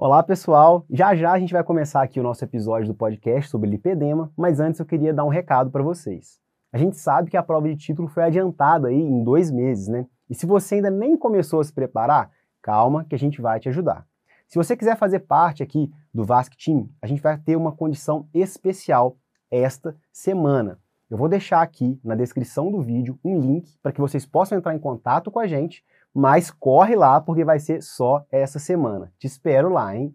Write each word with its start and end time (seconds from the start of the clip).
Olá 0.00 0.22
pessoal, 0.22 0.86
já 0.88 1.12
já 1.16 1.32
a 1.32 1.40
gente 1.40 1.52
vai 1.52 1.64
começar 1.64 2.02
aqui 2.02 2.20
o 2.20 2.22
nosso 2.22 2.44
episódio 2.44 2.86
do 2.86 2.94
podcast 2.94 3.50
sobre 3.50 3.68
lipedema, 3.68 4.32
mas 4.36 4.60
antes 4.60 4.78
eu 4.78 4.86
queria 4.86 5.12
dar 5.12 5.24
um 5.24 5.28
recado 5.28 5.72
para 5.72 5.82
vocês. 5.82 6.38
A 6.72 6.78
gente 6.78 6.96
sabe 6.96 7.28
que 7.28 7.36
a 7.36 7.42
prova 7.42 7.68
de 7.68 7.74
título 7.74 8.06
foi 8.06 8.22
adiantada 8.22 8.86
aí 8.86 8.94
em 8.94 9.24
dois 9.24 9.50
meses, 9.50 9.88
né? 9.88 10.06
E 10.30 10.36
se 10.36 10.46
você 10.46 10.76
ainda 10.76 10.88
nem 10.88 11.16
começou 11.16 11.58
a 11.58 11.64
se 11.64 11.72
preparar, 11.72 12.30
calma 12.62 13.06
que 13.06 13.14
a 13.16 13.18
gente 13.18 13.42
vai 13.42 13.58
te 13.58 13.68
ajudar. 13.70 14.06
Se 14.46 14.54
você 14.54 14.76
quiser 14.76 14.96
fazer 14.96 15.18
parte 15.18 15.64
aqui 15.64 15.92
do 16.14 16.24
Vasc 16.24 16.54
Team, 16.56 16.88
a 17.02 17.06
gente 17.08 17.20
vai 17.20 17.36
ter 17.36 17.56
uma 17.56 17.72
condição 17.72 18.28
especial 18.32 19.16
esta 19.50 19.96
semana. 20.12 20.78
Eu 21.10 21.18
vou 21.18 21.28
deixar 21.28 21.60
aqui 21.60 21.98
na 22.04 22.14
descrição 22.14 22.70
do 22.70 22.80
vídeo 22.80 23.18
um 23.24 23.40
link 23.40 23.76
para 23.82 23.90
que 23.90 24.00
vocês 24.00 24.24
possam 24.24 24.58
entrar 24.58 24.76
em 24.76 24.78
contato 24.78 25.28
com 25.28 25.40
a 25.40 25.48
gente 25.48 25.82
mas 26.14 26.50
corre 26.50 26.96
lá 26.96 27.20
porque 27.20 27.44
vai 27.44 27.58
ser 27.58 27.82
só 27.82 28.24
essa 28.30 28.58
semana. 28.58 29.12
Te 29.18 29.26
espero 29.26 29.68
lá, 29.68 29.94
hein? 29.94 30.14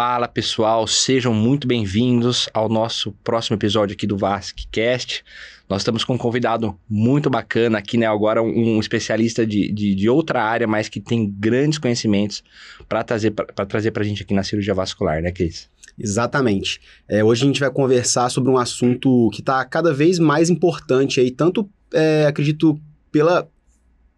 Fala 0.00 0.28
pessoal, 0.28 0.86
sejam 0.86 1.34
muito 1.34 1.66
bem-vindos 1.66 2.48
ao 2.54 2.68
nosso 2.68 3.10
próximo 3.24 3.56
episódio 3.56 3.94
aqui 3.94 4.06
do 4.06 4.16
VascCast. 4.16 5.24
Nós 5.68 5.80
estamos 5.80 6.04
com 6.04 6.14
um 6.14 6.16
convidado 6.16 6.78
muito 6.88 7.28
bacana 7.28 7.78
aqui, 7.78 7.98
né? 7.98 8.06
Agora 8.06 8.40
um, 8.40 8.78
especialista 8.78 9.44
de, 9.44 9.72
de, 9.72 9.96
de, 9.96 10.08
outra 10.08 10.40
área, 10.40 10.68
mas 10.68 10.88
que 10.88 11.00
tem 11.00 11.28
grandes 11.28 11.80
conhecimentos 11.80 12.44
para 12.88 13.02
trazer 13.02 13.32
para 13.32 13.66
trazer 13.66 13.92
a 13.92 14.02
gente 14.04 14.22
aqui 14.22 14.32
na 14.32 14.44
cirurgia 14.44 14.72
vascular, 14.72 15.20
né, 15.20 15.32
Cris? 15.32 15.68
Exatamente. 15.98 16.80
É, 17.08 17.24
hoje 17.24 17.42
a 17.42 17.46
gente 17.46 17.58
vai 17.58 17.70
conversar 17.72 18.30
sobre 18.30 18.52
um 18.52 18.56
assunto 18.56 19.28
que 19.32 19.40
está 19.40 19.64
cada 19.64 19.92
vez 19.92 20.20
mais 20.20 20.48
importante 20.48 21.18
aí, 21.18 21.32
tanto 21.32 21.68
é, 21.92 22.24
acredito 22.24 22.80
pela 23.10 23.48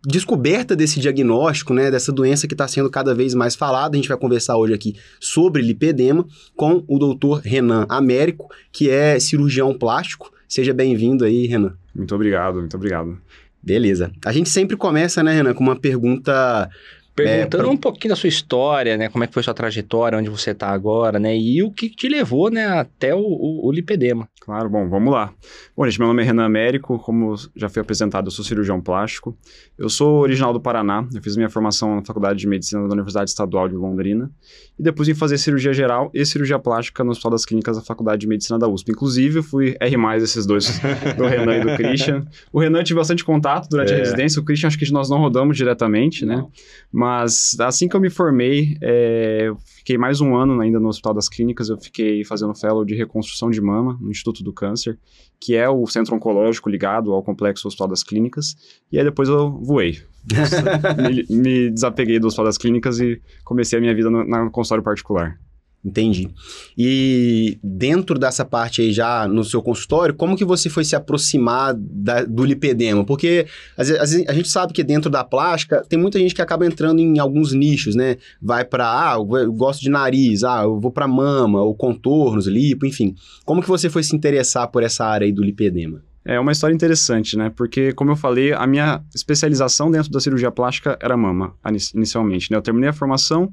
descoberta 0.04 0.74
desse 0.74 0.98
diagnóstico, 1.00 1.74
né, 1.74 1.90
dessa 1.90 2.10
doença 2.12 2.46
que 2.46 2.54
está 2.54 2.66
sendo 2.66 2.90
cada 2.90 3.14
vez 3.14 3.34
mais 3.34 3.54
falada. 3.54 3.94
A 3.94 3.96
gente 3.96 4.08
vai 4.08 4.16
conversar 4.16 4.56
hoje 4.56 4.74
aqui 4.74 4.96
sobre 5.18 5.62
lipedema 5.62 6.26
com 6.56 6.84
o 6.88 6.98
doutor 6.98 7.40
Renan 7.44 7.86
Américo, 7.88 8.48
que 8.72 8.88
é 8.88 9.18
cirurgião 9.18 9.74
plástico. 9.74 10.32
Seja 10.48 10.72
bem-vindo 10.72 11.24
aí, 11.24 11.46
Renan. 11.46 11.74
Muito 11.94 12.14
obrigado, 12.14 12.56
muito 12.56 12.76
obrigado. 12.76 13.18
Beleza. 13.62 14.10
A 14.24 14.32
gente 14.32 14.48
sempre 14.48 14.76
começa, 14.76 15.22
né, 15.22 15.34
Renan, 15.34 15.52
com 15.52 15.62
uma 15.62 15.76
pergunta 15.76 16.68
Perguntando 17.14 17.62
é, 17.62 17.66
pra... 17.66 17.72
um 17.72 17.76
pouquinho 17.76 18.10
da 18.12 18.16
sua 18.16 18.28
história, 18.28 18.96
né? 18.96 19.08
Como 19.08 19.24
é 19.24 19.26
que 19.26 19.34
foi 19.34 19.42
sua 19.42 19.54
trajetória, 19.54 20.18
onde 20.18 20.30
você 20.30 20.52
está 20.52 20.68
agora, 20.68 21.18
né? 21.18 21.36
E 21.36 21.62
o 21.62 21.70
que 21.70 21.88
te 21.88 22.08
levou, 22.08 22.50
né, 22.50 22.66
até 22.66 23.14
o, 23.14 23.20
o, 23.20 23.66
o, 23.66 23.72
lipedema. 23.72 24.28
Claro, 24.40 24.70
bom, 24.70 24.88
vamos 24.88 25.12
lá. 25.12 25.32
Bom, 25.76 25.84
gente, 25.86 25.98
meu 25.98 26.08
nome 26.08 26.22
é 26.22 26.26
Renan 26.26 26.44
Américo, 26.44 26.98
como 26.98 27.34
já 27.54 27.68
foi 27.68 27.82
apresentado, 27.82 28.28
eu 28.28 28.30
sou 28.30 28.44
cirurgião 28.44 28.80
plástico. 28.80 29.36
Eu 29.76 29.88
sou 29.88 30.20
original 30.20 30.52
do 30.52 30.60
Paraná, 30.60 31.06
eu 31.14 31.22
fiz 31.22 31.36
minha 31.36 31.50
formação 31.50 31.96
na 31.96 32.04
Faculdade 32.04 32.38
de 32.38 32.46
Medicina 32.46 32.86
da 32.86 32.94
Universidade 32.94 33.30
Estadual 33.30 33.68
de 33.68 33.74
Londrina. 33.74 34.30
E 34.78 34.82
depois 34.82 35.08
vim 35.08 35.14
fazer 35.14 35.36
cirurgia 35.38 35.72
geral 35.72 36.10
e 36.14 36.24
cirurgia 36.24 36.58
plástica 36.58 37.04
no 37.04 37.10
Hospital 37.10 37.32
das 37.32 37.44
Clínicas 37.44 37.76
da 37.76 37.82
Faculdade 37.82 38.20
de 38.20 38.26
Medicina 38.26 38.58
da 38.58 38.68
USP. 38.68 38.92
Inclusive, 38.92 39.38
eu 39.40 39.42
fui 39.42 39.76
R+, 39.80 39.96
esses 40.22 40.46
dois, 40.46 40.80
do 41.16 41.26
Renan 41.26 41.56
e 41.56 41.60
do 41.60 41.76
Christian. 41.76 42.26
O 42.52 42.60
Renan 42.60 42.82
tive 42.82 42.98
bastante 42.98 43.24
contato 43.24 43.68
durante 43.68 43.92
é. 43.92 43.96
a 43.96 43.98
residência, 43.98 44.40
o 44.40 44.44
Christian 44.44 44.68
acho 44.68 44.78
que 44.78 44.90
nós 44.92 45.10
não 45.10 45.18
rodamos 45.18 45.56
diretamente, 45.56 46.24
né? 46.24 46.44
Mas 46.92 46.99
mas 47.00 47.56
assim 47.60 47.88
que 47.88 47.96
eu 47.96 48.00
me 48.00 48.10
formei, 48.10 48.76
é, 48.82 49.50
fiquei 49.78 49.96
mais 49.96 50.20
um 50.20 50.36
ano 50.36 50.60
ainda 50.60 50.78
no 50.78 50.88
Hospital 50.88 51.14
das 51.14 51.30
Clínicas. 51.30 51.70
Eu 51.70 51.78
fiquei 51.78 52.22
fazendo 52.26 52.54
fellow 52.54 52.84
de 52.84 52.94
reconstrução 52.94 53.50
de 53.50 53.58
mama 53.58 53.96
no 53.98 54.10
Instituto 54.10 54.44
do 54.44 54.52
Câncer, 54.52 54.98
que 55.40 55.56
é 55.56 55.66
o 55.66 55.86
centro 55.86 56.14
oncológico 56.14 56.68
ligado 56.68 57.10
ao 57.14 57.22
complexo 57.22 57.66
Hospital 57.66 57.88
das 57.88 58.04
Clínicas. 58.04 58.54
E 58.92 58.98
aí 58.98 59.04
depois 59.04 59.30
eu 59.30 59.50
voei. 59.62 59.98
me, 61.30 61.38
me, 61.38 61.70
desapeguei 61.70 62.18
do 62.18 62.26
Hospital 62.26 62.44
das 62.44 62.58
Clínicas 62.58 63.00
e 63.00 63.18
comecei 63.44 63.78
a 63.78 63.80
minha 63.80 63.94
vida 63.94 64.10
no, 64.10 64.22
no 64.22 64.50
consultório 64.50 64.84
particular. 64.84 65.40
Entendi. 65.82 66.28
E 66.76 67.58
dentro 67.64 68.18
dessa 68.18 68.44
parte 68.44 68.82
aí 68.82 68.92
já 68.92 69.26
no 69.26 69.42
seu 69.42 69.62
consultório, 69.62 70.14
como 70.14 70.36
que 70.36 70.44
você 70.44 70.68
foi 70.68 70.84
se 70.84 70.94
aproximar 70.94 71.74
da, 71.74 72.22
do 72.22 72.44
lipedema? 72.44 73.02
Porque 73.02 73.46
às 73.78 73.90
a 73.90 74.32
gente 74.34 74.48
sabe 74.48 74.74
que 74.74 74.84
dentro 74.84 75.10
da 75.10 75.24
plástica 75.24 75.82
tem 75.88 75.98
muita 75.98 76.18
gente 76.18 76.34
que 76.34 76.42
acaba 76.42 76.66
entrando 76.66 77.00
em 77.00 77.18
alguns 77.18 77.54
nichos, 77.54 77.94
né? 77.94 78.18
Vai 78.42 78.62
para, 78.62 78.84
ah, 78.86 79.14
eu 79.14 79.52
gosto 79.52 79.80
de 79.80 79.88
nariz, 79.88 80.44
ah, 80.44 80.62
eu 80.64 80.78
vou 80.78 80.90
para 80.90 81.08
mama, 81.08 81.62
ou 81.62 81.74
contornos, 81.74 82.46
lipo, 82.46 82.84
enfim. 82.84 83.14
Como 83.46 83.62
que 83.62 83.68
você 83.68 83.88
foi 83.88 84.02
se 84.02 84.14
interessar 84.14 84.68
por 84.68 84.82
essa 84.82 85.06
área 85.06 85.24
aí 85.24 85.32
do 85.32 85.42
lipedema? 85.42 86.02
É 86.24 86.38
uma 86.38 86.52
história 86.52 86.74
interessante, 86.74 87.36
né? 87.36 87.50
Porque, 87.56 87.92
como 87.94 88.10
eu 88.10 88.16
falei, 88.16 88.52
a 88.52 88.66
minha 88.66 89.02
especialização 89.14 89.90
dentro 89.90 90.10
da 90.10 90.20
cirurgia 90.20 90.50
plástica 90.50 90.98
era 91.00 91.16
mama, 91.16 91.54
inicialmente, 91.94 92.50
né? 92.50 92.58
Eu 92.58 92.62
terminei 92.62 92.90
a 92.90 92.92
formação, 92.92 93.52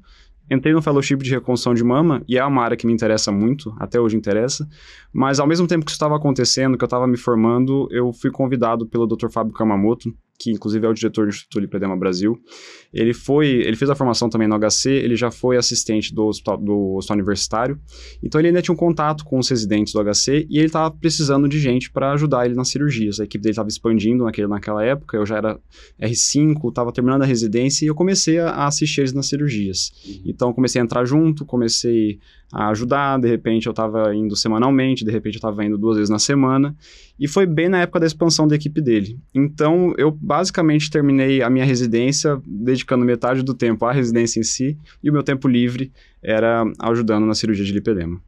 Entrei 0.49 0.73
no 0.73 0.81
fellowship 0.81 1.17
de 1.17 1.31
reconstrução 1.31 1.73
de 1.73 1.83
mama 1.83 2.23
e 2.27 2.37
é 2.37 2.45
uma 2.45 2.63
área 2.63 2.77
que 2.77 2.87
me 2.87 2.93
interessa 2.93 3.31
muito, 3.31 3.75
até 3.79 3.99
hoje 3.99 4.15
interessa. 4.15 4.67
Mas 5.11 5.39
ao 5.39 5.47
mesmo 5.47 5.67
tempo 5.67 5.83
que 5.83 5.91
isso 5.91 5.97
estava 5.97 6.15
acontecendo, 6.15 6.77
que 6.77 6.83
eu 6.83 6.87
estava 6.87 7.05
me 7.07 7.17
formando, 7.17 7.87
eu 7.91 8.13
fui 8.13 8.31
convidado 8.31 8.87
pelo 8.87 9.05
Dr. 9.05 9.29
Fábio 9.29 9.53
Kamamoto, 9.53 10.13
que 10.37 10.51
inclusive 10.51 10.85
é 10.85 10.89
o 10.89 10.93
diretor 10.93 11.25
do 11.25 11.29
Instituto 11.29 11.59
Lipedema 11.59 11.97
Brasil. 11.97 12.39
Ele 12.93 13.13
foi, 13.13 13.47
ele 13.47 13.75
fez 13.75 13.89
a 13.89 13.95
formação 13.95 14.29
também 14.29 14.47
no 14.47 14.57
HC, 14.57 14.89
ele 14.89 15.15
já 15.15 15.31
foi 15.31 15.57
assistente 15.57 16.13
do 16.13 16.25
hospital, 16.25 16.57
do 16.57 16.95
hospital 16.95 17.15
universitário. 17.15 17.79
Então 18.21 18.39
ele 18.39 18.49
ainda 18.49 18.61
tinha 18.61 18.73
um 18.73 18.77
contato 18.77 19.25
com 19.25 19.39
os 19.39 19.49
residentes 19.49 19.93
do 19.93 20.03
HC 20.03 20.47
e 20.49 20.57
ele 20.57 20.67
estava 20.67 20.91
precisando 20.91 21.49
de 21.49 21.59
gente 21.59 21.91
para 21.91 22.11
ajudar 22.13 22.45
ele 22.45 22.55
nas 22.55 22.69
cirurgias. 22.69 23.19
A 23.19 23.23
equipe 23.23 23.41
dele 23.41 23.53
estava 23.53 23.69
expandindo 23.69 24.23
naquele, 24.23 24.47
naquela 24.47 24.83
época, 24.83 25.17
eu 25.17 25.25
já 25.25 25.37
era 25.37 25.59
R5, 25.99 26.69
estava 26.69 26.91
terminando 26.91 27.23
a 27.23 27.25
residência 27.25 27.85
e 27.85 27.87
eu 27.87 27.95
comecei 27.95 28.37
a, 28.39 28.49
a 28.49 28.67
assistir 28.67 29.01
eles 29.01 29.13
nas 29.13 29.27
cirurgias. 29.27 29.91
Uhum. 30.05 30.21
Então 30.25 30.53
comecei 30.53 30.79
a 30.79 30.83
entrar 30.83 31.05
junto, 31.05 31.45
comecei 31.45 32.19
a 32.51 32.69
ajudar, 32.69 33.19
de 33.19 33.27
repente 33.27 33.67
eu 33.67 33.71
estava 33.71 34.15
indo 34.15 34.35
semanalmente, 34.35 35.03
de 35.03 35.11
repente 35.11 35.35
eu 35.35 35.39
estava 35.39 35.65
indo 35.65 35.77
duas 35.77 35.97
vezes 35.97 36.09
na 36.09 36.19
semana, 36.19 36.75
e 37.19 37.27
foi 37.27 37.45
bem 37.45 37.67
na 37.67 37.81
época 37.81 37.99
da 37.99 38.05
expansão 38.05 38.47
da 38.47 38.55
equipe 38.55 38.81
dele. 38.81 39.19
Então 39.33 39.93
eu 39.97 40.11
basicamente 40.11 40.89
terminei 40.89 41.41
a 41.41 41.49
minha 41.49 41.65
residência 41.65 42.41
dedicando 42.45 43.03
metade 43.03 43.43
do 43.43 43.53
tempo 43.53 43.85
à 43.85 43.91
residência 43.91 44.39
em 44.39 44.43
si, 44.43 44.77
e 45.03 45.09
o 45.09 45.13
meu 45.13 45.23
tempo 45.23 45.47
livre 45.47 45.91
era 46.23 46.63
ajudando 46.79 47.25
na 47.25 47.35
cirurgia 47.35 47.65
de 47.65 47.73
lipedema. 47.73 48.21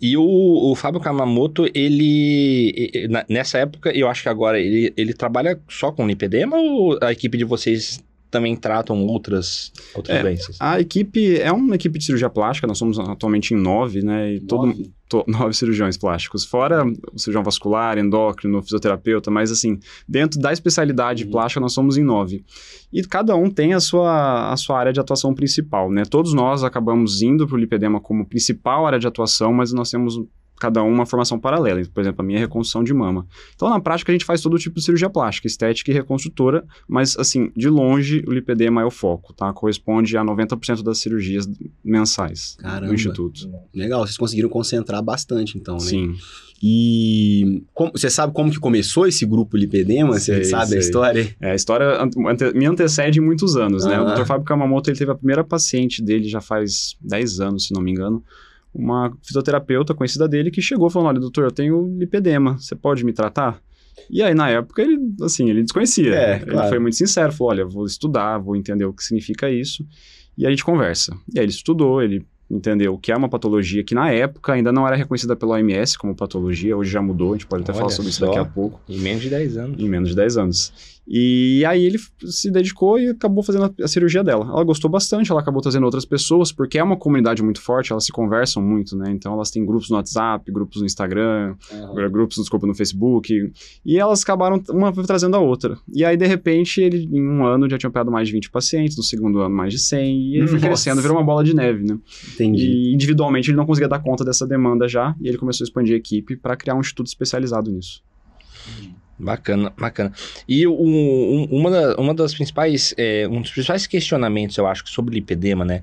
E 0.00 0.16
o, 0.16 0.22
o 0.22 0.74
Fábio 0.74 1.00
Kamamoto, 1.00 1.66
ele, 1.74 3.08
nessa 3.28 3.58
época, 3.58 3.94
eu 3.94 4.08
acho 4.08 4.22
que 4.22 4.30
agora, 4.30 4.58
ele, 4.58 4.92
ele 4.96 5.12
trabalha 5.12 5.60
só 5.68 5.92
com 5.92 6.06
lipedema 6.06 6.56
ou 6.56 6.98
a 7.02 7.12
equipe 7.12 7.36
de 7.36 7.44
vocês 7.44 8.02
também 8.30 8.54
tratam 8.56 9.04
outras, 9.06 9.72
outras 9.94 10.18
é, 10.18 10.22
doenças? 10.22 10.56
A 10.60 10.80
equipe 10.80 11.38
é 11.38 11.50
uma 11.50 11.74
equipe 11.74 11.98
de 11.98 12.04
cirurgia 12.04 12.30
plástica, 12.30 12.66
nós 12.66 12.78
somos 12.78 12.98
atualmente 12.98 13.52
em 13.54 13.56
nove, 13.56 14.02
né? 14.02 14.34
E 14.34 14.40
todo, 14.40 14.66
nove? 14.66 14.90
To, 15.08 15.24
nove 15.28 15.52
cirurgiões 15.54 15.96
plásticos, 15.96 16.44
fora 16.44 16.84
o 17.12 17.18
cirurgião 17.18 17.42
vascular, 17.42 17.98
endócrino, 17.98 18.62
fisioterapeuta, 18.62 19.30
mas 19.30 19.50
assim, 19.50 19.78
dentro 20.08 20.40
da 20.40 20.52
especialidade 20.52 21.24
uhum. 21.24 21.30
plástica 21.30 21.60
nós 21.60 21.72
somos 21.72 21.96
em 21.96 22.04
nove. 22.04 22.44
E 22.92 23.02
cada 23.02 23.34
um 23.34 23.50
tem 23.50 23.74
a 23.74 23.80
sua, 23.80 24.52
a 24.52 24.56
sua 24.56 24.78
área 24.78 24.92
de 24.92 25.00
atuação 25.00 25.34
principal, 25.34 25.90
né? 25.90 26.04
Todos 26.04 26.32
nós 26.32 26.62
acabamos 26.62 27.22
indo 27.22 27.46
para 27.46 27.56
o 27.56 27.58
lipedema 27.58 28.00
como 28.00 28.26
principal 28.26 28.86
área 28.86 28.98
de 28.98 29.06
atuação, 29.06 29.52
mas 29.52 29.72
nós 29.72 29.90
temos 29.90 30.20
cada 30.60 30.84
um 30.84 30.90
uma 30.92 31.06
formação 31.06 31.40
paralela. 31.40 31.82
Por 31.92 32.02
exemplo, 32.02 32.20
a 32.20 32.24
minha 32.24 32.38
é 32.38 32.42
reconstrução 32.42 32.84
de 32.84 32.92
mama. 32.92 33.26
Então, 33.56 33.68
na 33.68 33.80
prática, 33.80 34.12
a 34.12 34.14
gente 34.14 34.26
faz 34.26 34.42
todo 34.42 34.58
tipo 34.58 34.76
de 34.76 34.84
cirurgia 34.84 35.08
plástica, 35.08 35.48
estética 35.48 35.90
e 35.90 35.94
reconstrutora, 35.94 36.64
mas, 36.86 37.16
assim, 37.18 37.50
de 37.56 37.68
longe, 37.68 38.22
o 38.28 38.32
lipedema 38.32 38.82
é 38.82 38.84
o 38.84 38.90
foco, 38.90 39.32
tá? 39.32 39.52
Corresponde 39.52 40.16
a 40.16 40.22
90% 40.22 40.82
das 40.82 40.98
cirurgias 40.98 41.48
mensais 41.82 42.56
Caramba. 42.60 42.88
do 42.88 42.94
Instituto. 42.94 43.50
Legal, 43.74 44.06
vocês 44.06 44.18
conseguiram 44.18 44.50
concentrar 44.50 45.02
bastante, 45.02 45.56
então, 45.56 45.76
né? 45.76 45.80
Sim. 45.80 46.14
E 46.62 47.62
como, 47.72 47.92
você 47.92 48.10
sabe 48.10 48.34
como 48.34 48.50
que 48.50 48.58
começou 48.58 49.06
esse 49.06 49.24
grupo 49.24 49.56
lipedema? 49.56 50.18
Sei, 50.20 50.44
você 50.44 50.50
sabe 50.50 50.68
sei. 50.68 50.76
a 50.76 50.80
história? 50.80 51.36
É, 51.40 51.50
a 51.52 51.54
história 51.54 52.02
ante, 52.02 52.18
me 52.54 52.66
antecede 52.66 53.18
muitos 53.18 53.56
anos, 53.56 53.86
né? 53.86 53.98
O 53.98 54.14
Dr. 54.14 54.26
Fábio 54.26 54.44
Kamamoto, 54.44 54.90
ele 54.90 54.98
teve 54.98 55.10
a 55.10 55.14
primeira 55.14 55.42
paciente 55.42 56.02
dele 56.02 56.28
já 56.28 56.42
faz 56.42 56.96
10 57.00 57.40
anos, 57.40 57.66
se 57.66 57.72
não 57.72 57.80
me 57.80 57.90
engano, 57.90 58.22
uma 58.74 59.12
fisioterapeuta 59.22 59.94
conhecida 59.94 60.28
dele 60.28 60.50
que 60.50 60.62
chegou 60.62 60.90
falando: 60.90 61.08
Olha, 61.08 61.20
doutor, 61.20 61.44
eu 61.44 61.50
tenho 61.50 61.96
lipedema, 61.98 62.58
você 62.58 62.74
pode 62.74 63.04
me 63.04 63.12
tratar? 63.12 63.60
E 64.08 64.22
aí, 64.22 64.34
na 64.34 64.48
época, 64.48 64.82
ele, 64.82 64.98
assim, 65.22 65.50
ele 65.50 65.62
desconhecia. 65.62 66.14
É, 66.14 66.36
ele 66.36 66.52
claro. 66.52 66.68
foi 66.68 66.78
muito 66.78 66.96
sincero, 66.96 67.32
falou: 67.32 67.50
Olha, 67.50 67.64
vou 67.66 67.84
estudar, 67.84 68.38
vou 68.38 68.56
entender 68.56 68.84
o 68.84 68.92
que 68.92 69.02
significa 69.02 69.50
isso. 69.50 69.84
E 70.38 70.46
a 70.46 70.50
gente 70.50 70.64
conversa. 70.64 71.14
E 71.34 71.38
aí, 71.38 71.44
ele 71.44 71.52
estudou, 71.52 72.00
ele 72.02 72.24
entendeu? 72.50 72.98
Que 72.98 73.12
é 73.12 73.16
uma 73.16 73.28
patologia 73.28 73.84
que 73.84 73.94
na 73.94 74.10
época 74.10 74.52
ainda 74.52 74.72
não 74.72 74.86
era 74.86 74.96
reconhecida 74.96 75.36
pela 75.36 75.54
OMS 75.54 75.96
como 75.96 76.16
patologia, 76.16 76.76
hoje 76.76 76.90
já 76.90 77.00
mudou, 77.00 77.30
a 77.30 77.32
gente 77.36 77.46
pode 77.46 77.62
até 77.62 77.72
Olha 77.72 77.78
falar 77.78 77.90
sobre 77.90 78.10
isso 78.10 78.18
só. 78.18 78.26
daqui 78.26 78.38
a 78.38 78.44
pouco. 78.44 78.80
Em 78.88 78.98
menos 78.98 79.22
de 79.22 79.30
10 79.30 79.56
anos. 79.56 79.80
Em 79.80 79.88
menos 79.88 80.08
de 80.08 80.16
10 80.16 80.36
anos. 80.36 80.99
E 81.06 81.64
aí 81.64 81.84
ele 81.84 81.98
se 82.24 82.50
dedicou 82.50 82.98
e 82.98 83.08
acabou 83.08 83.42
fazendo 83.42 83.74
a, 83.82 83.88
cirurgia 83.88 84.22
dela. 84.22 84.46
Ela 84.46 84.62
gostou 84.62 84.90
bastante, 84.90 85.30
ela 85.30 85.40
acabou 85.40 85.60
trazendo 85.60 85.84
outras 85.84 86.04
pessoas, 86.04 86.52
porque 86.52 86.78
é 86.78 86.82
uma 86.82 86.96
comunidade 86.96 87.42
muito 87.42 87.60
forte, 87.60 87.90
elas 87.90 88.04
se 88.04 88.12
conversam 88.12 88.62
muito, 88.62 88.96
né? 88.96 89.10
Então 89.10 89.32
elas 89.32 89.50
têm 89.50 89.64
grupos 89.64 89.90
no 89.90 89.96
WhatsApp, 89.96 90.50
grupos 90.52 90.80
no 90.80 90.86
Instagram, 90.86 91.56
grupos 92.10 92.36
desculpa, 92.36 92.66
no 92.66 92.74
Facebook. 92.74 93.52
E 93.84 93.98
elas 93.98 94.22
acabaram 94.22 94.62
uma 94.70 94.92
trazendo 94.92 95.36
a 95.36 95.40
outra. 95.40 95.76
E 95.92 96.04
aí, 96.04 96.16
de 96.16 96.26
repente, 96.26 96.80
ele 96.80 97.08
em 97.10 97.26
um 97.26 97.44
ano 97.44 97.68
já 97.68 97.76
tinha 97.76 97.88
operado 97.88 98.10
mais 98.10 98.28
de 98.28 98.34
20 98.34 98.50
pacientes, 98.50 98.96
no 98.96 99.02
segundo 99.02 99.40
ano 99.40 99.54
mais 99.54 99.72
de 99.72 99.78
100, 99.78 100.20
e 100.20 100.36
ele 100.36 100.46
foi 100.46 100.60
crescendo, 100.60 101.00
virou 101.02 101.16
uma 101.16 101.24
bola 101.24 101.42
de 101.42 101.54
neve, 101.54 101.84
né? 101.84 101.98
Entendi. 102.34 102.66
E 102.66 102.94
individualmente 102.94 103.50
ele 103.50 103.56
não 103.56 103.66
conseguia 103.66 103.88
dar 103.88 103.98
conta 103.98 104.24
dessa 104.24 104.46
demanda 104.46 104.86
já, 104.86 105.14
e 105.20 105.28
ele 105.28 105.38
começou 105.38 105.64
a 105.64 105.66
expandir 105.66 105.94
a 105.94 105.98
equipe 105.98 106.36
para 106.36 106.56
criar 106.56 106.74
um 106.74 106.80
instituto 106.80 107.06
especializado 107.06 107.70
nisso. 107.70 108.02
Bacana, 109.20 109.72
bacana. 109.78 110.12
E 110.48 110.66
o- 110.66 110.72
um- 110.74 111.44
uma, 111.50 111.70
da- 111.70 111.94
uma 111.96 112.14
das 112.14 112.32
principais, 112.34 112.94
é, 112.96 113.28
um 113.28 113.42
dos 113.42 113.50
principais 113.50 113.86
questionamentos, 113.86 114.56
eu 114.56 114.66
acho, 114.66 114.82
sobre 114.88 115.14
lipedema, 115.14 115.64
né? 115.64 115.82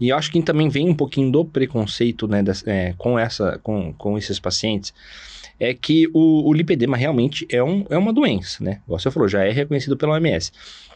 E 0.00 0.10
eu 0.10 0.16
acho 0.16 0.30
que 0.30 0.40
também 0.42 0.68
vem 0.68 0.88
um 0.88 0.94
pouquinho 0.94 1.32
do 1.32 1.44
preconceito, 1.44 2.28
né, 2.28 2.42
das- 2.42 2.62
é, 2.66 2.94
com, 2.96 3.18
essa, 3.18 3.58
com, 3.62 3.92
com 3.94 4.16
esses 4.16 4.38
pacientes, 4.38 4.92
é 5.58 5.72
que 5.72 6.08
o, 6.12 6.48
o 6.48 6.52
lipedema 6.52 6.96
realmente 6.96 7.46
é, 7.50 7.62
um, 7.62 7.84
é 7.88 7.96
uma 7.96 8.12
doença, 8.12 8.62
né? 8.62 8.80
Igual 8.84 8.98
você 8.98 9.10
falou, 9.10 9.28
já 9.28 9.44
é 9.44 9.50
reconhecido 9.50 9.96
pela 9.96 10.14
OMS. 10.14 10.52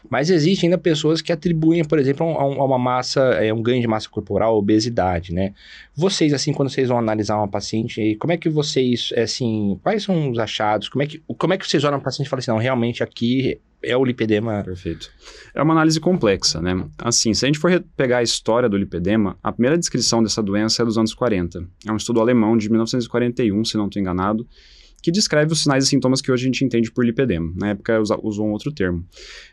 Mas 0.09 0.29
existem 0.29 0.67
ainda 0.67 0.77
pessoas 0.77 1.21
que 1.21 1.31
atribuem, 1.31 1.83
por 1.83 1.99
exemplo, 1.99 2.25
a, 2.25 2.45
um- 2.47 2.61
a 2.61 2.65
uma 2.65 2.77
massa, 2.79 3.21
é, 3.43 3.53
um 3.53 3.61
ganho 3.61 3.81
de 3.81 3.87
massa 3.87 4.09
corporal, 4.09 4.57
obesidade, 4.57 5.33
né? 5.33 5.53
Vocês, 5.95 6.33
assim, 6.33 6.53
quando 6.53 6.69
vocês 6.69 6.89
vão 6.89 6.97
analisar 6.97 7.37
uma 7.37 7.47
paciente, 7.47 8.15
como 8.19 8.33
é 8.33 8.37
que 8.37 8.49
vocês, 8.49 9.09
é, 9.15 9.23
assim, 9.23 9.79
quais 9.83 10.03
são 10.03 10.31
os 10.31 10.39
achados? 10.39 10.89
Como 10.89 11.03
é 11.03 11.07
que, 11.07 11.21
como 11.37 11.53
é 11.53 11.57
que 11.57 11.67
vocês 11.67 11.83
olham 11.83 11.99
para 11.99 12.05
paciente 12.05 12.27
e 12.27 12.29
falam 12.29 12.39
assim, 12.39 12.51
não, 12.51 12.57
realmente 12.57 13.03
aqui 13.03 13.59
é 13.83 13.97
o 13.97 14.05
lipedema? 14.05 14.63
Perfeito. 14.63 15.09
É 15.53 15.61
uma 15.61 15.73
análise 15.73 15.99
complexa, 15.99 16.61
né? 16.61 16.87
Assim, 16.97 17.33
se 17.33 17.45
a 17.45 17.47
gente 17.47 17.59
for 17.59 17.83
pegar 17.95 18.19
a 18.19 18.23
história 18.23 18.69
do 18.69 18.77
lipedema, 18.77 19.37
a 19.41 19.51
primeira 19.51 19.77
descrição 19.77 20.21
dessa 20.21 20.41
doença 20.41 20.81
é 20.81 20.85
dos 20.85 20.97
anos 20.97 21.13
40. 21.13 21.67
É 21.87 21.91
um 21.91 21.97
estudo 21.97 22.19
alemão 22.19 22.55
de 22.57 22.69
1941, 22.69 23.65
se 23.65 23.77
não 23.77 23.87
estou 23.87 23.99
enganado, 23.99 24.47
que 25.01 25.11
descreve 25.11 25.51
os 25.51 25.63
sinais 25.63 25.85
e 25.85 25.87
sintomas 25.87 26.21
que 26.21 26.31
hoje 26.31 26.43
a 26.43 26.45
gente 26.45 26.63
entende 26.63 26.91
por 26.91 27.03
lipedema. 27.03 27.51
Na 27.55 27.69
época 27.69 27.99
usou 28.21 28.47
um 28.47 28.51
outro 28.51 28.71
termo. 28.71 29.03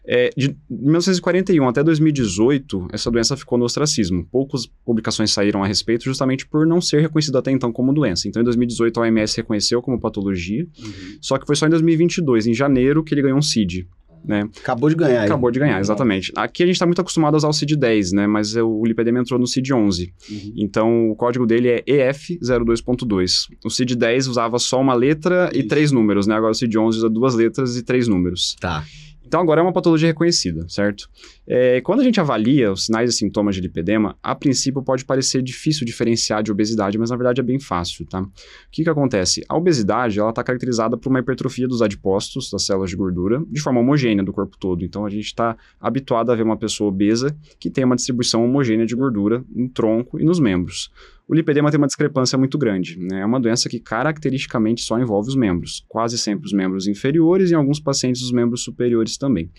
É, 0.04 0.30
de 0.36 0.54
1941 0.68 1.66
até 1.66 1.82
2018, 1.82 2.88
essa 2.92 3.10
doença 3.10 3.36
ficou 3.36 3.56
no 3.56 3.64
ostracismo. 3.64 4.26
Poucas 4.30 4.66
publicações 4.84 5.30
saíram 5.30 5.64
a 5.64 5.66
respeito 5.66 6.04
justamente 6.04 6.46
por 6.46 6.66
não 6.66 6.80
ser 6.80 7.00
reconhecida 7.00 7.38
até 7.38 7.50
então 7.50 7.72
como 7.72 7.94
doença. 7.94 8.28
Então, 8.28 8.42
em 8.42 8.44
2018, 8.44 9.00
a 9.00 9.02
OMS 9.04 9.36
reconheceu 9.38 9.80
como 9.80 9.98
patologia, 9.98 10.66
só 11.20 11.38
que 11.38 11.46
foi 11.46 11.56
só 11.56 11.66
em 11.66 11.70
2022, 11.70 12.46
em 12.46 12.54
janeiro, 12.54 13.02
que 13.02 13.14
ele 13.14 13.22
ganhou 13.22 13.38
um 13.38 13.42
CID. 13.42 13.88
Né? 14.24 14.48
Acabou 14.60 14.88
de 14.88 14.94
ganhar. 14.94 15.24
Acabou 15.24 15.50
de 15.50 15.58
ganhar, 15.58 15.80
exatamente. 15.80 16.32
Aqui 16.36 16.62
a 16.62 16.66
gente 16.66 16.74
está 16.74 16.86
muito 16.86 17.00
acostumado 17.00 17.34
a 17.34 17.38
usar 17.38 17.48
o 17.48 17.52
CID-10, 17.52 18.12
né? 18.12 18.26
Mas 18.26 18.54
o 18.56 18.82
lipedema 18.84 19.20
entrou 19.20 19.38
no 19.38 19.46
CID-11. 19.46 20.12
Uhum. 20.30 20.52
Então, 20.56 21.10
o 21.10 21.16
código 21.16 21.46
dele 21.46 21.68
é 21.68 21.82
EF02.2. 21.82 23.46
O 23.64 23.68
CID-10 23.68 24.28
usava 24.28 24.58
só 24.58 24.80
uma 24.80 24.94
letra 24.94 25.50
e 25.52 25.60
Isso. 25.60 25.68
três 25.68 25.92
números, 25.92 26.26
né? 26.26 26.34
Agora 26.34 26.52
o 26.52 26.54
CID-11 26.54 26.88
usa 26.88 27.10
duas 27.10 27.34
letras 27.34 27.76
e 27.76 27.82
três 27.82 28.08
números. 28.08 28.56
Tá. 28.60 28.84
Então, 29.28 29.42
agora 29.42 29.60
é 29.60 29.62
uma 29.62 29.74
patologia 29.74 30.08
reconhecida, 30.08 30.66
certo? 30.70 31.06
É, 31.46 31.82
quando 31.82 32.00
a 32.00 32.02
gente 32.02 32.18
avalia 32.18 32.72
os 32.72 32.86
sinais 32.86 33.10
e 33.10 33.12
sintomas 33.12 33.54
de 33.54 33.60
lipedema, 33.60 34.16
a 34.22 34.34
princípio 34.34 34.82
pode 34.82 35.04
parecer 35.04 35.42
difícil 35.42 35.84
diferenciar 35.84 36.42
de 36.42 36.50
obesidade, 36.50 36.96
mas 36.96 37.10
na 37.10 37.16
verdade 37.16 37.38
é 37.38 37.44
bem 37.44 37.60
fácil, 37.60 38.06
tá? 38.06 38.22
O 38.22 38.30
que 38.72 38.82
que 38.82 38.88
acontece? 38.88 39.44
A 39.46 39.54
obesidade, 39.54 40.18
ela 40.18 40.30
está 40.30 40.42
caracterizada 40.42 40.96
por 40.96 41.10
uma 41.10 41.20
hipertrofia 41.20 41.68
dos 41.68 41.82
adipócitos, 41.82 42.50
das 42.50 42.64
células 42.64 42.88
de 42.88 42.96
gordura, 42.96 43.44
de 43.50 43.60
forma 43.60 43.80
homogênea 43.80 44.24
do 44.24 44.32
corpo 44.32 44.56
todo. 44.58 44.82
Então, 44.82 45.04
a 45.04 45.10
gente 45.10 45.26
está 45.26 45.54
habituado 45.78 46.32
a 46.32 46.34
ver 46.34 46.42
uma 46.42 46.56
pessoa 46.56 46.88
obesa 46.88 47.36
que 47.60 47.68
tem 47.68 47.84
uma 47.84 47.96
distribuição 47.96 48.42
homogênea 48.42 48.86
de 48.86 48.96
gordura 48.96 49.44
no 49.54 49.68
tronco 49.68 50.18
e 50.18 50.24
nos 50.24 50.40
membros. 50.40 50.90
O 51.28 51.34
lipedema 51.34 51.70
tem 51.70 51.76
uma 51.76 51.86
discrepância 51.86 52.38
muito 52.38 52.56
grande. 52.56 52.98
Né? 52.98 53.20
É 53.20 53.26
uma 53.26 53.38
doença 53.38 53.68
que 53.68 53.78
caracteristicamente 53.78 54.80
só 54.80 54.98
envolve 54.98 55.28
os 55.28 55.36
membros, 55.36 55.84
quase 55.86 56.16
sempre 56.16 56.46
os 56.46 56.54
membros 56.54 56.86
inferiores 56.88 57.50
e 57.50 57.52
em 57.52 57.56
alguns 57.56 57.78
pacientes 57.78 58.22
os 58.22 58.32
membros 58.32 58.64
superiores 58.64 59.18
também. 59.18 59.50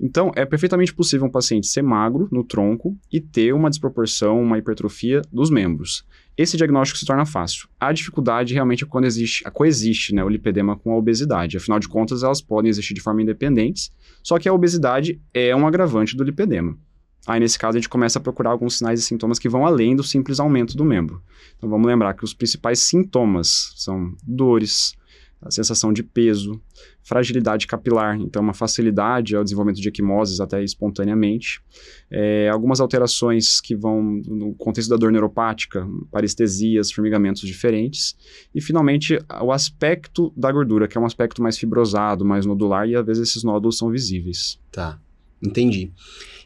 Então, 0.00 0.32
é 0.34 0.46
perfeitamente 0.46 0.94
possível 0.94 1.26
um 1.26 1.30
paciente 1.30 1.66
ser 1.66 1.82
magro 1.82 2.26
no 2.32 2.42
tronco 2.42 2.96
e 3.12 3.20
ter 3.20 3.52
uma 3.52 3.68
desproporção, 3.68 4.40
uma 4.40 4.56
hipertrofia 4.56 5.20
dos 5.30 5.50
membros. 5.50 6.06
Esse 6.38 6.56
diagnóstico 6.56 6.98
se 6.98 7.04
torna 7.04 7.26
fácil. 7.26 7.68
A 7.78 7.92
dificuldade 7.92 8.54
realmente 8.54 8.84
é 8.84 8.86
quando 8.86 9.04
existe, 9.04 9.46
a 9.46 9.50
coexiste 9.50 10.14
né, 10.14 10.24
o 10.24 10.28
lipedema 10.28 10.74
com 10.74 10.90
a 10.92 10.96
obesidade. 10.96 11.58
Afinal 11.58 11.78
de 11.78 11.86
contas, 11.86 12.22
elas 12.22 12.40
podem 12.40 12.70
existir 12.70 12.94
de 12.94 13.02
forma 13.02 13.20
independente, 13.20 13.92
só 14.22 14.38
que 14.38 14.48
a 14.48 14.54
obesidade 14.54 15.20
é 15.34 15.54
um 15.54 15.66
agravante 15.66 16.16
do 16.16 16.24
lipedema. 16.24 16.78
Aí, 17.26 17.38
nesse 17.38 17.58
caso, 17.58 17.76
a 17.76 17.80
gente 17.80 17.88
começa 17.88 18.18
a 18.18 18.22
procurar 18.22 18.50
alguns 18.50 18.78
sinais 18.78 19.00
e 19.00 19.02
sintomas 19.02 19.38
que 19.38 19.48
vão 19.48 19.66
além 19.66 19.94
do 19.94 20.02
simples 20.02 20.40
aumento 20.40 20.76
do 20.76 20.84
membro. 20.84 21.22
Então, 21.56 21.68
vamos 21.68 21.86
lembrar 21.86 22.14
que 22.14 22.24
os 22.24 22.34
principais 22.34 22.80
sintomas 22.80 23.72
são 23.76 24.14
dores, 24.22 24.94
a 25.42 25.50
sensação 25.50 25.90
de 25.90 26.02
peso, 26.02 26.60
fragilidade 27.02 27.66
capilar, 27.66 28.20
então 28.20 28.42
uma 28.42 28.52
facilidade 28.52 29.34
ao 29.34 29.42
desenvolvimento 29.42 29.80
de 29.80 29.88
equimoses 29.88 30.38
até 30.38 30.62
espontaneamente, 30.62 31.62
É, 32.10 32.48
algumas 32.48 32.80
alterações 32.80 33.60
que 33.60 33.74
vão 33.74 34.02
no 34.26 34.52
contexto 34.54 34.90
da 34.90 34.96
dor 34.96 35.12
neuropática, 35.12 35.88
parestesias, 36.10 36.90
formigamentos 36.90 37.42
diferentes, 37.42 38.16
e 38.54 38.60
finalmente 38.60 39.18
o 39.42 39.52
aspecto 39.52 40.32
da 40.36 40.50
gordura, 40.52 40.88
que 40.88 40.98
é 40.98 41.00
um 41.00 41.06
aspecto 41.06 41.40
mais 41.40 41.56
fibrosado, 41.56 42.24
mais 42.24 42.44
nodular, 42.44 42.88
e 42.88 42.96
às 42.96 43.06
vezes 43.06 43.28
esses 43.28 43.44
nódulos 43.44 43.78
são 43.78 43.90
visíveis. 43.90 44.58
Tá. 44.72 45.00
Entendi. 45.42 45.90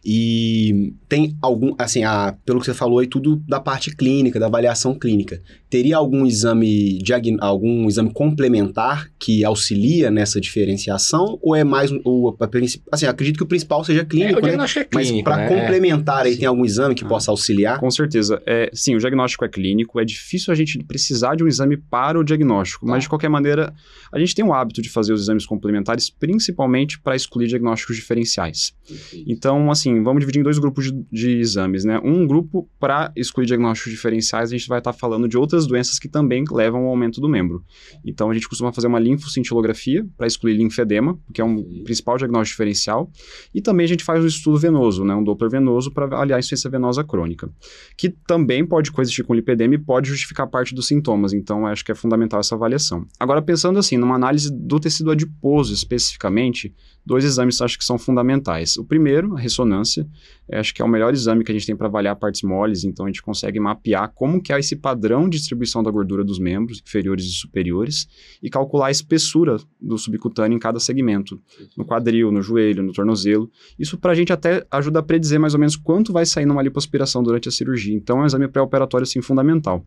E 0.05 0.93
tem 1.09 1.37
algum, 1.41 1.75
assim, 1.79 2.05
a, 2.05 2.37
pelo 2.45 2.61
que 2.61 2.67
você 2.67 2.75
falou 2.75 2.99
aí, 2.99 3.07
tudo 3.07 3.37
da 3.49 3.59
parte 3.59 3.95
clínica, 3.97 4.39
da 4.39 4.47
avaliação 4.47 4.95
clínica. 4.99 5.41
Teria 5.71 5.97
algum 5.97 6.27
exame, 6.27 6.99
diagn- 6.99 7.39
algum 7.41 7.89
exame 7.89 8.13
complementar 8.13 9.09
que 9.19 9.45
auxilia 9.45 10.11
nessa 10.11 10.41
diferenciação? 10.41 11.39
Ou 11.43 11.57
é 11.57 11.65
mais, 11.65 11.91
o, 12.05 12.37
a 12.39 12.47
princi- 12.47 12.81
assim, 12.93 13.07
acredito 13.07 13.37
que 13.39 13.43
o 13.43 13.47
principal 13.47 13.83
seja 13.83 14.03
É, 14.03 14.05
clínico, 14.05 14.35
o 14.39 14.43
né? 14.43 14.49
diagnóstico 14.49 14.81
é 14.81 14.89
Mas 14.95 15.07
clínico, 15.09 15.25
para 15.31 15.37
né? 15.39 15.49
complementar 15.49 16.27
aí, 16.27 16.33
Sim. 16.35 16.39
tem 16.41 16.49
algum 16.49 16.65
exame 16.65 16.95
que 16.95 17.05
Ah. 17.05 17.09
possa 17.09 17.31
auxiliar? 17.31 17.81
Com 17.81 17.91
certeza. 17.91 18.43
É, 18.47 18.71
sim, 18.73 18.95
o 18.95 18.99
diagnóstico 18.99 19.45
é 19.45 19.49
clínico, 19.49 19.99
é 19.99 20.05
difícil 20.05 20.53
a 20.53 20.55
gente 20.57 20.79
precisar 20.85 21.35
de 21.35 21.43
um 21.43 21.49
exame 21.49 21.77
para 21.77 22.19
o 22.19 22.25
diagnóstico, 22.25 22.85
Tá. 22.87 22.93
mas 22.93 23.03
de 23.05 23.09
qualquer 23.09 23.29
maneira, 23.31 23.73
a 24.13 24.19
gente 24.19 24.35
tem 24.35 24.45
o 24.45 24.53
hábito 24.53 24.83
de 24.83 24.89
fazer 24.91 25.13
os 25.13 25.23
exames 25.23 25.47
complementares, 25.47 26.11
principalmente 26.11 27.01
para 27.01 27.17
excluir 27.17 27.47
diagnósticos 27.49 27.97
diferenciais. 27.97 28.73
Então, 29.27 29.71
assim, 29.71 29.94
vamos 30.03 30.21
dividir 30.21 30.41
em 30.41 30.43
dois 30.43 30.59
grupos 30.59 30.87
de, 30.87 31.05
de 31.11 31.39
exames, 31.39 31.85
né? 31.85 32.01
Um 32.03 32.27
grupo 32.27 32.69
para 32.79 33.13
excluir 33.17 33.47
diagnósticos 33.47 33.93
diferenciais, 33.93 34.51
a 34.51 34.57
gente 34.57 34.69
vai 34.69 34.79
estar 34.79 34.93
falando 34.93 35.29
de 35.29 35.37
outras 35.37 35.67
doenças 35.67 35.99
que 35.99 36.09
também 36.09 36.45
levam 36.51 36.83
ao 36.83 36.89
aumento 36.89 37.21
do 37.21 37.29
membro. 37.29 37.65
Então, 38.05 38.31
a 38.31 38.35
gente 38.35 38.49
costuma 38.49 38.73
fazer 38.73 38.87
uma 38.87 38.99
linfocintilografia 38.99 40.07
para 40.17 40.27
excluir 40.27 40.55
linfedema, 40.55 41.19
que 41.33 41.41
é 41.41 41.45
um 41.45 41.83
principal 41.85 42.17
diagnóstico 42.17 42.55
diferencial, 42.55 43.11
e 43.55 43.61
também 43.61 43.85
a 43.85 43.89
gente 43.89 44.05
faz 44.05 44.23
um 44.23 44.27
estudo 44.27 44.59
venoso, 44.59 45.05
né? 45.05 45.15
Um 45.15 45.23
Doppler 45.23 45.51
venoso 45.51 45.91
para 45.91 46.07
avaliar 46.07 46.37
a 46.37 46.41
insuficiência 46.41 46.71
venosa 46.71 47.05
crônica, 47.05 47.51
que 47.97 48.09
também 48.09 48.65
pode 48.65 48.91
coexistir 48.91 49.25
com 49.25 49.35
lipedema 49.35 49.75
e 49.75 49.79
pode 49.79 50.09
justificar 50.09 50.47
parte 50.47 50.75
dos 50.75 50.87
sintomas. 50.87 51.33
Então, 51.33 51.67
acho 51.67 51.85
que 51.85 51.93
é 51.93 51.95
fundamental 51.95 52.41
essa 52.41 52.55
avaliação. 52.55 53.07
Agora, 53.19 53.43
pensando 53.43 53.79
assim, 53.79 53.97
numa 53.97 54.15
análise 54.15 54.51
do 54.53 54.79
tecido 54.81 55.11
adiposo 55.11 55.73
especificamente, 55.73 56.75
dois 57.05 57.25
exames 57.25 57.61
acho 57.61 57.79
que 57.79 57.85
são 57.85 57.99
fundamentais. 57.99 58.77
O 58.77 58.85
primeiro, 58.85 59.37
a 59.37 59.41
ressonância, 59.41 60.07
eu 60.49 60.61
acho 60.61 60.75
que 60.75 60.83
é 60.83 60.85
o 60.85 60.89
melhor 60.89 61.13
exame 61.13 61.45
que 61.45 61.51
a 61.51 61.55
gente 61.55 61.67
tem 61.67 61.77
para 61.77 61.87
avaliar 61.87 62.17
partes 62.17 62.43
moles, 62.43 62.85
então 62.85 63.07
a 63.07 63.09
gente 63.09 63.23
consegue 63.23 63.59
mapear 63.59 64.13
como 64.15 64.43
que 64.43 64.53
é 64.53 64.59
esse 64.59 64.77
padrão 64.77 65.29
de 65.29 65.39
distribuição 65.39 65.83
da 65.83 65.91
gordura 65.91 66.23
dos 66.23 66.39
membros, 66.39 66.83
inferiores 66.85 67.25
e 67.25 67.33
superiores, 67.33 68.07
e 68.43 68.51
calcular 68.51 68.87
a 68.87 68.91
espessura 68.91 69.57
do 69.81 69.97
subcutâneo 69.97 70.57
em 70.57 70.59
cada 70.59 70.79
segmento, 70.79 71.41
no 71.77 71.85
quadril, 71.85 72.31
no 72.31 72.43
joelho, 72.43 72.83
no 72.83 72.93
tornozelo. 72.93 73.51
Isso 73.79 73.97
para 73.97 74.13
a 74.13 74.15
gente 74.15 74.33
até 74.33 74.67
ajuda 74.71 75.01
a 75.01 75.03
predizer 75.03 75.41
mais 75.41 75.55
ou 75.55 75.61
menos 75.61 75.77
quanto 75.77 76.13
vai 76.13 76.27
sair 76.27 76.47
numa 76.47 76.63
lipoaspiração 76.63 77.23
durante 77.23 77.49
a 77.49 77.53
cirurgia. 77.53 77.95
Então 77.95 78.19
é 78.19 78.23
um 78.23 78.27
exame 78.27 78.49
pré-operatório 78.49 79.05
assim 79.05 79.23
fundamental. 79.23 79.85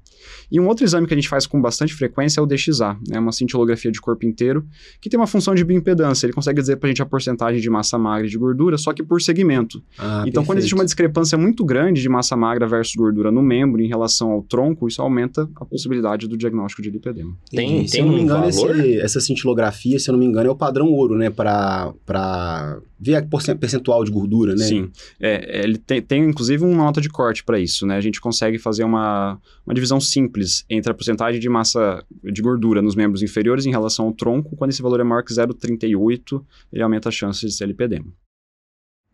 E 0.51 0.59
um 0.59 0.67
outro 0.67 0.83
exame 0.83 1.07
que 1.07 1.13
a 1.13 1.17
gente 1.17 1.29
faz 1.29 1.45
com 1.45 1.61
bastante 1.61 1.93
frequência 1.93 2.39
é 2.39 2.43
o 2.43 2.45
DXA, 2.45 2.97
né, 3.07 3.19
uma 3.19 3.31
cintilografia 3.31 3.91
de 3.91 4.01
corpo 4.01 4.25
inteiro, 4.25 4.65
que 5.01 5.09
tem 5.09 5.19
uma 5.19 5.27
função 5.27 5.53
de 5.53 5.63
bioimpedância. 5.63 6.25
Ele 6.25 6.33
consegue 6.33 6.59
dizer 6.59 6.77
para 6.77 6.87
a 6.87 6.89
gente 6.89 7.01
porcentagem 7.07 7.59
de 7.61 7.69
massa 7.69 7.97
magra 7.97 8.27
e 8.27 8.29
de 8.29 8.37
gordura 8.37 8.77
só 8.77 8.93
que 8.93 9.01
por 9.03 9.21
segmento. 9.21 9.81
Ah, 9.97 10.23
então, 10.27 10.43
quando 10.45 10.57
existe 10.59 10.71
perfeito. 10.71 10.81
uma 10.81 10.85
discrepância 10.85 11.37
muito 11.37 11.65
grande 11.65 12.01
de 12.01 12.09
massa 12.09 12.35
magra 12.35 12.67
versus 12.67 12.93
gordura 12.95 13.31
no 13.31 13.41
membro 13.41 13.81
em 13.81 13.87
relação 13.87 14.31
ao 14.31 14.41
tronco, 14.43 14.87
isso 14.87 15.01
aumenta 15.01 15.49
a 15.55 15.65
possibilidade 15.65 16.27
do 16.27 16.37
diagnóstico 16.37 16.81
de 16.81 16.89
lipedema. 16.89 17.35
Tem- 17.49 17.69
Entendi. 17.77 17.87
se 17.89 17.93
tem 17.93 18.01
eu 18.01 18.07
não 18.07 18.15
me 18.15 18.21
engano, 18.21 18.51
valor? 18.51 18.79
esse- 18.79 18.99
essa 18.99 19.19
cintilografia, 19.21 19.97
se 19.99 20.09
eu 20.09 20.13
não 20.13 20.19
me 20.19 20.25
engano, 20.25 20.47
é 20.47 20.51
o 20.51 20.55
padrão 20.55 20.87
ouro, 20.91 21.15
né? 21.15 21.29
Pra, 21.29 21.93
pra 22.05 22.79
ver 22.99 23.15
a 23.15 23.55
percentual 23.55 24.03
de 24.03 24.09
gordura, 24.11 24.55
né? 24.55 24.63
Sim. 24.65 24.89
É, 25.19 25.63
ele 25.63 25.77
tem, 25.77 26.01
tem, 26.01 26.23
inclusive, 26.27 26.63
uma 26.63 26.85
nota 26.85 26.99
de 26.99 27.07
corte 27.09 27.43
para 27.43 27.59
isso, 27.59 27.85
né? 27.85 27.95
A 27.95 28.01
gente 28.01 28.19
consegue 28.19 28.57
fazer 28.57 28.83
uma, 28.83 29.37
uma 29.65 29.73
divisão 29.75 29.99
simples 29.99 30.65
entre 30.67 30.91
a 30.91 30.95
porcentagem 30.95 31.39
de 31.39 31.47
massa 31.47 32.03
de 32.23 32.41
gordura 32.41 32.81
nos 32.81 32.95
membros 32.95 33.21
inferiores 33.21 33.67
em 33.67 33.69
relação 33.69 34.05
ao 34.05 34.13
tronco. 34.13 34.55
Quando 34.55 34.71
esse 34.71 34.81
valor 34.81 34.99
é 34.99 35.03
maior 35.03 35.21
que 35.23 35.31
0,38, 35.31 36.41
ele 36.73 36.81
aumenta 36.81 36.96
a 37.05 37.11
chance 37.11 37.45
de 37.45 37.51
ser 37.51 37.67
lipedema. 37.67 38.11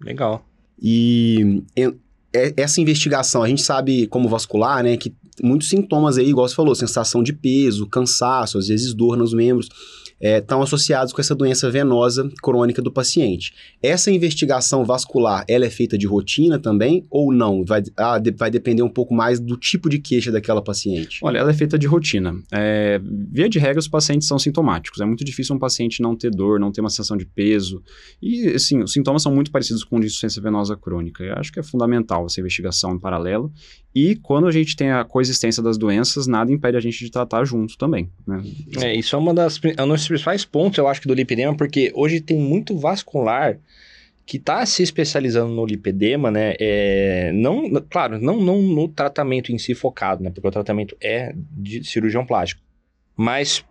Legal. 0.02 0.46
E 0.82 1.64
é- 2.34 2.54
essa 2.58 2.82
investigação, 2.82 3.44
a 3.44 3.48
gente 3.48 3.62
sabe 3.62 4.08
como 4.08 4.28
vascular, 4.28 4.84
né, 4.84 4.98
que 4.98 5.16
muitos 5.42 5.70
sintomas 5.70 6.18
aí, 6.18 6.30
igual 6.30 6.48
você 6.48 6.56
falou, 6.56 6.74
sensação 6.76 7.22
de 7.22 7.32
peso, 7.32 7.88
cansaço, 7.88 8.58
às 8.58 8.68
vezes 8.68 8.94
dor 8.94 9.16
nos 9.16 9.34
membros, 9.34 9.70
estão 10.24 10.62
associados 10.62 11.12
com 11.14 11.20
essa 11.22 11.36
doença 11.36 11.70
venosa 11.70 12.30
crônica 12.42 12.82
do 12.82 12.92
paciente. 12.92 13.54
Essa 13.82 14.10
investigação 14.12 14.86
vascular, 14.86 15.44
ela 15.48 15.66
é 15.66 15.70
feita 15.70 15.98
de 15.98 16.08
rotina 16.08 16.58
também 16.58 17.06
ou 17.10 17.34
não? 17.34 17.64
Vai, 17.66 17.84
ah, 17.98 18.18
de- 18.20 18.32
vai 18.32 18.50
depender 18.50 18.82
um 18.84 18.90
pouco 18.90 19.14
mais 19.14 19.40
do 19.40 19.58
tipo 19.58 19.90
de 19.90 20.00
queixa 20.00 20.32
daquela 20.32 20.62
paciente. 20.62 21.20
Olha, 21.22 21.40
ela 21.40 21.52
é 21.52 21.54
feita 21.54 21.78
de 21.78 21.88
rotina. 21.88 22.36
É, 22.52 23.00
via 23.32 23.50
de 23.50 23.60
regra, 23.60 23.80
os 23.80 23.88
pacientes 23.88 24.28
são 24.28 24.40
sintomáticos. 24.40 25.02
É 25.02 25.06
muito 25.06 25.24
difícil 25.26 25.56
um 25.56 25.60
paciente 25.60 26.02
não 26.02 26.16
ter 26.16 26.32
dor, 26.32 26.60
não 26.60 26.72
ter 26.72 26.82
uma 26.82 26.90
sensação 26.90 27.18
de 27.18 27.26
peso. 27.26 27.82
E, 28.22 28.48
assim, 28.50 28.82
os 28.82 28.94
sintomas 28.94 29.22
são 29.22 29.34
muito 29.34 29.52
parecidos 29.52 29.84
com 29.84 30.00
de 30.00 30.06
insuficiência 30.08 30.42
venosa 30.42 30.76
crônica. 30.78 31.24
Eu 31.24 31.34
acho 31.36 31.52
que 31.52 31.60
é 31.60 31.64
fundamental 31.64 32.26
essa 32.26 32.40
investigação 32.40 32.94
em 32.96 33.00
paralelo. 33.00 33.52
E 33.96 34.16
quando 34.16 34.48
a 34.48 34.52
gente 34.52 34.76
tem 34.76 34.92
a 34.92 35.04
coexistência 35.04 35.62
das 35.62 35.78
doenças, 35.78 36.26
nada 36.26 36.52
impede 36.52 36.76
a 36.76 36.80
gente 36.80 36.98
de 37.04 37.12
tratar 37.12 37.46
junto 37.46 37.78
também. 37.78 38.10
né? 38.26 38.42
É, 38.82 38.96
isso 38.98 39.16
é 39.16 39.20
uma 39.20 39.34
das, 39.34 39.60
é 39.78 39.84
um 39.84 39.88
dos 39.88 40.04
principais 40.14 40.46
pontos, 40.46 40.78
eu 40.78 40.88
acho, 40.88 41.08
do 41.08 41.14
lipedema, 41.14 41.56
porque 41.56 41.92
hoje 41.96 42.22
tem 42.22 42.38
muito 42.38 42.78
vascular 42.78 43.58
que 44.26 44.38
está 44.38 44.66
se 44.66 44.82
especializando 44.82 45.54
no 45.54 45.66
lipedema, 45.66 46.32
né? 46.32 46.56
É, 46.60 47.32
não, 47.34 47.70
claro, 47.90 48.20
não, 48.20 48.40
não 48.40 48.62
no 48.62 48.88
tratamento 48.88 49.52
em 49.52 49.58
si 49.58 49.76
focado, 49.76 50.24
né? 50.24 50.30
Porque 50.30 50.48
o 50.48 50.52
tratamento 50.52 50.96
é 51.02 51.34
de 51.52 51.84
cirurgião 51.84 52.26
plástico. 52.26 52.62
Mas 53.16 53.66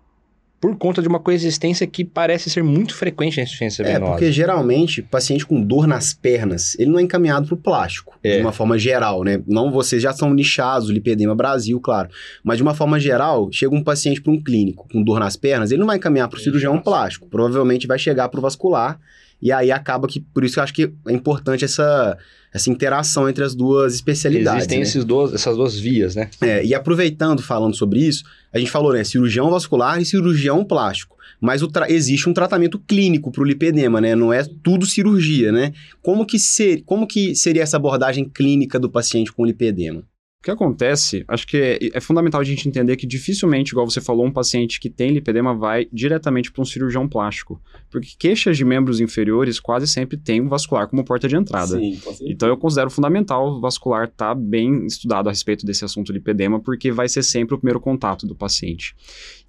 por 0.62 0.76
conta 0.78 1.02
de 1.02 1.08
uma 1.08 1.18
coexistência 1.18 1.84
que 1.88 2.04
parece 2.04 2.48
ser 2.48 2.62
muito 2.62 2.94
frequente 2.94 3.36
na 3.36 3.42
insuficiência 3.42 3.82
É, 3.82 3.94
venosa. 3.94 4.12
porque 4.12 4.30
geralmente, 4.30 5.02
paciente 5.02 5.44
com 5.44 5.60
dor 5.60 5.88
nas 5.88 6.14
pernas, 6.14 6.76
ele 6.78 6.88
não 6.88 7.00
é 7.00 7.02
encaminhado 7.02 7.46
para 7.48 7.54
o 7.54 7.58
plástico, 7.58 8.16
É. 8.22 8.36
de 8.36 8.42
uma 8.42 8.52
forma 8.52 8.78
geral, 8.78 9.24
né? 9.24 9.42
Não, 9.44 9.72
vocês 9.72 10.00
já 10.00 10.12
são 10.12 10.32
nichados, 10.32 10.88
lipedema 10.88 11.34
Brasil, 11.34 11.80
claro. 11.80 12.08
Mas 12.44 12.58
de 12.58 12.62
uma 12.62 12.74
forma 12.74 13.00
geral, 13.00 13.48
chega 13.50 13.74
um 13.74 13.82
paciente 13.82 14.22
para 14.22 14.32
um 14.32 14.40
clínico 14.40 14.86
com 14.92 15.02
dor 15.02 15.18
nas 15.18 15.34
pernas, 15.36 15.72
ele 15.72 15.80
não 15.80 15.86
vai 15.88 15.96
encaminhar 15.96 16.28
para 16.28 16.38
o 16.38 16.40
cirurgião 16.40 16.78
plástico, 16.78 17.26
provavelmente 17.28 17.88
vai 17.88 17.98
chegar 17.98 18.28
para 18.28 18.38
o 18.38 18.42
vascular, 18.42 19.00
e 19.42 19.50
aí 19.50 19.72
acaba 19.72 20.06
que, 20.06 20.20
por 20.20 20.44
isso 20.44 20.54
que 20.54 20.60
eu 20.60 20.64
acho 20.64 20.72
que 20.72 20.92
é 21.08 21.12
importante 21.12 21.64
essa, 21.64 22.16
essa 22.54 22.70
interação 22.70 23.28
entre 23.28 23.42
as 23.42 23.56
duas 23.56 23.92
especialidades. 23.92 24.58
Existem 24.58 24.78
né? 24.78 24.84
esses 24.84 25.04
duas, 25.04 25.34
essas 25.34 25.56
duas 25.56 25.76
vias, 25.76 26.14
né? 26.14 26.30
É, 26.40 26.64
e 26.64 26.72
aproveitando, 26.72 27.42
falando 27.42 27.74
sobre 27.74 27.98
isso, 27.98 28.22
a 28.52 28.58
gente 28.60 28.70
falou, 28.70 28.92
né, 28.92 29.02
cirurgião 29.02 29.50
vascular 29.50 30.00
e 30.00 30.04
cirurgião 30.04 30.64
plástico. 30.64 31.16
Mas 31.40 31.60
existe 31.88 32.28
um 32.28 32.32
tratamento 32.32 32.78
clínico 32.78 33.32
para 33.32 33.42
o 33.42 33.44
lipedema, 33.44 34.00
né? 34.00 34.14
Não 34.14 34.32
é 34.32 34.44
tudo 34.62 34.86
cirurgia, 34.86 35.50
né? 35.50 35.72
Como 36.00 36.24
que, 36.24 36.38
ser, 36.38 36.82
como 36.86 37.04
que 37.04 37.34
seria 37.34 37.64
essa 37.64 37.76
abordagem 37.76 38.28
clínica 38.28 38.78
do 38.78 38.88
paciente 38.88 39.32
com 39.32 39.44
lipedema? 39.44 40.04
O 40.42 40.44
que 40.44 40.50
acontece, 40.50 41.24
acho 41.28 41.46
que 41.46 41.56
é, 41.56 41.78
é 41.94 42.00
fundamental 42.00 42.40
a 42.40 42.44
gente 42.44 42.68
entender 42.68 42.96
que 42.96 43.06
dificilmente, 43.06 43.70
igual 43.70 43.88
você 43.88 44.00
falou, 44.00 44.26
um 44.26 44.32
paciente 44.32 44.80
que 44.80 44.90
tem 44.90 45.12
lipedema 45.12 45.54
vai 45.54 45.86
diretamente 45.92 46.50
para 46.50 46.60
um 46.60 46.64
cirurgião 46.64 47.08
plástico. 47.08 47.62
Porque 47.88 48.08
queixas 48.18 48.56
de 48.56 48.64
membros 48.64 48.98
inferiores 48.98 49.60
quase 49.60 49.86
sempre 49.86 50.16
tem 50.16 50.40
um 50.40 50.48
vascular 50.48 50.88
como 50.88 51.04
porta 51.04 51.28
de 51.28 51.36
entrada. 51.36 51.78
Sim. 51.78 51.96
Então 52.22 52.48
eu 52.48 52.56
considero 52.56 52.90
fundamental 52.90 53.52
o 53.52 53.60
vascular 53.60 54.08
estar 54.08 54.34
bem 54.34 54.84
estudado 54.84 55.28
a 55.28 55.30
respeito 55.30 55.64
desse 55.64 55.84
assunto 55.84 56.12
lipedema, 56.12 56.58
porque 56.58 56.90
vai 56.90 57.08
ser 57.08 57.22
sempre 57.22 57.54
o 57.54 57.58
primeiro 57.58 57.78
contato 57.78 58.26
do 58.26 58.34
paciente. 58.34 58.96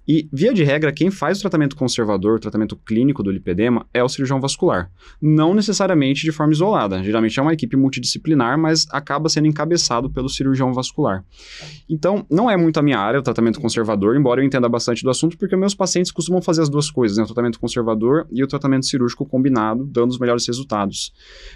E, 0.06 0.28
via 0.32 0.52
de 0.52 0.62
regra, 0.62 0.92
quem 0.92 1.10
faz 1.10 1.38
o 1.38 1.40
tratamento 1.40 1.76
conservador, 1.76 2.36
o 2.36 2.40
tratamento 2.40 2.76
clínico 2.76 3.22
do 3.22 3.30
lipedema, 3.30 3.86
é 3.92 4.02
o 4.02 4.08
cirurgião 4.08 4.40
vascular. 4.40 4.90
Não 5.20 5.54
necessariamente 5.54 6.22
de 6.22 6.32
forma 6.32 6.52
isolada. 6.52 7.02
Geralmente 7.02 7.38
é 7.38 7.42
uma 7.42 7.52
equipe 7.52 7.76
multidisciplinar, 7.76 8.58
mas 8.58 8.86
acaba 8.90 9.28
sendo 9.28 9.46
encabeçado 9.46 10.10
pelo 10.10 10.28
cirurgião 10.28 10.72
vascular. 10.72 11.24
Então, 11.88 12.26
não 12.30 12.50
é 12.50 12.56
muito 12.56 12.78
a 12.78 12.82
minha 12.82 12.98
área, 12.98 13.20
o 13.20 13.22
tratamento 13.22 13.60
conservador, 13.60 14.16
embora 14.16 14.40
eu 14.40 14.46
entenda 14.46 14.68
bastante 14.68 15.02
do 15.02 15.10
assunto, 15.10 15.38
porque 15.38 15.56
meus 15.56 15.74
pacientes 15.74 16.12
costumam 16.12 16.42
fazer 16.42 16.62
as 16.62 16.68
duas 16.68 16.90
coisas, 16.90 17.16
né? 17.16 17.22
O 17.22 17.26
tratamento 17.26 17.58
conservador 17.58 18.26
e 18.30 18.42
o 18.42 18.46
tratamento 18.46 18.86
cirúrgico 18.86 19.24
combinado, 19.26 19.84
dando 19.84 20.10
os 20.10 20.18
melhores 20.18 20.46
resultados. 20.46 21.12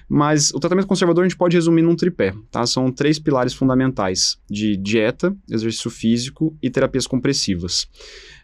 Mas 0.08 0.50
o 0.52 0.60
tratamento 0.60 0.86
conservador 0.86 1.24
a 1.24 1.28
gente 1.28 1.36
pode 1.36 1.56
resumir 1.56 1.82
num 1.82 1.96
tripé, 1.96 2.34
tá? 2.50 2.66
São 2.66 2.90
três 2.90 3.18
pilares 3.18 3.54
fundamentais 3.54 4.38
de 4.48 4.76
dieta, 4.76 5.36
exercício 5.50 5.90
físico 5.90 6.56
e 6.62 6.70
terapias 6.70 7.06
compressivas. 7.06 7.88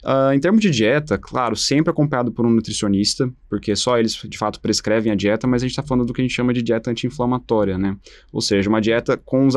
Ah, 0.06 0.34
em 0.34 0.38
termos 0.40 0.60
de 0.60 0.70
dieta, 0.70 1.16
claro, 1.16 1.56
sempre 1.56 1.90
acompanhado 1.90 2.30
por 2.30 2.44
um 2.44 2.50
nutricionista, 2.50 3.32
porque 3.48 3.74
só 3.74 3.98
eles 3.98 4.14
de 4.28 4.36
fato 4.36 4.60
prescrevem 4.60 5.10
a 5.10 5.14
dieta, 5.14 5.46
mas 5.46 5.62
a 5.62 5.64
gente 5.64 5.70
está 5.72 5.82
falando 5.82 6.06
do 6.06 6.12
que 6.12 6.20
a 6.20 6.24
gente 6.24 6.34
chama 6.34 6.52
de 6.52 6.62
dieta 6.62 6.90
anti-inflamatória, 6.90 7.78
né? 7.78 7.96
Ou 8.32 8.40
seja, 8.42 8.68
uma 8.68 8.80
dieta 8.80 9.16
com 9.16 9.46
os 9.46 9.54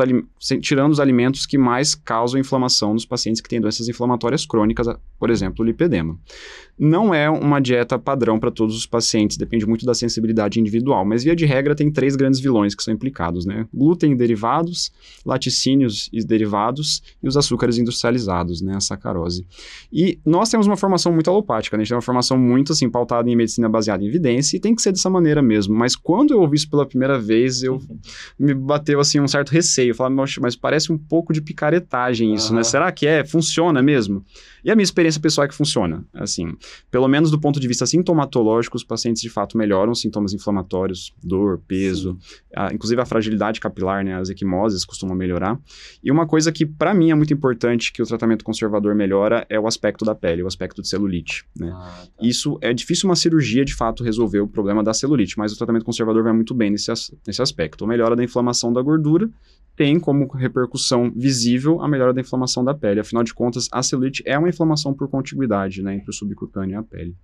tirando 0.62 0.92
os 0.92 1.00
alimentos 1.00 1.44
que 1.44 1.58
mais 1.58 1.94
causam 1.94 2.40
inflamação 2.40 2.94
nos 2.94 3.04
pacientes 3.04 3.42
que 3.42 3.48
têm 3.48 3.60
doenças 3.60 3.88
inflamatórias 3.88 4.46
crônicas, 4.46 4.88
a- 4.88 4.98
por 5.18 5.28
exemplo, 5.30 5.62
o 5.62 5.66
lipedema. 5.66 6.18
Não 6.78 7.12
é 7.12 7.28
uma 7.28 7.60
dieta 7.60 7.98
padrão 7.98 8.38
para 8.38 8.52
todos 8.52 8.76
os 8.76 8.86
pacientes, 8.86 9.36
depende 9.36 9.66
muito 9.66 9.84
da 9.84 9.94
sensibilidade 9.94 10.60
individual, 10.60 11.04
mas 11.04 11.24
via 11.24 11.34
de 11.34 11.44
regra 11.44 11.74
tem 11.74 11.90
três 11.90 12.14
grandes 12.14 12.38
vilões 12.38 12.72
que 12.74 12.82
são 12.84 12.94
implicados, 12.94 13.44
né? 13.44 13.66
Glúten 13.74 14.12
e 14.12 14.14
derivados, 14.14 14.92
laticínios 15.26 16.08
e 16.12 16.24
derivados 16.24 17.02
e 17.22 17.26
os 17.28 17.36
açúcares 17.36 17.78
industrializados, 17.78 18.62
né? 18.62 18.76
A 18.76 18.80
sacarose. 18.80 19.44
E 19.92 20.18
nós 20.38 20.48
temos 20.50 20.66
uma 20.66 20.76
formação 20.76 21.12
muito 21.12 21.28
alopática, 21.30 21.76
né? 21.76 21.82
A 21.82 21.84
gente 21.84 21.88
tem 21.90 21.96
uma 21.96 22.02
formação 22.02 22.38
muito, 22.38 22.72
assim, 22.72 22.88
pautada 22.88 23.28
em 23.30 23.36
medicina 23.36 23.68
baseada 23.68 24.02
em 24.02 24.06
evidência 24.06 24.56
e 24.56 24.60
tem 24.60 24.74
que 24.74 24.82
ser 24.82 24.92
dessa 24.92 25.10
maneira 25.10 25.42
mesmo. 25.42 25.74
Mas 25.74 25.94
quando 25.96 26.32
eu 26.32 26.40
ouvi 26.40 26.56
isso 26.56 26.70
pela 26.70 26.86
primeira 26.86 27.18
vez, 27.18 27.62
eu 27.62 27.80
me 28.38 28.54
bateu, 28.54 29.00
assim, 29.00 29.20
um 29.20 29.28
certo 29.28 29.50
receio. 29.50 29.94
"Moxa, 30.10 30.40
mas 30.42 30.56
parece 30.56 30.92
um 30.92 30.98
pouco 30.98 31.32
de 31.32 31.40
picaretagem 31.42 32.32
isso, 32.34 32.52
né? 32.52 32.58
Aham. 32.60 32.64
Será 32.64 32.92
que 32.92 33.06
é? 33.06 33.24
Funciona 33.24 33.82
mesmo? 33.82 34.24
E 34.64 34.70
a 34.70 34.74
minha 34.76 34.82
experiência 34.84 35.20
pessoal 35.20 35.44
é 35.44 35.48
que 35.48 35.54
funciona. 35.54 36.04
Assim, 36.14 36.54
pelo 36.90 37.08
menos 37.08 37.30
do 37.30 37.38
ponto 37.40 37.58
de 37.60 37.66
vista 37.68 37.86
sintomatológico, 37.86 38.76
os 38.76 38.84
pacientes 38.84 39.22
de 39.22 39.28
fato 39.30 39.56
melhoram 39.56 39.92
os 39.92 40.00
sintomas 40.00 40.32
inflamatórios, 40.32 41.12
dor, 41.22 41.60
peso, 41.66 42.16
a- 42.54 42.72
inclusive 42.72 43.00
a 43.00 43.06
fragilidade 43.06 43.60
capilar, 43.60 44.04
né? 44.04 44.14
As 44.16 44.28
equimoses 44.30 44.84
costumam 44.84 45.16
melhorar. 45.16 45.58
E 46.02 46.10
uma 46.10 46.26
coisa 46.26 46.50
que, 46.52 46.66
para 46.66 46.92
mim, 46.94 47.10
é 47.10 47.14
muito 47.14 47.32
importante 47.32 47.92
que 47.92 48.02
o 48.02 48.06
tratamento 48.06 48.44
conservador 48.44 48.94
melhora 48.94 49.46
é 49.48 49.58
o 49.58 49.66
aspecto 49.66 50.04
da 50.04 50.14
pele, 50.14 50.27
o 50.42 50.46
aspecto 50.46 50.82
de 50.82 50.88
celulite, 50.88 51.44
né? 51.56 51.70
Ah, 51.72 52.06
tá. 52.06 52.26
Isso 52.26 52.58
é 52.60 52.72
difícil 52.72 53.08
uma 53.08 53.16
cirurgia 53.16 53.64
de 53.64 53.74
fato 53.74 54.04
resolver 54.04 54.40
o 54.40 54.48
problema 54.48 54.82
da 54.82 54.94
celulite, 54.94 55.38
mas 55.38 55.52
o 55.52 55.56
tratamento 55.56 55.84
conservador 55.84 56.22
vai 56.22 56.32
muito 56.32 56.54
bem 56.54 56.70
nesse, 56.70 56.92
nesse 57.26 57.42
aspecto. 57.42 57.84
A 57.84 57.88
melhora 57.88 58.14
da 58.14 58.22
inflamação 58.22 58.72
da 58.72 58.82
gordura 58.82 59.30
tem 59.78 60.00
como 60.00 60.26
repercussão 60.26 61.08
visível 61.14 61.80
a 61.80 61.86
melhora 61.86 62.12
da 62.12 62.20
inflamação 62.20 62.64
da 62.64 62.74
pele. 62.74 62.98
Afinal 62.98 63.22
de 63.22 63.32
contas, 63.32 63.68
a 63.70 63.80
celulite 63.80 64.24
é 64.26 64.36
uma 64.36 64.48
inflamação 64.48 64.92
por 64.92 65.08
contiguidade 65.08 65.82
né, 65.82 65.94
entre 65.94 66.10
o 66.10 66.12
subcutâneo 66.12 66.74
e 66.74 66.76
a 66.76 66.82
pele. 66.82 67.14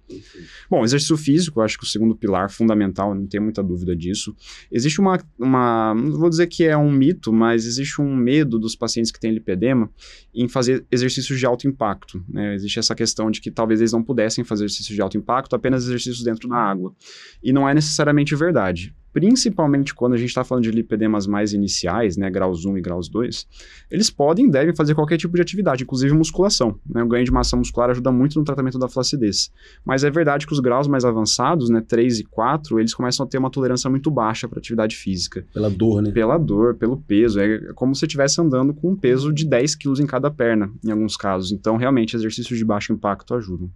Bom, 0.70 0.84
exercício 0.84 1.16
físico, 1.16 1.60
acho 1.60 1.76
que 1.76 1.82
o 1.82 1.86
segundo 1.86 2.14
pilar 2.14 2.48
fundamental, 2.48 3.12
não 3.12 3.26
tem 3.26 3.40
muita 3.40 3.60
dúvida 3.60 3.96
disso. 3.96 4.36
Existe 4.70 5.00
uma, 5.00 5.20
uma, 5.36 5.94
não 5.94 6.12
vou 6.12 6.30
dizer 6.30 6.46
que 6.46 6.62
é 6.62 6.76
um 6.76 6.92
mito, 6.92 7.32
mas 7.32 7.66
existe 7.66 8.00
um 8.00 8.14
medo 8.14 8.56
dos 8.56 8.76
pacientes 8.76 9.10
que 9.10 9.18
têm 9.18 9.32
lipedema 9.32 9.90
em 10.32 10.46
fazer 10.46 10.86
exercícios 10.92 11.40
de 11.40 11.44
alto 11.46 11.66
impacto. 11.66 12.24
né? 12.28 12.54
Existe 12.54 12.78
essa 12.84 12.94
questão 12.94 13.30
de 13.30 13.40
que 13.40 13.50
talvez 13.50 13.80
eles 13.80 13.92
não 13.92 14.02
pudessem 14.02 14.44
fazer 14.44 14.64
exercícios 14.64 14.94
de 14.94 15.02
alto 15.02 15.16
impacto, 15.16 15.56
apenas 15.56 15.84
exercícios 15.84 16.22
dentro 16.22 16.48
da 16.48 16.56
água. 16.56 16.94
E 17.42 17.52
não 17.52 17.68
é 17.68 17.74
necessariamente 17.74 18.34
verdade. 18.36 18.94
Principalmente 19.14 19.94
quando 19.94 20.14
a 20.14 20.16
gente 20.16 20.30
está 20.30 20.42
falando 20.42 20.64
de 20.64 20.72
lipedemas 20.72 21.24
mais 21.24 21.52
iniciais, 21.52 22.16
né, 22.16 22.28
graus 22.28 22.64
1 22.64 22.76
e 22.76 22.80
graus 22.80 23.08
2, 23.08 23.46
eles 23.88 24.10
podem 24.10 24.48
e 24.48 24.50
devem 24.50 24.74
fazer 24.74 24.96
qualquer 24.96 25.16
tipo 25.16 25.36
de 25.36 25.40
atividade, 25.40 25.84
inclusive 25.84 26.12
musculação. 26.12 26.80
Né? 26.84 27.00
O 27.00 27.06
ganho 27.06 27.24
de 27.24 27.30
massa 27.30 27.56
muscular 27.56 27.90
ajuda 27.90 28.10
muito 28.10 28.36
no 28.40 28.44
tratamento 28.44 28.76
da 28.76 28.88
flacidez. 28.88 29.52
Mas 29.84 30.02
é 30.02 30.10
verdade 30.10 30.48
que 30.48 30.52
os 30.52 30.58
graus 30.58 30.88
mais 30.88 31.04
avançados, 31.04 31.70
né, 31.70 31.80
3 31.80 32.18
e 32.18 32.24
4, 32.24 32.80
eles 32.80 32.92
começam 32.92 33.24
a 33.24 33.28
ter 33.28 33.38
uma 33.38 33.50
tolerância 33.50 33.88
muito 33.88 34.10
baixa 34.10 34.48
para 34.48 34.58
atividade 34.58 34.96
física 34.96 35.46
Pela 35.54 35.70
dor, 35.70 36.02
né? 36.02 36.10
pela 36.10 36.36
dor, 36.36 36.74
pelo 36.74 36.96
peso. 36.96 37.38
É 37.38 37.72
como 37.74 37.94
se 37.94 38.04
estivesse 38.04 38.40
andando 38.40 38.74
com 38.74 38.90
um 38.90 38.96
peso 38.96 39.32
de 39.32 39.46
10 39.46 39.76
quilos 39.76 40.00
em 40.00 40.06
cada 40.06 40.28
perna, 40.28 40.72
em 40.84 40.90
alguns 40.90 41.16
casos. 41.16 41.52
Então, 41.52 41.76
realmente, 41.76 42.16
exercícios 42.16 42.58
de 42.58 42.64
baixo 42.64 42.92
impacto 42.92 43.32
ajudam. 43.34 43.70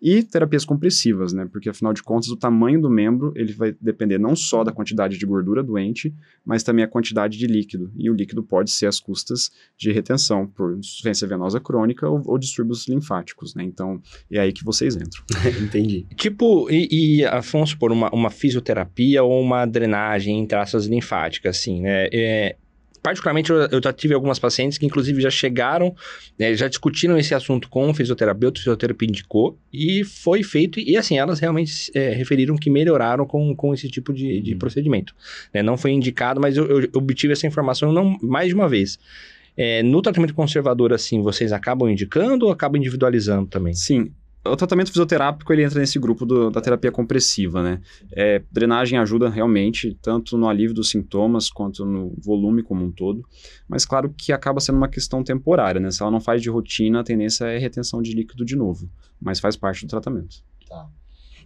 E 0.00 0.22
terapias 0.22 0.64
compressivas, 0.64 1.32
né? 1.32 1.48
Porque, 1.50 1.68
afinal 1.68 1.92
de 1.92 2.02
contas, 2.02 2.28
o 2.28 2.36
tamanho 2.36 2.80
do 2.80 2.88
membro, 2.88 3.32
ele 3.34 3.52
vai 3.52 3.74
depender 3.80 4.16
não 4.16 4.36
só 4.36 4.62
da 4.62 4.70
quantidade 4.70 5.18
de 5.18 5.26
gordura 5.26 5.62
doente, 5.62 6.14
mas 6.44 6.62
também 6.62 6.84
a 6.84 6.88
quantidade 6.88 7.36
de 7.36 7.46
líquido. 7.46 7.90
E 7.96 8.08
o 8.08 8.14
líquido 8.14 8.42
pode 8.42 8.70
ser 8.70 8.86
as 8.86 9.00
custas 9.00 9.50
de 9.76 9.90
retenção 9.90 10.46
por 10.46 10.78
insuficiência 10.78 11.26
venosa 11.26 11.58
crônica 11.58 12.08
ou, 12.08 12.22
ou 12.26 12.38
distúrbios 12.38 12.86
linfáticos, 12.86 13.56
né? 13.56 13.64
Então, 13.64 14.00
é 14.30 14.38
aí 14.38 14.52
que 14.52 14.64
vocês 14.64 14.94
entram. 14.94 15.22
Entendi. 15.60 16.06
Tipo, 16.14 16.70
e, 16.70 17.22
e 17.22 17.24
vamos 17.50 17.74
por 17.74 17.90
uma, 17.90 18.08
uma 18.10 18.30
fisioterapia 18.30 19.24
ou 19.24 19.42
uma 19.42 19.66
drenagem 19.66 20.38
em 20.38 20.46
traças 20.46 20.86
linfáticas, 20.86 21.56
assim, 21.56 21.80
né? 21.80 22.08
É, 22.12 22.56
particularmente, 23.02 23.50
eu, 23.50 23.56
eu, 23.56 23.80
já 23.82 23.92
tive 23.92 24.14
algumas 24.14 24.38
pacientes 24.38 24.78
que, 24.78 24.86
inclusive, 24.86 25.20
já 25.20 25.30
chegaram, 25.30 25.94
né, 26.38 26.54
já 26.54 26.68
discutiram 26.68 27.16
esse 27.18 27.34
assunto 27.34 27.68
com 27.68 27.88
o 27.88 27.94
fisioterapeuta, 27.94 28.58
o 28.58 28.62
fisioterapeuta 28.62 29.12
indicou, 29.12 29.58
e 29.72 30.04
foi 30.04 30.42
feito, 30.42 30.80
e 30.80 30.96
assim, 30.96 31.18
elas 31.18 31.38
realmente 31.40 31.90
é, 31.94 32.10
referiram 32.10 32.56
que 32.56 32.70
melhoraram 32.70 33.26
com, 33.26 33.54
com 33.54 33.72
esse 33.74 33.88
tipo 33.88 34.12
de, 34.12 34.40
de 34.40 34.52
uhum. 34.52 34.58
procedimento. 34.58 35.14
Né? 35.52 35.62
Não 35.62 35.76
foi 35.76 35.92
indicado, 35.92 36.40
mas 36.40 36.56
eu, 36.56 36.80
eu, 36.82 36.88
obtive 36.94 37.32
essa 37.32 37.46
informação 37.46 37.92
não, 37.92 38.18
mais 38.22 38.48
de 38.48 38.54
uma 38.54 38.68
vez. 38.68 38.98
É, 39.56 39.82
no 39.82 40.00
tratamento 40.00 40.34
conservador, 40.34 40.92
assim, 40.92 41.20
vocês 41.20 41.52
acabam 41.52 41.88
indicando 41.90 42.46
ou 42.46 42.52
acabam 42.52 42.78
individualizando 42.78 43.48
também? 43.48 43.74
Sim, 43.74 44.12
o 44.48 44.56
tratamento 44.56 44.88
fisioterápico 44.88 45.52
ele 45.52 45.62
entra 45.62 45.80
nesse 45.80 45.98
grupo 45.98 46.26
do, 46.26 46.50
da 46.50 46.60
terapia 46.60 46.90
compressiva, 46.90 47.62
né? 47.62 47.80
É, 48.12 48.42
drenagem 48.50 48.98
ajuda 48.98 49.28
realmente, 49.28 49.96
tanto 50.02 50.36
no 50.36 50.48
alívio 50.48 50.74
dos 50.74 50.90
sintomas 50.90 51.50
quanto 51.50 51.84
no 51.84 52.14
volume 52.18 52.62
como 52.62 52.84
um 52.84 52.90
todo, 52.90 53.24
mas 53.68 53.84
claro 53.84 54.12
que 54.16 54.32
acaba 54.32 54.60
sendo 54.60 54.76
uma 54.76 54.88
questão 54.88 55.22
temporária, 55.22 55.80
né? 55.80 55.90
Se 55.90 56.02
ela 56.02 56.10
não 56.10 56.20
faz 56.20 56.42
de 56.42 56.50
rotina, 56.50 57.00
a 57.00 57.04
tendência 57.04 57.44
é 57.44 57.58
retenção 57.58 58.02
de 58.02 58.12
líquido 58.12 58.44
de 58.44 58.56
novo, 58.56 58.88
mas 59.20 59.40
faz 59.40 59.56
parte 59.56 59.86
do 59.86 59.88
tratamento. 59.88 60.36
Tá. 60.68 60.88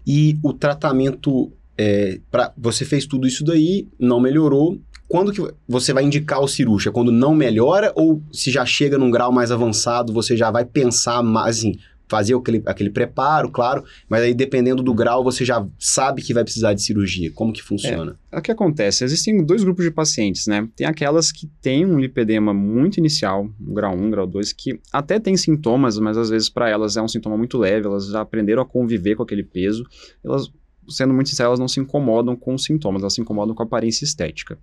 E 0.06 0.38
o 0.42 0.52
tratamento, 0.52 1.52
é, 1.76 2.20
pra, 2.30 2.52
você 2.56 2.84
fez 2.84 3.06
tudo 3.06 3.26
isso 3.26 3.44
daí, 3.44 3.88
não 3.98 4.18
melhorou, 4.20 4.80
quando 5.12 5.30
que 5.30 5.46
você 5.68 5.92
vai 5.92 6.04
indicar 6.04 6.40
o 6.40 6.48
cirúrgico? 6.48 6.90
É 6.90 6.94
quando 6.94 7.12
não 7.12 7.34
melhora 7.34 7.92
ou 7.94 8.22
se 8.32 8.50
já 8.50 8.64
chega 8.64 8.96
num 8.96 9.10
grau 9.10 9.30
mais 9.30 9.50
avançado, 9.50 10.10
você 10.10 10.34
já 10.34 10.50
vai 10.50 10.64
pensar 10.64 11.22
mais, 11.22 11.58
assim, 11.58 11.78
fazer 12.12 12.36
aquele, 12.36 12.62
aquele 12.66 12.90
preparo, 12.90 13.50
claro, 13.50 13.82
mas 14.06 14.20
aí 14.20 14.34
dependendo 14.34 14.82
do 14.82 14.92
grau 14.92 15.24
você 15.24 15.46
já 15.46 15.66
sabe 15.78 16.20
que 16.20 16.34
vai 16.34 16.44
precisar 16.44 16.74
de 16.74 16.82
cirurgia. 16.82 17.32
Como 17.32 17.54
que 17.54 17.62
funciona? 17.62 18.18
É, 18.30 18.38
o 18.38 18.42
que 18.42 18.52
acontece? 18.52 19.02
Existem 19.02 19.42
dois 19.42 19.64
grupos 19.64 19.82
de 19.82 19.90
pacientes, 19.90 20.46
né? 20.46 20.68
Tem 20.76 20.86
aquelas 20.86 21.32
que 21.32 21.46
têm 21.62 21.86
um 21.86 21.98
lipedema 21.98 22.52
muito 22.52 22.98
inicial, 22.98 23.48
grau 23.58 23.96
1, 23.96 24.10
grau 24.10 24.26
2, 24.26 24.52
que 24.52 24.78
até 24.92 25.18
tem 25.18 25.34
sintomas, 25.38 25.98
mas 25.98 26.18
às 26.18 26.28
vezes 26.28 26.50
para 26.50 26.68
elas 26.68 26.98
é 26.98 27.02
um 27.02 27.08
sintoma 27.08 27.38
muito 27.38 27.56
leve, 27.56 27.86
elas 27.86 28.08
já 28.08 28.20
aprenderam 28.20 28.60
a 28.60 28.66
conviver 28.66 29.16
com 29.16 29.22
aquele 29.22 29.42
peso, 29.42 29.82
elas 30.22 30.52
sendo 30.86 31.14
muito 31.14 31.30
sinceras, 31.30 31.48
elas 31.48 31.60
não 31.60 31.68
se 31.68 31.80
incomodam 31.80 32.36
com 32.36 32.54
os 32.54 32.64
sintomas, 32.64 33.02
elas 33.02 33.14
se 33.14 33.22
incomodam 33.22 33.54
com 33.54 33.62
a 33.62 33.66
aparência 33.66 34.04
estética. 34.04 34.58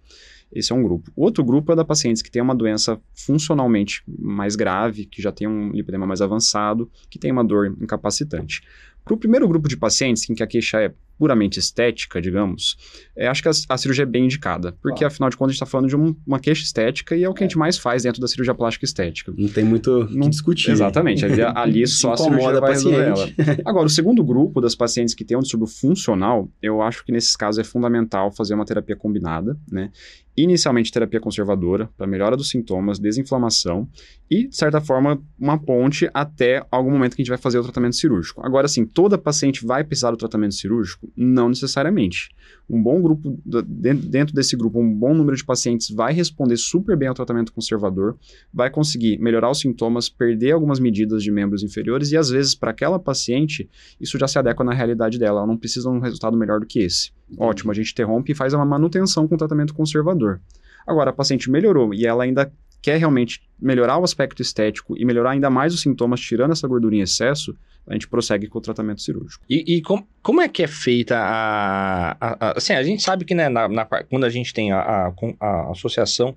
Esse 0.51 0.71
é 0.71 0.75
um 0.75 0.81
grupo. 0.81 1.11
O 1.15 1.23
outro 1.23 1.43
grupo 1.43 1.71
é 1.71 1.75
da 1.75 1.85
pacientes 1.85 2.21
que 2.21 2.31
tem 2.31 2.41
uma 2.41 2.55
doença 2.55 2.99
funcionalmente 3.13 4.03
mais 4.07 4.55
grave, 4.55 5.05
que 5.05 5.21
já 5.21 5.31
tem 5.31 5.47
um 5.47 5.71
lipedema 5.71 6.07
mais 6.07 6.21
avançado, 6.21 6.89
que 7.09 7.19
tem 7.19 7.31
uma 7.31 7.43
dor 7.43 7.75
incapacitante. 7.79 8.61
Para 9.03 9.13
o 9.13 9.17
primeiro 9.17 9.47
grupo 9.47 9.67
de 9.67 9.77
pacientes 9.77 10.29
em 10.29 10.35
que 10.35 10.43
a 10.43 10.47
queixa 10.47 10.79
é 10.79 10.93
puramente 11.19 11.59
estética, 11.59 12.21
digamos, 12.21 12.77
é, 13.13 13.27
acho 13.27 13.43
que 13.43 13.49
a, 13.49 13.51
a, 13.67 13.77
cirurgia 13.77 14.03
é 14.03 14.05
bem 14.05 14.23
indicada. 14.23 14.71
Porque, 14.81 15.03
afinal 15.03 15.29
de 15.29 15.35
contas, 15.35 15.49
a 15.49 15.53
gente 15.53 15.61
está 15.61 15.65
falando 15.65 15.89
de 15.89 15.95
um, 15.97 16.15
uma 16.25 16.39
queixa 16.39 16.63
estética 16.63 17.13
e 17.13 17.25
é 17.25 17.29
o 17.29 17.33
que 17.33 17.43
é. 17.43 17.45
a 17.45 17.47
gente 17.49 17.57
mais 17.57 17.77
faz 17.77 18.03
dentro 18.03 18.21
da 18.21 18.27
cirurgia 18.27 18.55
plástica 18.55 18.85
estética. 18.85 19.33
Não 19.37 19.49
tem 19.49 19.65
muito 19.65 20.03
o 20.03 20.07
que 20.07 20.29
discutir. 20.29 20.71
Exatamente. 20.71 21.25
Ali, 21.25 21.41
ali 21.55 21.87
só 21.87 22.13
a 22.13 22.17
cirurgia 22.17 22.61
vai 22.61 22.71
resolver 22.71 23.03
ela. 23.03 23.29
Agora, 23.65 23.87
o 23.87 23.89
segundo 23.89 24.23
grupo 24.23 24.61
das 24.61 24.75
pacientes 24.75 25.13
que 25.13 25.25
tem 25.25 25.35
um 25.35 25.41
distúrbio 25.41 25.67
funcional, 25.67 26.49
eu 26.61 26.81
acho 26.81 27.03
que 27.03 27.11
nesses 27.11 27.35
casos 27.35 27.59
é 27.59 27.65
fundamental 27.65 28.31
fazer 28.31 28.53
uma 28.53 28.63
terapia 28.63 28.95
combinada, 28.95 29.57
né? 29.69 29.91
Inicialmente 30.37 30.91
terapia 30.91 31.19
conservadora 31.19 31.89
para 31.97 32.07
melhora 32.07 32.37
dos 32.37 32.49
sintomas, 32.49 32.97
desinflamação 32.97 33.89
e, 34.31 34.47
de 34.47 34.55
certa 34.55 34.79
forma, 34.79 35.21
uma 35.37 35.57
ponte 35.57 36.09
até 36.13 36.65
algum 36.71 36.91
momento 36.91 37.15
que 37.15 37.21
a 37.21 37.23
gente 37.23 37.29
vai 37.29 37.37
fazer 37.37 37.59
o 37.59 37.63
tratamento 37.63 37.95
cirúrgico. 37.95 38.41
Agora, 38.45 38.67
sim, 38.67 38.85
toda 38.85 39.17
paciente 39.17 39.65
vai 39.65 39.83
precisar 39.83 40.11
do 40.11 40.17
tratamento 40.17 40.55
cirúrgico? 40.55 41.11
Não 41.15 41.49
necessariamente. 41.49 42.29
Um 42.69 42.81
bom 42.81 43.01
grupo, 43.01 43.37
dentro 43.43 44.33
desse 44.33 44.55
grupo, 44.55 44.79
um 44.79 44.93
bom 44.93 45.13
número 45.13 45.35
de 45.35 45.43
pacientes 45.43 45.89
vai 45.89 46.13
responder 46.13 46.55
super 46.57 46.95
bem 46.95 47.07
ao 47.09 47.15
tratamento 47.15 47.51
conservador, 47.51 48.17
vai 48.53 48.69
conseguir 48.69 49.17
melhorar 49.19 49.49
os 49.49 49.59
sintomas, 49.59 50.07
perder 50.07 50.51
algumas 50.51 50.79
medidas 50.79 51.21
de 51.21 51.31
membros 51.31 51.63
inferiores 51.63 52.11
e, 52.11 52.17
às 52.17 52.29
vezes, 52.29 52.55
para 52.55 52.71
aquela 52.71 52.99
paciente, 52.99 53.69
isso 53.99 54.17
já 54.17 54.27
se 54.27 54.39
adequa 54.39 54.63
na 54.63 54.73
realidade 54.73 55.17
dela. 55.19 55.39
Ela 55.39 55.47
não 55.47 55.57
precisa 55.57 55.89
de 55.89 55.97
um 55.97 55.99
resultado 55.99 56.37
melhor 56.37 56.59
do 56.59 56.65
que 56.65 56.79
esse. 56.79 57.11
Ótimo, 57.37 57.71
a 57.71 57.75
gente 57.75 57.91
interrompe 57.91 58.31
e 58.31 58.35
faz 58.35 58.53
uma 58.53 58.65
manutenção 58.65 59.27
com 59.27 59.37
tratamento 59.37 59.73
conservador. 59.73 60.41
Agora, 60.85 61.11
a 61.11 61.13
paciente 61.13 61.49
melhorou 61.49 61.93
e 61.93 62.05
ela 62.05 62.23
ainda 62.23 62.51
quer 62.81 62.97
realmente 62.97 63.41
melhorar 63.59 63.97
o 63.97 64.03
aspecto 64.03 64.41
estético 64.41 64.97
e 64.97 65.05
melhorar 65.05 65.31
ainda 65.31 65.49
mais 65.49 65.73
os 65.73 65.81
sintomas, 65.81 66.19
tirando 66.19 66.51
essa 66.51 66.67
gordura 66.67 66.95
em 66.95 67.01
excesso, 67.01 67.55
a 67.87 67.93
gente 67.93 68.07
prossegue 68.07 68.47
com 68.47 68.59
o 68.59 68.61
tratamento 68.61 69.01
cirúrgico. 69.01 69.43
E, 69.49 69.77
e 69.77 69.81
com, 69.81 70.03
como 70.21 70.41
é 70.41 70.47
que 70.47 70.63
é 70.63 70.67
feita 70.67 71.17
a, 71.17 72.11
a, 72.11 72.37
a, 72.39 72.57
Assim, 72.57 72.73
a 72.73 72.83
gente 72.83 73.01
sabe 73.01 73.25
que 73.25 73.33
né, 73.33 73.49
na, 73.49 73.67
na, 73.67 73.85
quando 73.85 74.25
a 74.25 74.29
gente 74.29 74.53
tem 74.53 74.71
a, 74.71 75.11
a 75.39 75.71
associação 75.71 76.35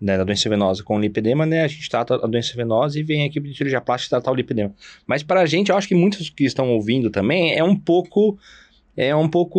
né, 0.00 0.16
da 0.16 0.24
doença 0.24 0.48
venosa 0.48 0.82
com 0.82 1.00
lipedema, 1.00 1.44
né, 1.44 1.64
a 1.64 1.68
gente 1.68 1.88
trata 1.88 2.14
a 2.14 2.26
doença 2.26 2.54
venosa 2.54 2.98
e 2.98 3.02
vem 3.02 3.22
a 3.22 3.26
equipe 3.26 3.48
de 3.48 3.56
cirurgia 3.56 3.80
plástica 3.80 4.16
tratar 4.16 4.30
o 4.30 4.34
lipedema. 4.34 4.74
Mas 5.06 5.22
para 5.22 5.40
a 5.40 5.46
gente, 5.46 5.70
eu 5.70 5.76
acho 5.76 5.88
que 5.88 5.94
muitos 5.94 6.30
que 6.30 6.44
estão 6.44 6.70
ouvindo 6.70 7.10
também, 7.10 7.54
é 7.54 7.64
um 7.64 7.76
pouco 7.76 8.38
é 8.96 9.14
um 9.14 9.28
pouco 9.28 9.58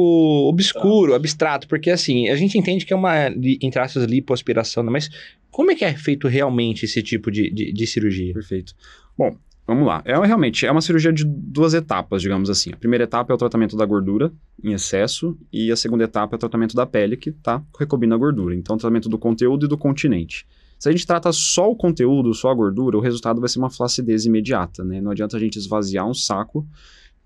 obscuro, 0.50 1.16
abstrato, 1.16 1.68
porque 1.68 1.90
assim, 1.90 2.30
a 2.30 2.36
gente 2.36 2.58
entende 2.58 2.86
que 2.86 2.94
é 2.94 2.96
uma, 2.96 3.28
entre 3.62 3.80
aspas, 3.80 4.04
lipoaspiração, 4.04 4.84
né, 4.84 4.92
mas 4.92 5.10
como 5.50 5.72
é 5.72 5.76
que 5.76 5.84
é 5.84 5.94
feito 5.94 6.28
realmente 6.28 6.86
esse 6.86 7.02
tipo 7.02 7.30
de, 7.32 7.50
de, 7.50 7.74
de 7.74 7.88
cirurgia? 7.88 8.34
Perfeito. 8.34 8.74
Bom, 9.18 9.36
Vamos 9.68 9.88
lá. 9.88 10.02
É 10.04 10.20
realmente 10.26 10.66
é 10.66 10.72
uma 10.72 10.82
cirurgia 10.82 11.14
de 11.14 11.24
duas 11.24 11.74
etapas, 11.74 12.22
digamos 12.22 12.50
assim. 12.50 12.74
A 12.74 12.76
primeira 12.76 13.06
etapa 13.06 13.32
é 13.32 13.36
o 13.36 13.38
tratamento 13.38 13.78
da 13.78 13.86
gordura 13.86 14.30
em 14.62 14.74
excesso 14.74 15.38
e 15.54 15.72
a 15.72 15.78
segunda 15.78 16.04
etapa 16.04 16.36
é 16.36 16.38
o 16.38 16.40
tratamento 16.40 16.76
da 16.76 16.86
pele 16.86 17.16
que 17.16 17.30
está 17.30 17.64
recobrindo 17.80 18.14
a 18.14 18.18
gordura. 18.18 18.54
Então, 18.54 18.76
o 18.76 18.80
tratamento 18.80 19.08
do 19.08 19.18
conteúdo 19.18 19.66
e 19.66 19.70
do 19.70 19.78
continente. 19.78 20.46
Se 20.78 20.90
a 20.90 20.92
gente 20.92 21.08
trata 21.08 21.32
só 21.32 21.72
o 21.72 21.76
conteúdo, 21.76 22.34
só 22.34 22.50
a 22.50 22.54
gordura, 22.54 22.98
o 22.98 23.00
resultado 23.00 23.40
vai 23.40 23.48
ser 23.48 23.60
uma 23.60 23.70
flacidez 23.70 24.26
imediata, 24.26 24.84
né? 24.84 25.00
Não 25.00 25.12
adianta 25.12 25.38
a 25.38 25.40
gente 25.40 25.58
esvaziar 25.58 26.06
um 26.06 26.14
saco 26.14 26.68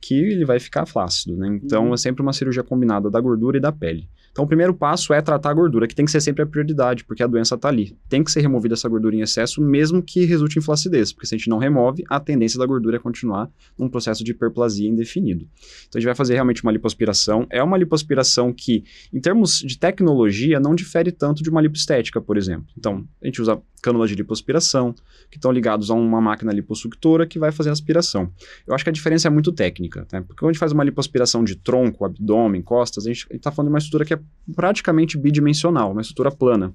que 0.02 0.14
ele 0.14 0.46
vai 0.46 0.60
ficar 0.60 0.86
flácido, 0.86 1.36
né? 1.36 1.48
Então, 1.48 1.88
uhum. 1.88 1.94
é 1.94 1.98
sempre 1.98 2.22
uma 2.22 2.34
cirurgia 2.34 2.64
combinada 2.64 3.10
da 3.10 3.20
gordura 3.20 3.58
e 3.58 3.62
da 3.62 3.72
pele. 3.72 4.08
Então, 4.36 4.44
o 4.44 4.48
primeiro 4.50 4.74
passo 4.74 5.14
é 5.14 5.22
tratar 5.22 5.52
a 5.52 5.54
gordura, 5.54 5.88
que 5.88 5.96
tem 5.96 6.04
que 6.04 6.12
ser 6.12 6.20
sempre 6.20 6.44
a 6.44 6.46
prioridade, 6.46 7.06
porque 7.06 7.24
a 7.24 7.28
doença 7.28 7.56
está 7.56 7.70
ali. 7.70 7.98
Tem 8.10 8.22
que 8.22 8.30
ser 8.30 8.42
removida 8.42 8.74
essa 8.74 8.90
gordura 8.90 9.16
em 9.16 9.22
excesso, 9.22 9.62
mesmo 9.62 10.04
que 10.04 10.26
resulte 10.26 10.60
em 10.60 10.62
flacidez, 10.62 11.14
porque 11.14 11.26
se 11.26 11.36
a 11.36 11.38
gente 11.38 11.50
não 11.50 11.58
remove, 11.58 12.04
a 12.10 12.20
tendência 12.20 12.60
da 12.60 12.66
gordura 12.66 12.98
é 12.98 13.00
continuar 13.00 13.50
num 13.80 13.88
processo 13.88 14.26
de 14.26 14.32
hiperplasia 14.32 14.90
indefinido. 14.90 15.48
Então, 15.88 15.98
a 15.98 16.00
gente 16.02 16.08
vai 16.08 16.16
fazer 16.16 16.34
realmente 16.34 16.62
uma 16.64 16.72
lipoaspiração. 16.74 17.48
É 17.50 17.64
uma 17.64 17.78
lipoaspiração 17.78 18.52
que, 18.52 18.84
em 19.14 19.22
termos 19.22 19.60
de 19.60 19.80
tecnologia, 19.80 20.60
não 20.60 20.76
difere 20.76 21.14
tanto 21.14 21.42
de 21.42 21.50
uma 21.50 21.62
lipoestética, 21.62 22.20
por 22.20 22.36
exemplo. 22.36 22.68
Então, 22.78 23.08
a 23.24 23.28
gente 23.28 23.42
usa 23.42 23.62
cânulas 23.82 24.10
de 24.10 24.16
lipoaspiração, 24.16 24.94
que 25.30 25.38
estão 25.38 25.52
ligados 25.52 25.92
a 25.92 25.94
uma 25.94 26.20
máquina 26.20 26.52
lipossuctora 26.52 27.28
que 27.28 27.38
vai 27.38 27.52
fazer 27.52 27.70
a 27.70 27.72
aspiração. 27.72 28.32
Eu 28.66 28.74
acho 28.74 28.84
que 28.84 28.90
a 28.90 28.94
diferença 28.94 29.28
é 29.28 29.32
muito 29.32 29.52
técnica, 29.52 30.08
né? 30.12 30.22
porque 30.22 30.40
quando 30.40 30.50
a 30.50 30.54
gente 30.54 30.60
faz 30.60 30.72
uma 30.72 30.84
lipoaspiração 30.84 31.44
de 31.44 31.56
tronco, 31.56 32.04
abdômen, 32.04 32.64
costas, 32.64 33.06
a 33.06 33.14
gente 33.14 33.28
está 33.30 33.52
falando 33.52 33.70
de 33.70 33.74
uma 33.74 33.78
estrutura 33.78 34.04
que 34.04 34.16
é 34.16 34.20
praticamente 34.54 35.18
bidimensional, 35.18 35.92
uma 35.92 36.02
estrutura 36.02 36.32
plana. 36.32 36.74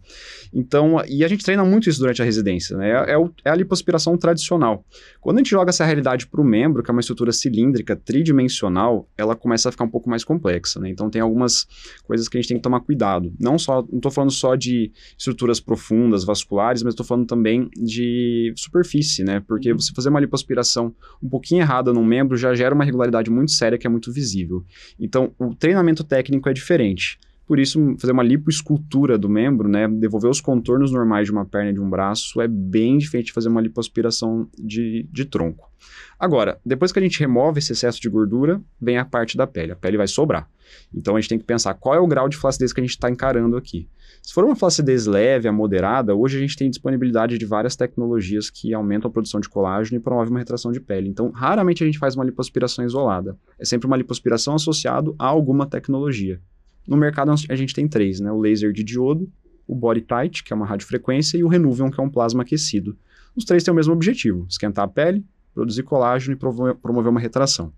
Então, 0.52 1.02
e 1.08 1.24
a 1.24 1.28
gente 1.28 1.44
treina 1.44 1.64
muito 1.64 1.88
isso 1.88 2.00
durante 2.00 2.20
a 2.20 2.24
residência, 2.24 2.76
né? 2.76 2.90
É, 2.90 3.12
é, 3.12 3.18
o, 3.18 3.30
é 3.44 3.50
a 3.50 3.54
lipoaspiração 3.54 4.16
tradicional. 4.16 4.84
Quando 5.20 5.36
a 5.36 5.40
gente 5.40 5.50
joga 5.50 5.70
essa 5.70 5.84
realidade 5.84 6.26
para 6.26 6.40
o 6.40 6.44
membro, 6.44 6.82
que 6.82 6.90
é 6.90 6.92
uma 6.92 7.00
estrutura 7.00 7.32
cilíndrica, 7.32 7.94
tridimensional, 7.94 9.08
ela 9.16 9.36
começa 9.36 9.68
a 9.68 9.72
ficar 9.72 9.84
um 9.84 9.90
pouco 9.90 10.10
mais 10.10 10.24
complexa, 10.24 10.80
né? 10.80 10.90
Então, 10.90 11.08
tem 11.08 11.20
algumas 11.20 11.66
coisas 12.04 12.28
que 12.28 12.36
a 12.36 12.40
gente 12.40 12.48
tem 12.48 12.56
que 12.56 12.62
tomar 12.62 12.80
cuidado. 12.80 13.32
Não 13.38 13.58
só, 13.58 13.82
não 13.82 13.98
estou 13.98 14.10
falando 14.10 14.32
só 14.32 14.56
de 14.56 14.90
estruturas 15.16 15.60
profundas, 15.60 16.24
vasculares, 16.24 16.82
mas 16.82 16.94
estou 16.94 17.06
falando 17.06 17.26
também 17.26 17.68
de 17.76 18.52
superfície, 18.56 19.22
né? 19.22 19.40
Porque 19.46 19.72
você 19.72 19.92
fazer 19.94 20.08
uma 20.08 20.20
lipoaspiração 20.20 20.94
um 21.22 21.28
pouquinho 21.28 21.60
errada 21.60 21.92
num 21.92 22.04
membro 22.04 22.36
já 22.36 22.54
gera 22.54 22.74
uma 22.74 22.84
irregularidade 22.84 23.30
muito 23.30 23.52
séria 23.52 23.78
que 23.78 23.86
é 23.86 23.90
muito 23.90 24.12
visível. 24.12 24.64
Então, 24.98 25.32
o 25.38 25.54
treinamento 25.54 26.02
técnico 26.02 26.48
é 26.48 26.52
diferente. 26.52 27.18
Por 27.50 27.58
isso, 27.58 27.96
fazer 27.98 28.12
uma 28.12 28.22
lipoescultura 28.22 29.18
do 29.18 29.28
membro, 29.28 29.68
né, 29.68 29.88
devolver 29.88 30.30
os 30.30 30.40
contornos 30.40 30.92
normais 30.92 31.26
de 31.26 31.32
uma 31.32 31.44
perna 31.44 31.70
e 31.70 31.72
de 31.72 31.80
um 31.80 31.90
braço, 31.90 32.40
é 32.40 32.46
bem 32.46 32.96
diferente 32.96 33.26
de 33.26 33.32
fazer 33.32 33.48
uma 33.48 33.60
lipoaspiração 33.60 34.48
de, 34.56 35.04
de 35.10 35.24
tronco. 35.24 35.68
Agora, 36.16 36.60
depois 36.64 36.92
que 36.92 37.00
a 37.00 37.02
gente 37.02 37.18
remove 37.18 37.58
esse 37.58 37.72
excesso 37.72 38.00
de 38.00 38.08
gordura, 38.08 38.62
vem 38.80 38.98
a 38.98 39.04
parte 39.04 39.36
da 39.36 39.48
pele. 39.48 39.72
A 39.72 39.74
pele 39.74 39.96
vai 39.96 40.06
sobrar. 40.06 40.48
Então, 40.94 41.16
a 41.16 41.20
gente 41.20 41.28
tem 41.28 41.38
que 41.40 41.44
pensar 41.44 41.74
qual 41.74 41.96
é 41.96 41.98
o 41.98 42.06
grau 42.06 42.28
de 42.28 42.36
flacidez 42.36 42.72
que 42.72 42.80
a 42.80 42.84
gente 42.84 42.92
está 42.92 43.10
encarando 43.10 43.56
aqui. 43.56 43.88
Se 44.22 44.32
for 44.32 44.44
uma 44.44 44.54
flacidez 44.54 45.06
leve 45.06 45.48
a 45.48 45.52
moderada, 45.52 46.14
hoje 46.14 46.36
a 46.36 46.40
gente 46.40 46.56
tem 46.56 46.70
disponibilidade 46.70 47.36
de 47.36 47.46
várias 47.46 47.74
tecnologias 47.74 48.48
que 48.48 48.72
aumentam 48.72 49.08
a 49.08 49.12
produção 49.12 49.40
de 49.40 49.48
colágeno 49.48 49.98
e 49.98 50.00
promovem 50.00 50.30
uma 50.30 50.38
retração 50.38 50.70
de 50.70 50.78
pele. 50.78 51.08
Então, 51.08 51.32
raramente 51.32 51.82
a 51.82 51.86
gente 51.86 51.98
faz 51.98 52.14
uma 52.14 52.24
lipoaspiração 52.24 52.84
isolada. 52.84 53.36
É 53.58 53.64
sempre 53.64 53.88
uma 53.88 53.96
lipoaspiração 53.96 54.54
associada 54.54 55.12
a 55.18 55.26
alguma 55.26 55.66
tecnologia. 55.66 56.40
No 56.86 56.96
mercado 56.96 57.30
a 57.30 57.56
gente 57.56 57.74
tem 57.74 57.86
três, 57.86 58.20
né? 58.20 58.30
O 58.32 58.38
laser 58.38 58.72
de 58.72 58.82
diodo, 58.82 59.30
o 59.66 59.74
body 59.74 60.00
tight, 60.00 60.42
que 60.42 60.52
é 60.52 60.56
uma 60.56 60.66
radiofrequência, 60.66 61.38
e 61.38 61.44
o 61.44 61.48
Renuvium, 61.48 61.90
que 61.90 62.00
é 62.00 62.02
um 62.02 62.10
plasma 62.10 62.42
aquecido. 62.42 62.96
Os 63.36 63.44
três 63.44 63.62
têm 63.62 63.72
o 63.72 63.74
mesmo 63.74 63.92
objetivo: 63.92 64.46
esquentar 64.48 64.84
a 64.84 64.88
pele, 64.88 65.24
produzir 65.54 65.82
colágeno 65.82 66.34
e 66.34 66.36
promover 66.36 67.10
uma 67.10 67.20
retração. 67.20 67.72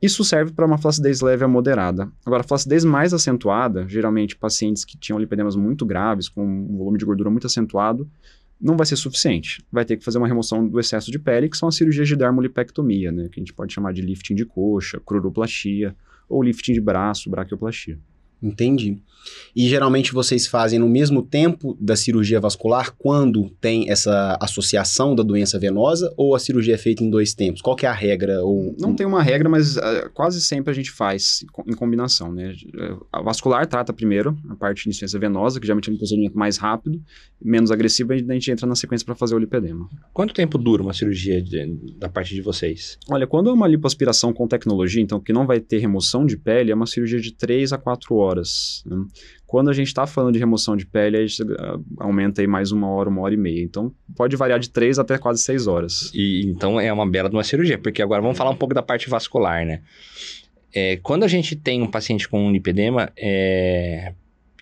Isso 0.00 0.24
serve 0.24 0.50
para 0.50 0.66
uma 0.66 0.78
flacidez 0.78 1.20
leve 1.20 1.44
a 1.44 1.48
moderada. 1.48 2.10
Agora, 2.26 2.40
a 2.40 2.44
flacidez 2.44 2.84
mais 2.84 3.14
acentuada, 3.14 3.86
geralmente 3.88 4.36
pacientes 4.36 4.84
que 4.84 4.98
tinham 4.98 5.18
lipedemas 5.18 5.54
muito 5.54 5.86
graves, 5.86 6.28
com 6.28 6.44
um 6.44 6.76
volume 6.76 6.98
de 6.98 7.04
gordura 7.04 7.30
muito 7.30 7.46
acentuado, 7.46 8.10
não 8.60 8.76
vai 8.76 8.84
ser 8.84 8.96
suficiente. 8.96 9.64
Vai 9.70 9.84
ter 9.84 9.96
que 9.96 10.04
fazer 10.04 10.18
uma 10.18 10.26
remoção 10.26 10.66
do 10.66 10.80
excesso 10.80 11.10
de 11.10 11.20
pele, 11.20 11.48
que 11.48 11.56
são 11.56 11.68
as 11.68 11.76
cirurgias 11.76 12.08
de 12.08 12.16
dermolipectomia, 12.16 13.12
né, 13.12 13.28
que 13.30 13.38
a 13.38 13.42
gente 13.42 13.52
pode 13.52 13.72
chamar 13.72 13.92
de 13.92 14.02
lifting 14.02 14.34
de 14.34 14.44
coxa, 14.44 15.00
cruroplastia, 15.06 15.96
ou 16.28 16.42
lifting 16.42 16.72
de 16.72 16.80
braço, 16.80 17.30
braquioplastia. 17.30 17.98
Entendi. 18.42 18.98
E 19.54 19.68
geralmente 19.68 20.12
vocês 20.12 20.46
fazem 20.46 20.78
no 20.78 20.88
mesmo 20.88 21.22
tempo 21.22 21.76
da 21.80 21.94
cirurgia 21.94 22.40
vascular 22.40 22.92
quando 22.96 23.50
tem 23.60 23.90
essa 23.90 24.36
associação 24.40 25.14
da 25.14 25.22
doença 25.22 25.58
venosa 25.58 26.12
ou 26.16 26.34
a 26.34 26.38
cirurgia 26.38 26.74
é 26.74 26.78
feita 26.78 27.04
em 27.04 27.10
dois 27.10 27.34
tempos? 27.34 27.60
Qual 27.60 27.76
que 27.76 27.86
é 27.86 27.88
a 27.88 27.92
regra? 27.92 28.42
Ou... 28.42 28.74
Não 28.78 28.94
tem 28.94 29.06
uma 29.06 29.22
regra, 29.22 29.48
mas 29.48 29.76
uh, 29.76 30.10
quase 30.14 30.40
sempre 30.40 30.70
a 30.70 30.74
gente 30.74 30.90
faz 30.90 31.44
em 31.66 31.74
combinação, 31.74 32.32
né? 32.32 32.54
A 33.12 33.20
vascular 33.22 33.66
trata 33.66 33.92
primeiro 33.92 34.36
a 34.48 34.56
parte 34.56 34.84
de 34.84 34.88
insuficiência 34.88 35.18
venosa, 35.18 35.60
que 35.60 35.66
geralmente 35.66 35.90
é 35.90 35.92
um 35.92 35.96
procedimento 35.96 36.36
mais 36.36 36.56
rápido, 36.56 37.00
menos 37.40 37.70
agressivo, 37.70 38.14
e 38.14 38.24
a 38.28 38.34
gente 38.34 38.50
entra 38.50 38.66
na 38.66 38.74
sequência 38.74 39.04
para 39.04 39.14
fazer 39.14 39.34
o 39.34 39.38
lipedema. 39.38 39.88
Quanto 40.12 40.34
tempo 40.34 40.56
dura 40.56 40.82
uma 40.82 40.92
cirurgia 40.92 41.42
de, 41.42 41.66
da 41.98 42.08
parte 42.08 42.34
de 42.34 42.40
vocês? 42.40 42.98
Olha, 43.10 43.26
quando 43.26 43.50
é 43.50 43.52
uma 43.52 43.68
lipoaspiração 43.68 44.32
com 44.32 44.48
tecnologia, 44.48 45.02
então 45.02 45.20
que 45.20 45.32
não 45.32 45.46
vai 45.46 45.60
ter 45.60 45.78
remoção 45.78 46.24
de 46.24 46.36
pele, 46.36 46.72
é 46.72 46.74
uma 46.74 46.86
cirurgia 46.86 47.20
de 47.20 47.32
3 47.32 47.72
a 47.72 47.78
4 47.78 48.14
horas. 48.14 48.31
Né? 48.86 49.04
Quando 49.46 49.70
a 49.70 49.72
gente 49.72 49.88
está 49.88 50.06
falando 50.06 50.32
de 50.32 50.38
remoção 50.38 50.76
de 50.76 50.86
pele, 50.86 51.18
a 51.18 51.26
gente 51.26 51.42
ah, 51.58 51.78
aumenta 51.98 52.40
aí 52.40 52.46
mais 52.46 52.72
uma 52.72 52.88
hora, 52.88 53.08
uma 53.08 53.20
hora 53.20 53.34
e 53.34 53.36
meia. 53.36 53.62
Então, 53.62 53.92
pode 54.16 54.34
variar 54.36 54.58
de 54.58 54.70
três 54.70 54.98
até 54.98 55.18
quase 55.18 55.42
seis 55.42 55.66
horas. 55.66 56.10
E 56.14 56.46
então 56.46 56.80
é 56.80 56.92
uma 56.92 57.08
bela 57.08 57.28
de 57.28 57.36
uma 57.36 57.44
cirurgia, 57.44 57.78
porque 57.78 58.02
agora 58.02 58.22
vamos 58.22 58.38
falar 58.38 58.50
um 58.50 58.56
pouco 58.56 58.74
da 58.74 58.82
parte 58.82 59.10
vascular, 59.10 59.66
né? 59.66 59.82
É, 60.74 60.96
quando 60.96 61.24
a 61.24 61.28
gente 61.28 61.54
tem 61.54 61.82
um 61.82 61.90
paciente 61.90 62.26
com 62.26 62.46
um 62.46 62.50
lipedema, 62.50 63.12
é, 63.14 64.14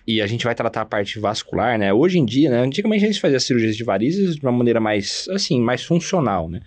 e 0.05 0.21
a 0.21 0.27
gente 0.27 0.43
vai 0.43 0.55
tratar 0.55 0.81
a 0.81 0.85
parte 0.85 1.19
vascular, 1.19 1.77
né? 1.77 1.93
Hoje 1.93 2.17
em 2.17 2.25
dia, 2.25 2.49
né? 2.49 2.59
Antigamente 2.59 3.03
a 3.05 3.07
gente 3.07 3.21
fazia 3.21 3.39
cirurgias 3.39 3.77
de 3.77 3.83
varizes 3.83 4.35
de 4.35 4.41
uma 4.41 4.51
maneira 4.51 4.79
mais, 4.79 5.27
assim, 5.29 5.61
mais 5.61 5.83
funcional, 5.83 6.49
né? 6.49 6.61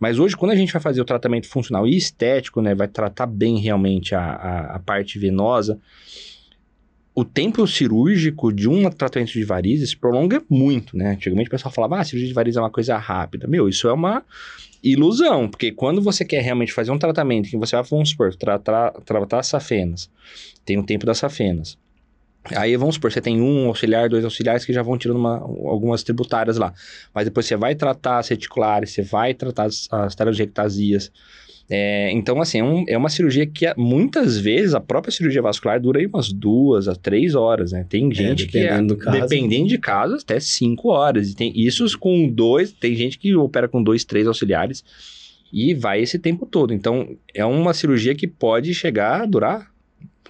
Mas 0.00 0.18
hoje, 0.18 0.36
quando 0.36 0.52
a 0.52 0.56
gente 0.56 0.72
vai 0.72 0.80
fazer 0.80 1.00
o 1.00 1.04
tratamento 1.04 1.48
funcional 1.48 1.86
e 1.86 1.96
estético, 1.96 2.62
né? 2.62 2.74
Vai 2.74 2.88
tratar 2.88 3.26
bem 3.26 3.58
realmente 3.58 4.14
a, 4.14 4.20
a, 4.20 4.76
a 4.76 4.78
parte 4.78 5.18
venosa, 5.18 5.78
o 7.18 7.24
tempo 7.24 7.66
cirúrgico 7.66 8.52
de 8.52 8.68
um 8.68 8.88
tratamento 8.88 9.32
de 9.32 9.42
varizes 9.42 9.92
prolonga 9.92 10.40
muito, 10.48 10.96
né? 10.96 11.10
Antigamente 11.14 11.48
o 11.48 11.50
pessoal 11.50 11.74
falava, 11.74 11.98
ah, 11.98 12.04
cirurgia 12.04 12.28
de 12.28 12.32
varizes 12.32 12.56
é 12.56 12.60
uma 12.60 12.70
coisa 12.70 12.96
rápida. 12.96 13.48
Meu, 13.48 13.68
isso 13.68 13.88
é 13.88 13.92
uma 13.92 14.22
ilusão, 14.84 15.48
porque 15.48 15.72
quando 15.72 16.00
você 16.00 16.24
quer 16.24 16.40
realmente 16.42 16.72
fazer 16.72 16.92
um 16.92 16.98
tratamento 16.98 17.50
que 17.50 17.56
você 17.56 17.74
vai, 17.74 17.84
vamos 17.90 18.10
supor, 18.10 18.32
tratar, 18.36 18.92
as 19.32 19.48
safenas, 19.48 20.08
tem 20.64 20.78
o 20.78 20.84
tempo 20.84 21.04
das 21.04 21.18
safenas. 21.18 21.76
Aí 22.54 22.76
vamos 22.76 22.94
supor, 22.94 23.10
você 23.10 23.20
tem 23.20 23.42
um 23.42 23.66
auxiliar, 23.66 24.08
dois 24.08 24.24
auxiliares 24.24 24.64
que 24.64 24.72
já 24.72 24.84
vão 24.84 24.96
tirando 24.96 25.16
uma, 25.16 25.38
algumas 25.38 26.04
tributárias 26.04 26.56
lá. 26.56 26.72
Mas 27.12 27.24
depois 27.24 27.46
você 27.46 27.56
vai 27.56 27.74
tratar 27.74 28.18
as 28.18 28.28
reticulares, 28.28 28.92
você 28.92 29.02
vai 29.02 29.34
tratar 29.34 29.64
as, 29.64 29.88
as 29.90 30.14
telangiectasias, 30.14 31.10
é, 31.70 32.10
então, 32.12 32.40
assim, 32.40 32.60
é, 32.60 32.64
um, 32.64 32.84
é, 32.88 32.96
uma 32.96 33.10
cirurgia 33.10 33.46
que 33.46 33.66
muitas 33.76 34.38
vezes 34.38 34.74
a 34.74 34.80
própria 34.80 35.12
cirurgia 35.12 35.42
vascular 35.42 35.78
dura 35.78 36.00
aí 36.00 36.06
umas 36.06 36.32
duas 36.32 36.88
a 36.88 36.94
três 36.94 37.34
horas, 37.34 37.72
né? 37.72 37.84
Tem 37.86 38.10
é, 38.10 38.14
gente 38.14 38.44
é, 38.44 38.46
que, 38.46 38.58
é, 38.58 38.80
dependendo 39.12 39.68
de 39.68 39.76
caso, 39.76 40.14
até 40.14 40.40
cinco 40.40 40.88
horas. 40.88 41.30
E 41.30 41.36
tem 41.36 41.52
isso 41.54 41.86
com 41.98 42.26
dois, 42.28 42.72
tem 42.72 42.94
gente 42.94 43.18
que 43.18 43.34
opera 43.36 43.68
com 43.68 43.82
dois, 43.82 44.02
três 44.04 44.26
auxiliares 44.26 44.82
e 45.52 45.74
vai 45.74 46.00
esse 46.00 46.18
tempo 46.18 46.46
todo. 46.46 46.72
Então, 46.72 47.16
é 47.34 47.44
uma 47.44 47.74
cirurgia 47.74 48.14
que 48.14 48.26
pode 48.26 48.72
chegar 48.72 49.22
a 49.22 49.26
durar 49.26 49.70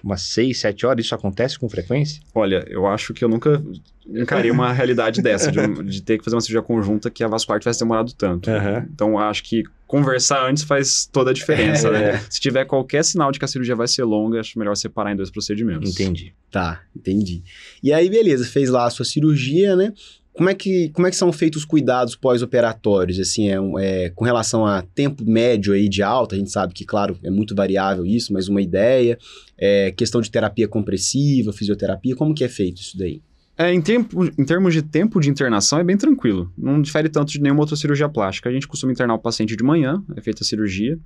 umas 0.03 0.21
6, 0.21 0.59
7 0.59 0.85
horas? 0.85 1.05
Isso 1.05 1.15
acontece 1.15 1.57
com 1.57 1.69
frequência? 1.69 2.21
Olha, 2.33 2.65
eu 2.67 2.87
acho 2.87 3.13
que 3.13 3.23
eu 3.23 3.29
nunca 3.29 3.63
encarei 4.07 4.49
uma 4.49 4.73
realidade 4.73 5.21
dessa, 5.21 5.51
de, 5.51 5.59
de, 5.83 6.01
ter 6.01 6.17
que 6.17 6.23
fazer 6.23 6.35
uma 6.35 6.41
cirurgia 6.41 6.61
conjunta 6.61 7.09
que 7.09 7.23
a 7.23 7.27
vascular 7.27 7.59
tivesse 7.59 7.79
demorado 7.79 8.13
tanto. 8.13 8.49
Uhum. 8.49 8.87
Então, 8.93 9.19
acho 9.19 9.43
que 9.43 9.63
conversar 9.85 10.47
antes 10.47 10.63
faz 10.63 11.05
toda 11.05 11.31
a 11.31 11.33
diferença, 11.33 11.89
né? 11.91 12.03
é. 12.03 12.11
né? 12.13 12.21
Se 12.29 12.39
tiver 12.39 12.65
qualquer 12.65 13.03
sinal 13.03 13.31
de 13.31 13.39
que 13.39 13.45
a 13.45 13.47
cirurgia 13.47 13.75
vai 13.75 13.87
ser 13.87 14.03
longa, 14.03 14.39
acho 14.39 14.57
melhor 14.57 14.75
separar 14.75 15.11
em 15.11 15.15
dois 15.15 15.29
procedimentos. 15.29 15.91
Entendi. 15.91 16.33
Tá, 16.51 16.81
entendi. 16.95 17.43
E 17.83 17.93
aí, 17.93 18.09
beleza, 18.09 18.45
fez 18.45 18.69
lá 18.69 18.85
a 18.85 18.89
sua 18.89 19.05
cirurgia, 19.05 19.75
né? 19.75 19.93
Como 20.39 20.49
é 20.49 20.53
que, 20.53 20.87
como 20.93 21.05
é 21.05 21.09
que 21.09 21.17
são 21.17 21.33
feitos 21.33 21.63
os 21.63 21.65
cuidados 21.65 22.15
pós-operatórios, 22.15 23.19
assim, 23.19 23.49
é, 23.49 23.57
é, 23.81 24.09
com 24.11 24.23
relação 24.23 24.65
a 24.65 24.81
tempo 24.81 25.29
médio 25.29 25.73
aí 25.73 25.89
de 25.89 26.01
alta, 26.01 26.33
a 26.33 26.37
gente 26.37 26.49
sabe 26.49 26.73
que, 26.73 26.85
claro, 26.85 27.19
é 27.21 27.29
muito 27.29 27.53
variável 27.53 28.05
isso, 28.05 28.31
mas 28.31 28.47
uma 28.47 28.61
ideia, 28.61 29.19
é, 29.57 29.91
questão 29.91 30.21
de 30.21 30.31
terapia 30.31 30.65
compressiva, 30.65 31.51
fisioterapia, 31.51 32.15
como 32.15 32.33
que 32.33 32.45
é 32.45 32.47
feito 32.47 32.79
isso 32.79 32.97
daí? 32.97 33.21
É, 33.57 33.73
em, 33.73 33.81
tempo, 33.81 34.23
em 34.23 34.45
termos 34.45 34.73
de 34.73 34.81
tempo 34.81 35.19
de 35.19 35.29
internação, 35.29 35.77
é 35.77 35.83
bem 35.83 35.97
tranquilo. 35.97 36.49
Não 36.57 36.81
difere 36.81 37.09
tanto 37.09 37.33
de 37.33 37.41
nenhuma 37.41 37.59
outra 37.59 37.75
cirurgia 37.75 38.07
plástica. 38.07 38.47
A 38.47 38.53
gente 38.53 38.65
costuma 38.65 38.93
internar 38.93 39.15
o 39.15 39.19
paciente 39.19 39.57
de 39.57 39.63
manhã, 39.65 40.01
é 40.15 40.21
feita 40.21 40.41
a 40.41 40.45
cirurgia 40.45 40.97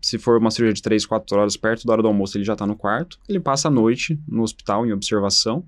se 0.00 0.18
for 0.18 0.38
uma 0.38 0.50
cirurgia 0.50 0.74
de 0.74 0.82
3, 0.82 1.06
4 1.06 1.38
horas 1.38 1.56
perto 1.56 1.86
da 1.86 1.92
hora 1.92 2.02
do 2.02 2.08
almoço, 2.08 2.36
ele 2.36 2.44
já 2.44 2.52
está 2.52 2.66
no 2.66 2.76
quarto. 2.76 3.18
Ele 3.28 3.40
passa 3.40 3.68
a 3.68 3.70
noite 3.70 4.18
no 4.26 4.42
hospital 4.42 4.86
em 4.86 4.92
observação 4.92 5.64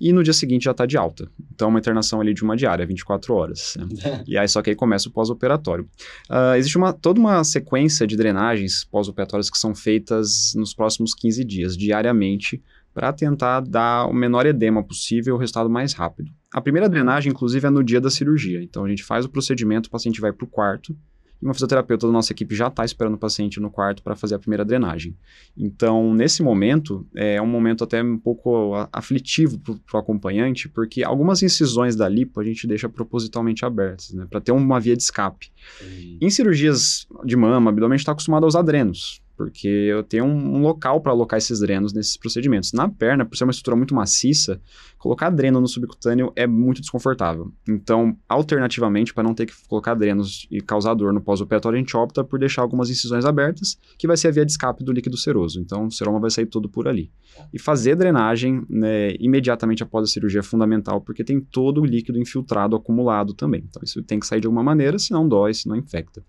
e 0.00 0.12
no 0.12 0.22
dia 0.22 0.32
seguinte 0.32 0.64
já 0.64 0.72
está 0.72 0.84
de 0.84 0.96
alta. 0.96 1.28
Então, 1.54 1.68
uma 1.68 1.78
internação 1.78 2.20
ali 2.20 2.34
de 2.34 2.42
uma 2.42 2.56
diária, 2.56 2.84
24 2.86 3.34
horas. 3.34 3.76
Né? 3.78 4.24
e 4.26 4.36
aí, 4.36 4.48
só 4.48 4.62
que 4.62 4.70
aí 4.70 4.76
começa 4.76 5.08
o 5.08 5.12
pós-operatório. 5.12 5.88
Uh, 6.28 6.56
existe 6.56 6.76
uma, 6.76 6.92
toda 6.92 7.20
uma 7.20 7.42
sequência 7.44 8.06
de 8.06 8.16
drenagens 8.16 8.84
pós-operatórias 8.84 9.48
que 9.48 9.58
são 9.58 9.74
feitas 9.74 10.54
nos 10.56 10.74
próximos 10.74 11.14
15 11.14 11.44
dias, 11.44 11.76
diariamente, 11.76 12.62
para 12.92 13.12
tentar 13.12 13.60
dar 13.60 14.06
o 14.06 14.12
menor 14.12 14.44
edema 14.44 14.82
possível, 14.82 15.36
o 15.36 15.38
resultado 15.38 15.70
mais 15.70 15.92
rápido. 15.92 16.30
A 16.52 16.60
primeira 16.60 16.88
drenagem, 16.88 17.30
inclusive, 17.30 17.66
é 17.66 17.70
no 17.70 17.82
dia 17.82 18.00
da 18.00 18.10
cirurgia. 18.10 18.62
Então, 18.62 18.84
a 18.84 18.88
gente 18.88 19.02
faz 19.02 19.24
o 19.24 19.28
procedimento, 19.28 19.86
o 19.86 19.90
paciente 19.90 20.20
vai 20.20 20.32
para 20.32 20.44
o 20.44 20.48
quarto, 20.48 20.96
e 21.42 21.44
uma 21.44 21.52
fisioterapeuta 21.52 22.06
da 22.06 22.12
nossa 22.12 22.32
equipe 22.32 22.54
já 22.54 22.68
está 22.68 22.84
esperando 22.84 23.14
o 23.14 23.18
paciente 23.18 23.58
no 23.58 23.70
quarto 23.70 24.02
para 24.02 24.14
fazer 24.14 24.36
a 24.36 24.38
primeira 24.38 24.64
drenagem. 24.64 25.16
Então, 25.56 26.14
nesse 26.14 26.42
momento, 26.42 27.06
é 27.14 27.42
um 27.42 27.46
momento 27.46 27.82
até 27.82 28.02
um 28.02 28.18
pouco 28.18 28.74
aflitivo 28.92 29.58
para 29.58 29.74
o 29.94 29.98
acompanhante, 29.98 30.68
porque 30.68 31.02
algumas 31.02 31.42
incisões 31.42 31.96
da 31.96 32.08
lipo 32.08 32.40
a 32.40 32.44
gente 32.44 32.66
deixa 32.66 32.88
propositalmente 32.88 33.64
abertas, 33.64 34.12
né, 34.12 34.26
para 34.30 34.40
ter 34.40 34.52
uma 34.52 34.78
via 34.78 34.96
de 34.96 35.02
escape. 35.02 35.50
Uhum. 35.80 36.18
Em 36.20 36.30
cirurgias 36.30 37.06
de 37.24 37.36
mama, 37.36 37.70
abdômen, 37.70 37.94
a 37.94 37.96
gente 37.96 38.02
está 38.02 38.12
acostumado 38.12 38.44
a 38.44 38.46
usar 38.46 38.62
drenos 38.62 39.21
porque 39.36 39.66
eu 39.66 40.02
tenho 40.02 40.24
um, 40.24 40.56
um 40.56 40.62
local 40.62 41.00
para 41.00 41.12
alocar 41.12 41.38
esses 41.38 41.60
drenos 41.60 41.92
nesses 41.92 42.16
procedimentos. 42.16 42.72
Na 42.72 42.88
perna, 42.88 43.24
por 43.24 43.36
ser 43.36 43.44
uma 43.44 43.50
estrutura 43.50 43.76
muito 43.76 43.94
maciça, 43.94 44.60
colocar 44.98 45.30
dreno 45.30 45.60
no 45.60 45.66
subcutâneo 45.66 46.32
é 46.36 46.46
muito 46.46 46.80
desconfortável. 46.80 47.52
Então, 47.68 48.16
alternativamente, 48.28 49.12
para 49.12 49.22
não 49.22 49.34
ter 49.34 49.46
que 49.46 49.52
colocar 49.68 49.94
drenos 49.94 50.46
e 50.50 50.60
causar 50.60 50.94
dor 50.94 51.12
no 51.12 51.20
pós-operatório, 51.20 51.76
a 51.76 51.80
gente 51.80 51.96
opta 51.96 52.22
por 52.22 52.38
deixar 52.38 52.62
algumas 52.62 52.90
incisões 52.90 53.24
abertas, 53.24 53.78
que 53.98 54.06
vai 54.06 54.16
ser 54.16 54.28
a 54.28 54.30
via 54.30 54.44
de 54.44 54.52
escape 54.52 54.84
do 54.84 54.92
líquido 54.92 55.16
seroso. 55.16 55.60
Então, 55.60 55.86
o 55.86 55.90
seroma 55.90 56.20
vai 56.20 56.30
sair 56.30 56.46
todo 56.46 56.68
por 56.68 56.86
ali. 56.86 57.10
E 57.52 57.58
fazer 57.58 57.96
drenagem 57.96 58.64
né, 58.68 59.14
imediatamente 59.18 59.82
após 59.82 60.08
a 60.08 60.12
cirurgia 60.12 60.40
é 60.40 60.42
fundamental, 60.42 61.00
porque 61.00 61.24
tem 61.24 61.40
todo 61.40 61.80
o 61.80 61.84
líquido 61.84 62.18
infiltrado 62.18 62.76
acumulado 62.76 63.34
também. 63.34 63.64
Então, 63.68 63.82
isso 63.82 64.02
tem 64.02 64.20
que 64.20 64.26
sair 64.26 64.40
de 64.40 64.46
alguma 64.46 64.62
maneira, 64.62 64.98
senão 64.98 65.26
dói, 65.26 65.54
senão 65.54 65.76
infecta. 65.76 66.22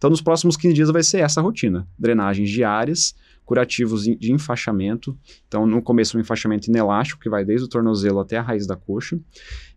Então, 0.00 0.08
nos 0.08 0.22
próximos 0.22 0.56
15 0.56 0.74
dias 0.74 0.90
vai 0.90 1.02
ser 1.02 1.18
essa 1.18 1.42
rotina: 1.42 1.86
drenagens 1.98 2.48
diárias, 2.48 3.14
curativos 3.44 4.04
de 4.04 4.32
enfaixamento. 4.32 5.14
Então, 5.46 5.66
no 5.66 5.82
começo, 5.82 6.16
um 6.16 6.20
enfaixamento 6.22 6.70
inelástico, 6.70 7.20
que 7.20 7.28
vai 7.28 7.44
desde 7.44 7.66
o 7.66 7.68
tornozelo 7.68 8.18
até 8.18 8.38
a 8.38 8.42
raiz 8.42 8.66
da 8.66 8.76
coxa. 8.76 9.20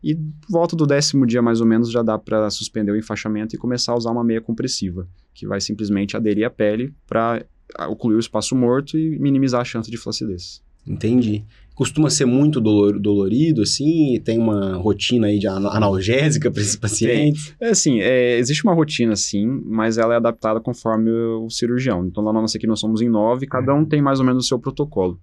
E 0.02 0.18
volta 0.50 0.78
do 0.78 0.88
décimo 0.88 1.28
dia, 1.28 1.42
mais 1.42 1.60
ou 1.60 1.68
menos, 1.68 1.92
já 1.92 2.02
dá 2.02 2.18
para 2.18 2.50
suspender 2.50 2.94
o 2.94 2.98
enfaixamento 2.98 3.54
e 3.54 3.60
começar 3.60 3.92
a 3.92 3.98
usar 3.98 4.12
uma 4.12 4.24
meia 4.24 4.40
compressiva, 4.40 5.06
que 5.34 5.46
vai 5.46 5.60
simplesmente 5.60 6.16
aderir 6.16 6.48
à 6.48 6.50
pele 6.50 6.94
para 7.06 7.46
ocluir 7.90 8.16
o 8.16 8.20
espaço 8.20 8.56
morto 8.56 8.98
e 8.98 9.20
minimizar 9.20 9.60
a 9.60 9.66
chance 9.66 9.92
de 9.92 9.98
flacidez. 9.98 10.64
Entendi. 10.88 11.44
Costuma 11.76 12.10
ser 12.10 12.26
muito 12.26 12.62
dolor, 12.62 13.00
dolorido, 13.00 13.62
assim? 13.62 14.20
Tem 14.24 14.38
uma 14.38 14.76
rotina 14.76 15.28
aí 15.28 15.40
de 15.40 15.48
analgésica 15.48 16.52
para 16.52 16.62
esses 16.62 16.76
pacientes? 16.76 17.56
É 17.60 17.70
assim, 17.70 18.00
é, 18.00 18.38
existe 18.38 18.64
uma 18.64 18.74
rotina 18.74 19.16
sim, 19.16 19.46
mas 19.66 19.98
ela 19.98 20.14
é 20.14 20.18
adaptada 20.18 20.60
conforme 20.60 21.10
o 21.10 21.50
cirurgião. 21.50 22.06
Então, 22.06 22.24
lá 22.24 22.32
na 22.32 22.42
nossa 22.42 22.58
aqui 22.58 22.68
nós 22.68 22.80
somos 22.80 23.02
em 23.02 23.10
nove, 23.10 23.48
cada 23.48 23.74
um 23.74 23.86
tem 23.86 24.02
mais 24.02 24.20
ou 24.20 24.26
menos 24.26 24.46
o 24.46 24.48
seu 24.48 24.60
protocolo. 24.60 25.20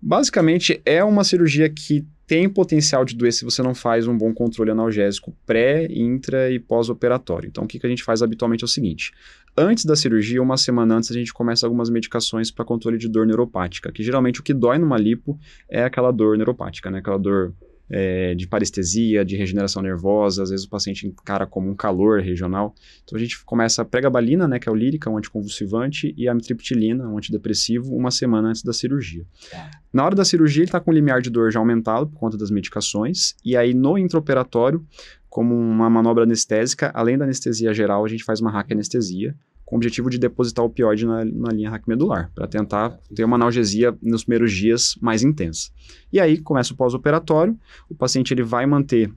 Basicamente, 0.00 0.80
é 0.84 1.02
uma 1.02 1.24
cirurgia 1.24 1.68
que 1.68 2.06
tem 2.26 2.48
potencial 2.48 3.04
de 3.04 3.14
doer 3.14 3.32
se 3.32 3.44
você 3.44 3.62
não 3.62 3.74
faz 3.74 4.06
um 4.06 4.16
bom 4.16 4.32
controle 4.32 4.70
analgésico 4.70 5.34
pré, 5.44 5.86
intra 5.90 6.50
e 6.50 6.58
pós-operatório. 6.58 7.48
Então, 7.48 7.64
o 7.64 7.66
que, 7.66 7.78
que 7.78 7.86
a 7.86 7.90
gente 7.90 8.02
faz 8.02 8.22
habitualmente 8.22 8.64
é 8.64 8.66
o 8.66 8.68
seguinte: 8.68 9.12
antes 9.56 9.84
da 9.84 9.94
cirurgia, 9.94 10.42
uma 10.42 10.56
semana 10.56 10.96
antes, 10.96 11.10
a 11.10 11.14
gente 11.14 11.32
começa 11.32 11.66
algumas 11.66 11.90
medicações 11.90 12.50
para 12.50 12.64
controle 12.64 12.96
de 12.96 13.08
dor 13.08 13.26
neuropática, 13.26 13.92
que 13.92 14.02
geralmente 14.02 14.40
o 14.40 14.42
que 14.42 14.54
dói 14.54 14.78
numa 14.78 14.96
lipo 14.96 15.38
é 15.68 15.84
aquela 15.84 16.10
dor 16.10 16.36
neuropática, 16.36 16.90
né? 16.90 16.98
Aquela 16.98 17.18
dor 17.18 17.54
é, 17.88 18.34
de 18.34 18.46
parestesia, 18.46 19.24
de 19.24 19.36
regeneração 19.36 19.82
nervosa, 19.82 20.42
às 20.42 20.50
vezes 20.50 20.66
o 20.66 20.68
paciente 20.68 21.06
encara 21.06 21.46
como 21.46 21.68
um 21.68 21.74
calor 21.74 22.20
regional. 22.20 22.74
Então 23.04 23.16
a 23.16 23.20
gente 23.20 23.44
começa 23.44 23.82
a 23.82 23.84
pregabalina, 23.84 24.48
né, 24.48 24.58
que 24.58 24.68
é 24.68 24.72
o 24.72 24.74
lírica, 24.74 25.10
um 25.10 25.18
anticonvulsivante, 25.18 26.14
e 26.16 26.28
a 26.28 26.32
amitriptilina, 26.32 27.08
um 27.08 27.18
antidepressivo, 27.18 27.94
uma 27.94 28.10
semana 28.10 28.48
antes 28.48 28.62
da 28.62 28.72
cirurgia. 28.72 29.24
É. 29.52 29.70
Na 29.92 30.04
hora 30.04 30.14
da 30.14 30.24
cirurgia, 30.24 30.62
ele 30.62 30.68
está 30.68 30.80
com 30.80 30.90
o 30.90 30.94
limiar 30.94 31.20
de 31.20 31.30
dor 31.30 31.50
já 31.50 31.58
aumentado 31.58 32.06
por 32.06 32.18
conta 32.18 32.36
das 32.36 32.50
medicações, 32.50 33.34
e 33.44 33.56
aí 33.56 33.74
no 33.74 33.98
intraoperatório, 33.98 34.84
como 35.28 35.54
uma 35.54 35.90
manobra 35.90 36.24
anestésica, 36.24 36.90
além 36.94 37.18
da 37.18 37.24
anestesia 37.24 37.74
geral, 37.74 38.04
a 38.04 38.08
gente 38.08 38.24
faz 38.24 38.40
uma 38.40 38.50
raquianestesia, 38.50 39.34
com 39.64 39.76
o 39.76 39.78
objetivo 39.78 40.10
de 40.10 40.18
depositar 40.18 40.64
o 40.64 40.68
opioide 40.68 41.06
na, 41.06 41.24
na 41.24 41.50
linha 41.50 41.70
raquimedular, 41.70 42.30
para 42.34 42.46
tentar 42.46 42.98
ter 43.14 43.24
uma 43.24 43.36
analgesia 43.36 43.96
nos 44.02 44.24
primeiros 44.24 44.52
dias 44.52 44.96
mais 45.00 45.22
intensa. 45.22 45.70
E 46.12 46.20
aí 46.20 46.38
começa 46.38 46.72
o 46.72 46.76
pós-operatório, 46.76 47.58
o 47.88 47.94
paciente 47.94 48.34
ele 48.34 48.42
vai 48.42 48.66
manter 48.66 49.10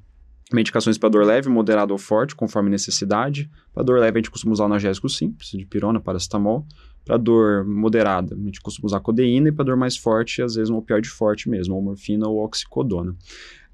medicações 0.54 0.98
para 0.98 1.10
dor 1.10 1.26
leve, 1.26 1.50
moderada 1.50 1.92
ou 1.92 2.00
forte, 2.00 2.36
conforme 2.36 2.70
necessidade. 2.70 3.50
Para 3.74 3.84
dor 3.84 4.00
leve, 4.00 4.18
a 4.18 4.22
gente 4.22 4.32
costuma 4.32 4.54
usar 4.54 4.66
analgésico 4.66 5.10
simples, 5.10 5.50
de 5.50 5.66
pirona, 5.66 6.00
paracetamol. 6.00 6.66
Para 7.04 7.18
dor 7.18 7.66
moderada, 7.66 8.36
a 8.36 8.38
gente 8.38 8.62
costuma 8.62 8.88
usar 8.88 9.00
codeína. 9.00 9.50
E 9.50 9.52
para 9.52 9.66
dor 9.66 9.78
mais 9.78 9.98
forte, 9.98 10.42
às 10.42 10.56
vezes 10.56 10.70
um 10.70 10.78
opioide 10.78 11.10
forte 11.10 11.50
mesmo, 11.50 11.76
ou 11.76 11.82
morfina 11.82 12.28
ou 12.28 12.44
oxicodona. 12.44 13.16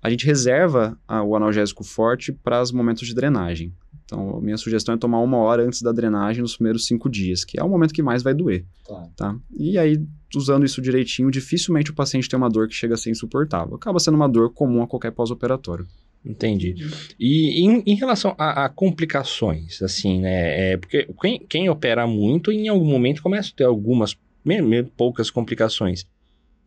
A 0.02 0.10
gente 0.10 0.26
reserva 0.26 0.98
a, 1.08 1.24
o 1.24 1.36
analgésico 1.36 1.84
forte 1.84 2.32
para 2.32 2.62
os 2.62 2.72
momentos 2.72 3.08
de 3.08 3.16
drenagem. 3.16 3.74
Então, 4.14 4.38
a 4.38 4.42
minha 4.42 4.58
sugestão 4.58 4.94
é 4.94 4.98
tomar 4.98 5.20
uma 5.22 5.38
hora 5.38 5.66
antes 5.66 5.82
da 5.82 5.92
drenagem 5.92 6.44
nos 6.44 6.56
primeiros 6.56 6.86
cinco 6.86 7.10
dias, 7.10 7.44
que 7.44 7.60
é 7.60 7.64
o 7.64 7.70
momento 7.70 7.94
que 7.94 8.04
mais 8.04 8.22
vai 8.22 8.34
doer. 8.34 8.64
Claro. 8.86 9.10
Tá? 9.16 9.36
E 9.58 9.76
aí, 9.76 10.00
usando 10.36 10.64
isso 10.64 10.80
direitinho, 10.84 11.32
dificilmente 11.32 11.90
o 11.90 11.96
paciente 11.96 12.30
tem 12.30 12.38
uma 12.38 12.50
dor 12.50 12.68
que 12.68 12.76
chega 12.76 12.94
a 12.94 12.98
ser 12.98 13.10
insuportável. 13.10 13.74
Acaba 13.76 14.00
sendo 14.00 14.14
uma 14.14 14.30
dor 14.30 14.54
comum 14.54 14.84
a 14.84 14.88
qualquer 14.88 15.12
pós-operatório. 15.12 15.88
Entendi. 16.24 16.76
E 17.20 17.66
em, 17.66 17.84
em 17.88 17.96
relação 17.96 18.36
a, 18.38 18.66
a, 18.66 18.70
complicações, 18.70 19.82
assim, 19.82 20.22
né? 20.22 20.74
É, 20.74 20.78
porque 20.78 21.10
quem, 21.20 21.46
quem, 21.50 21.70
opera 21.70 22.06
muito, 22.06 22.52
em 22.52 22.70
algum 22.70 22.86
momento 22.86 23.22
começa 23.22 23.50
a 23.50 23.56
ter 23.58 23.66
algumas, 23.66 24.16
mesmo 24.46 24.92
poucas 24.96 25.32
complicações. 25.32 26.06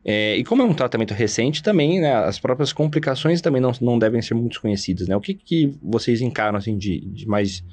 É, 0.08 0.36
e 0.36 0.44
como 0.44 0.62
é 0.62 0.64
um 0.64 0.72
tratamento 0.72 1.12
recente, 1.12 1.60
também 1.64 2.00
né, 2.00 2.14
as 2.14 2.38
próprias 2.38 2.72
complicações 2.72 3.40
também 3.40 3.60
não, 3.60 3.72
não 3.80 3.98
devem 3.98 4.22
ser 4.22 4.34
muito 4.34 4.50
desconhecidas, 4.50 5.08
né? 5.08 5.16
O 5.16 5.20
que, 5.20 5.34
que 5.34 5.76
vocês 5.82 6.20
encaram 6.20 6.56
assim 6.56 6.78
de, 6.78 7.00
de 7.00 7.26
mais 7.26 7.64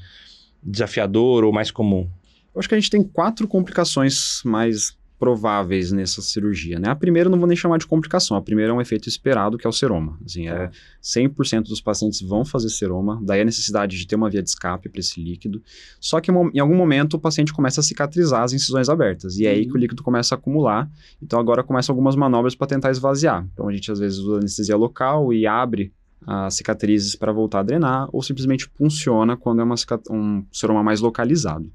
desafiador 0.63 1.43
ou 1.43 1.53
mais 1.53 1.69
comum? 1.69 2.09
Eu 2.55 2.59
acho 2.59 2.67
que 2.67 2.73
a 2.73 2.79
gente 2.79 2.89
tem 2.89 3.03
quatro 3.03 3.47
complicações 3.47 4.41
mais 4.43 4.97
prováveis 5.19 5.91
nessa 5.91 6.21
cirurgia, 6.21 6.79
né? 6.79 6.89
A 6.89 6.95
primeira 6.95 7.29
não 7.29 7.37
vou 7.37 7.47
nem 7.47 7.55
chamar 7.55 7.77
de 7.77 7.87
complicação, 7.87 8.35
a 8.35 8.41
primeira 8.41 8.71
é 8.71 8.75
um 8.75 8.81
efeito 8.81 9.07
esperado, 9.07 9.57
que 9.57 9.65
é 9.65 9.69
o 9.69 9.73
seroma. 9.73 10.19
Assim, 10.25 10.49
é 10.49 10.69
100% 11.01 11.63
dos 11.63 11.79
pacientes 11.79 12.21
vão 12.21 12.43
fazer 12.43 12.69
seroma, 12.69 13.19
daí 13.23 13.41
a 13.41 13.45
necessidade 13.45 13.97
de 13.97 14.07
ter 14.07 14.15
uma 14.15 14.29
via 14.29 14.41
de 14.41 14.49
escape 14.49 14.89
para 14.89 14.99
esse 14.99 15.21
líquido. 15.21 15.61
Só 15.99 16.19
que 16.19 16.31
em 16.31 16.59
algum 16.59 16.75
momento 16.75 17.15
o 17.15 17.19
paciente 17.19 17.53
começa 17.53 17.79
a 17.79 17.83
cicatrizar 17.83 18.43
as 18.43 18.53
incisões 18.53 18.89
abertas, 18.89 19.37
e 19.37 19.45
é 19.45 19.51
aí 19.51 19.65
que 19.65 19.73
o 19.73 19.77
líquido 19.77 20.03
começa 20.03 20.35
a 20.35 20.37
acumular. 20.37 20.89
Então 21.21 21.39
agora 21.39 21.63
começam 21.63 21.93
algumas 21.93 22.15
manobras 22.15 22.55
para 22.55 22.67
tentar 22.67 22.91
esvaziar. 22.91 23.47
Então 23.53 23.67
a 23.67 23.73
gente 23.73 23.91
às 23.91 23.99
vezes 23.99 24.19
usa 24.19 24.39
anestesia 24.39 24.75
local 24.75 25.31
e 25.31 25.47
abre 25.47 25.93
as 26.25 26.55
cicatrizes 26.55 27.15
para 27.15 27.31
voltar 27.31 27.59
a 27.59 27.63
drenar, 27.63 28.07
ou 28.11 28.21
simplesmente 28.21 28.69
funciona 28.77 29.35
quando 29.35 29.61
é 29.61 29.63
uma 29.63 29.75
um 30.09 30.43
seroma 30.51 30.83
mais 30.83 31.01
localizado. 31.01 31.71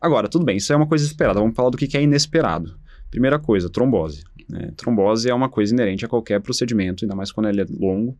Agora, 0.00 0.28
tudo 0.28 0.44
bem, 0.44 0.56
isso 0.56 0.72
é 0.72 0.76
uma 0.76 0.86
coisa 0.86 1.04
esperada. 1.04 1.40
Vamos 1.40 1.56
falar 1.56 1.70
do 1.70 1.76
que 1.76 1.96
é 1.96 2.02
inesperado. 2.02 2.78
Primeira 3.10 3.38
coisa, 3.38 3.68
trombose. 3.70 4.22
Né? 4.48 4.70
Trombose 4.76 5.28
é 5.28 5.34
uma 5.34 5.48
coisa 5.48 5.72
inerente 5.72 6.04
a 6.04 6.08
qualquer 6.08 6.40
procedimento, 6.40 7.04
ainda 7.04 7.16
mais 7.16 7.32
quando 7.32 7.48
ele 7.48 7.62
é 7.62 7.66
longo. 7.68 8.16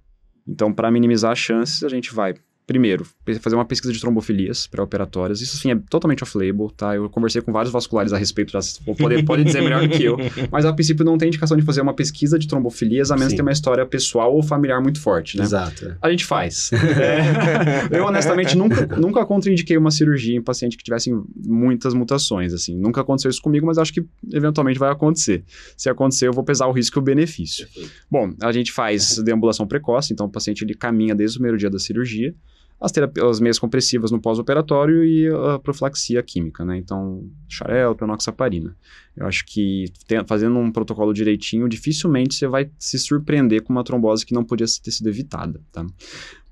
Então, 0.46 0.72
para 0.72 0.90
minimizar 0.90 1.32
as 1.32 1.38
chances, 1.38 1.82
a 1.82 1.88
gente 1.88 2.14
vai 2.14 2.34
primeiro, 2.68 3.06
fazer 3.40 3.56
uma 3.56 3.64
pesquisa 3.64 3.94
de 3.94 3.98
trombofilias 3.98 4.66
pré-operatórias. 4.66 5.40
Isso, 5.40 5.56
sim, 5.56 5.72
é 5.72 5.78
totalmente 5.88 6.22
off-label, 6.22 6.70
tá? 6.76 6.94
Eu 6.94 7.08
conversei 7.08 7.40
com 7.40 7.50
vários 7.50 7.72
vasculares 7.72 8.12
a 8.12 8.18
respeito, 8.18 8.52
já 8.52 8.60
pode, 8.94 9.22
pode 9.24 9.42
dizer 9.42 9.62
melhor 9.62 9.80
do 9.80 9.88
que 9.88 10.04
eu. 10.04 10.18
Mas, 10.52 10.66
a 10.66 10.72
princípio, 10.74 11.02
não 11.02 11.16
tem 11.16 11.28
indicação 11.28 11.56
de 11.56 11.62
fazer 11.62 11.80
uma 11.80 11.94
pesquisa 11.94 12.38
de 12.38 12.46
trombofilias, 12.46 13.10
a 13.10 13.16
menos 13.16 13.32
que 13.32 13.36
tenha 13.36 13.46
uma 13.46 13.52
história 13.52 13.86
pessoal 13.86 14.34
ou 14.34 14.42
familiar 14.42 14.82
muito 14.82 15.00
forte, 15.00 15.38
né? 15.38 15.44
Exato. 15.44 15.96
A 16.02 16.10
gente 16.10 16.26
faz. 16.26 16.70
é, 16.76 17.98
eu, 17.98 18.04
honestamente, 18.04 18.54
nunca, 18.54 18.86
nunca 18.98 19.24
contraindiquei 19.24 19.78
uma 19.78 19.90
cirurgia 19.90 20.36
em 20.36 20.42
paciente 20.42 20.76
que 20.76 20.84
tivesse 20.84 21.10
muitas 21.34 21.94
mutações, 21.94 22.52
assim. 22.52 22.76
Nunca 22.76 23.00
aconteceu 23.00 23.30
isso 23.30 23.40
comigo, 23.40 23.64
mas 23.64 23.78
acho 23.78 23.94
que, 23.94 24.04
eventualmente, 24.30 24.78
vai 24.78 24.92
acontecer. 24.92 25.42
Se 25.74 25.88
acontecer, 25.88 26.28
eu 26.28 26.34
vou 26.34 26.44
pesar 26.44 26.66
o 26.66 26.72
risco 26.72 26.98
e 26.98 27.00
o 27.00 27.02
benefício. 27.02 27.66
Bom, 28.10 28.30
a 28.42 28.52
gente 28.52 28.72
faz 28.72 29.16
deambulação 29.24 29.66
precoce, 29.66 30.12
então 30.12 30.26
o 30.26 30.30
paciente, 30.30 30.62
ele 30.64 30.74
caminha 30.74 31.14
desde 31.14 31.38
o 31.38 31.38
primeiro 31.38 31.56
dia 31.56 31.70
da 31.70 31.78
cirurgia, 31.78 32.34
as, 32.80 32.92
as 32.96 33.40
meias 33.40 33.58
compressivas 33.58 34.10
no 34.10 34.20
pós-operatório 34.20 35.04
e 35.04 35.28
a 35.28 35.58
profilaxia 35.58 36.22
química, 36.22 36.64
né? 36.64 36.76
Então, 36.76 37.28
xarelto, 37.48 38.04
enoxaparina. 38.04 38.76
Eu 39.18 39.26
acho 39.26 39.44
que 39.44 39.86
tem, 40.06 40.24
fazendo 40.26 40.58
um 40.58 40.70
protocolo 40.70 41.12
direitinho, 41.12 41.68
dificilmente 41.68 42.34
você 42.34 42.46
vai 42.46 42.70
se 42.78 42.98
surpreender 42.98 43.62
com 43.62 43.72
uma 43.72 43.84
trombose 43.84 44.24
que 44.24 44.34
não 44.34 44.44
podia 44.44 44.66
ter 44.82 44.90
sido 44.90 45.08
evitada, 45.08 45.60
tá? 45.72 45.84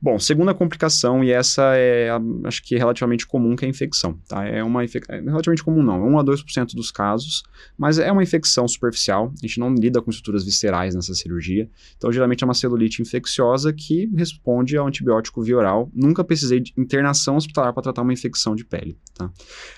Bom, 0.01 0.19
segunda 0.19 0.53
complicação, 0.53 1.25
e 1.25 1.33
essa 1.33 1.75
é, 1.75 2.11
acho 2.45 2.63
que 2.63 2.75
é 2.75 2.79
relativamente 2.79 3.27
comum, 3.27 3.57
que 3.57 3.65
é 3.65 3.67
a 3.67 3.71
infecção, 3.71 4.21
tá? 4.29 4.45
É 4.45 4.63
uma 4.63 4.85
infecção, 4.85 5.17
é 5.17 5.21
relativamente 5.21 5.65
comum 5.65 5.83
não, 5.83 6.07
1 6.09 6.19
a 6.19 6.25
2% 6.25 6.75
dos 6.75 6.91
casos, 6.91 7.43
mas 7.79 7.99
é 7.99 8.13
uma 8.13 8.23
infecção 8.23 8.69
superficial, 8.69 9.33
a 9.43 9.47
gente 9.47 9.59
não 9.59 9.75
lida 9.75 10.03
com 10.03 10.11
estruturas 10.11 10.45
viscerais 10.45 10.95
nessa 10.95 11.15
cirurgia, 11.15 11.69
então 11.97 12.13
geralmente 12.13 12.45
é 12.45 12.47
uma 12.47 12.53
celulite 12.53 13.01
infecciosa 13.01 13.73
que 13.73 14.07
responde 14.15 14.77
ao 14.77 14.87
antibiótico 14.87 15.43
via 15.43 15.57
oral, 15.57 15.91
nunca 15.95 16.23
precisei 16.23 16.61
de 16.61 16.75
internação 16.77 17.37
hospitalar 17.37 17.73
para 17.73 17.83
tratar 17.83 18.03
uma 18.03 18.13
infecção 18.13 18.55
de 18.55 18.67
pele, 18.67 18.99
tá? 19.15 19.31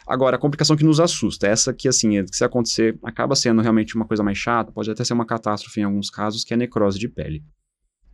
Agora, 0.04 0.36
a 0.36 0.38
complicação 0.38 0.76
que 0.76 0.84
nos 0.84 0.98
assusta, 0.98 1.46
essa 1.46 1.72
que, 1.72 1.86
assim, 1.86 2.24
se 2.32 2.42
acontecer, 2.42 2.77
acaba 3.02 3.34
sendo 3.34 3.62
realmente 3.62 3.94
uma 3.96 4.04
coisa 4.04 4.22
mais 4.22 4.38
chata, 4.38 4.72
pode 4.72 4.90
até 4.90 5.04
ser 5.04 5.12
uma 5.12 5.26
catástrofe 5.26 5.80
em 5.80 5.84
alguns 5.84 6.10
casos, 6.10 6.44
que 6.44 6.54
é 6.54 6.56
necrose 6.56 6.98
de 6.98 7.08
pele. 7.08 7.42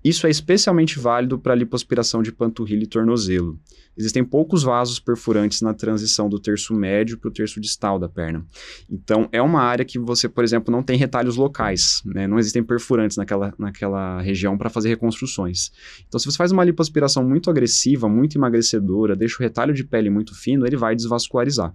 Isso 0.05 0.27
é 0.27 0.31
especialmente 0.31 0.99
válido 0.99 1.39
para 1.39 1.55
a 1.55 1.57
lipoaspiração 1.57 2.23
de 2.23 2.31
panturrilha 2.31 2.85
e 2.85 2.87
tornozelo. 2.87 3.59
Existem 3.97 4.23
poucos 4.23 4.63
vasos 4.63 5.01
perfurantes 5.01 5.63
na 5.63 5.73
transição 5.73 6.29
do 6.29 6.39
terço 6.39 6.75
médio 6.75 7.17
para 7.17 7.31
o 7.31 7.33
terço 7.33 7.59
distal 7.59 7.99
da 7.99 8.07
perna. 8.07 8.45
Então, 8.91 9.27
é 9.33 9.41
uma 9.41 9.63
área 9.63 9.83
que 9.83 9.99
você, 9.99 10.29
por 10.29 10.45
exemplo, 10.45 10.71
não 10.71 10.83
tem 10.83 10.99
retalhos 10.99 11.37
locais, 11.37 12.03
né? 12.05 12.27
não 12.27 12.39
existem 12.39 12.63
perfurantes 12.63 13.17
naquela, 13.17 13.55
naquela 13.59 14.21
região 14.21 14.59
para 14.59 14.69
fazer 14.69 14.91
reconstruções. 14.91 15.73
Então, 16.07 16.21
se 16.21 16.27
você 16.27 16.37
faz 16.37 16.53
uma 16.53 16.65
lipoaspiração 16.65 17.27
muito 17.27 17.49
agressiva, 17.49 18.07
muito 18.07 18.37
emagrecedora, 18.37 19.17
deixa 19.17 19.37
o 19.37 19.43
retalho 19.43 19.73
de 19.73 19.85
pele 19.85 20.11
muito 20.11 20.35
fino, 20.39 20.67
ele 20.67 20.77
vai 20.77 20.95
desvascularizar. 20.95 21.75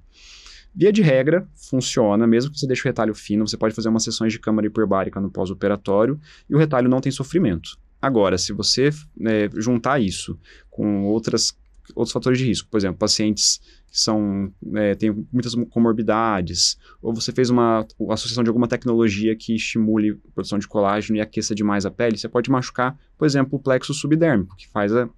Via 0.73 0.91
de 0.91 1.01
regra, 1.01 1.47
funciona, 1.55 2.27
mesmo 2.27 2.51
que 2.51 2.59
você 2.59 2.67
deixe 2.67 2.83
o 2.83 2.85
retalho 2.85 3.13
fino, 3.13 3.47
você 3.47 3.57
pode 3.57 3.73
fazer 3.73 3.89
umas 3.89 4.03
sessões 4.03 4.31
de 4.31 4.39
câmara 4.39 4.67
hiperbárica 4.67 5.19
no 5.19 5.29
pós-operatório 5.29 6.19
e 6.49 6.55
o 6.55 6.57
retalho 6.57 6.87
não 6.87 7.01
tem 7.01 7.11
sofrimento. 7.11 7.77
Agora, 8.01 8.37
se 8.37 8.53
você 8.53 8.89
né, 9.17 9.49
juntar 9.55 9.99
isso 9.99 10.39
com 10.69 11.03
outras, 11.05 11.57
outros 11.93 12.13
fatores 12.13 12.39
de 12.39 12.45
risco, 12.45 12.69
por 12.69 12.77
exemplo, 12.77 12.97
pacientes 12.97 13.59
que 13.91 13.99
são, 13.99 14.53
é, 14.75 14.95
têm 14.95 15.25
muitas 15.33 15.55
comorbidades, 15.69 16.77
ou 17.01 17.13
você 17.13 17.31
fez 17.31 17.49
uma 17.49 17.85
associação 18.11 18.43
de 18.43 18.49
alguma 18.49 18.67
tecnologia 18.67 19.35
que 19.35 19.55
estimule 19.55 20.11
a 20.11 20.31
produção 20.33 20.59
de 20.59 20.67
colágeno 20.67 21.17
e 21.17 21.21
aqueça 21.21 21.55
demais 21.55 21.85
a 21.85 21.91
pele, 21.91 22.17
você 22.17 22.29
pode 22.29 22.51
machucar, 22.51 22.97
por 23.17 23.25
exemplo, 23.25 23.57
o 23.57 23.61
plexo 23.61 23.93
subdérmico, 23.93 24.55
que 24.55 24.67
faz 24.67 24.95
a 24.95 25.09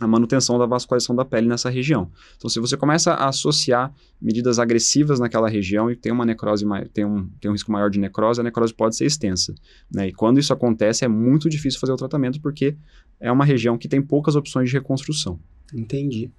a 0.00 0.06
manutenção 0.06 0.58
da 0.58 0.66
vascularização 0.66 1.14
da 1.14 1.24
pele 1.24 1.46
nessa 1.46 1.70
região. 1.70 2.10
Então, 2.36 2.48
se 2.48 2.58
você 2.58 2.76
começa 2.76 3.12
a 3.12 3.28
associar 3.28 3.92
medidas 4.20 4.58
agressivas 4.58 5.20
naquela 5.20 5.48
região 5.48 5.90
e 5.90 5.96
tem 5.96 6.10
uma 6.10 6.24
necrose, 6.24 6.64
tem 6.92 7.04
um, 7.04 7.28
tem 7.40 7.50
um 7.50 7.54
risco 7.54 7.70
maior 7.70 7.90
de 7.90 8.00
necrose, 8.00 8.40
a 8.40 8.44
necrose 8.44 8.74
pode 8.74 8.96
ser 8.96 9.06
extensa. 9.06 9.54
Né? 9.92 10.08
E 10.08 10.12
quando 10.12 10.38
isso 10.38 10.52
acontece, 10.52 11.04
é 11.04 11.08
muito 11.08 11.48
difícil 11.48 11.78
fazer 11.78 11.92
o 11.92 11.96
tratamento 11.96 12.40
porque 12.40 12.76
é 13.20 13.30
uma 13.30 13.44
região 13.44 13.78
que 13.78 13.88
tem 13.88 14.02
poucas 14.02 14.34
opções 14.34 14.68
de 14.68 14.76
reconstrução. 14.76 15.38
Entendi. 15.74 16.30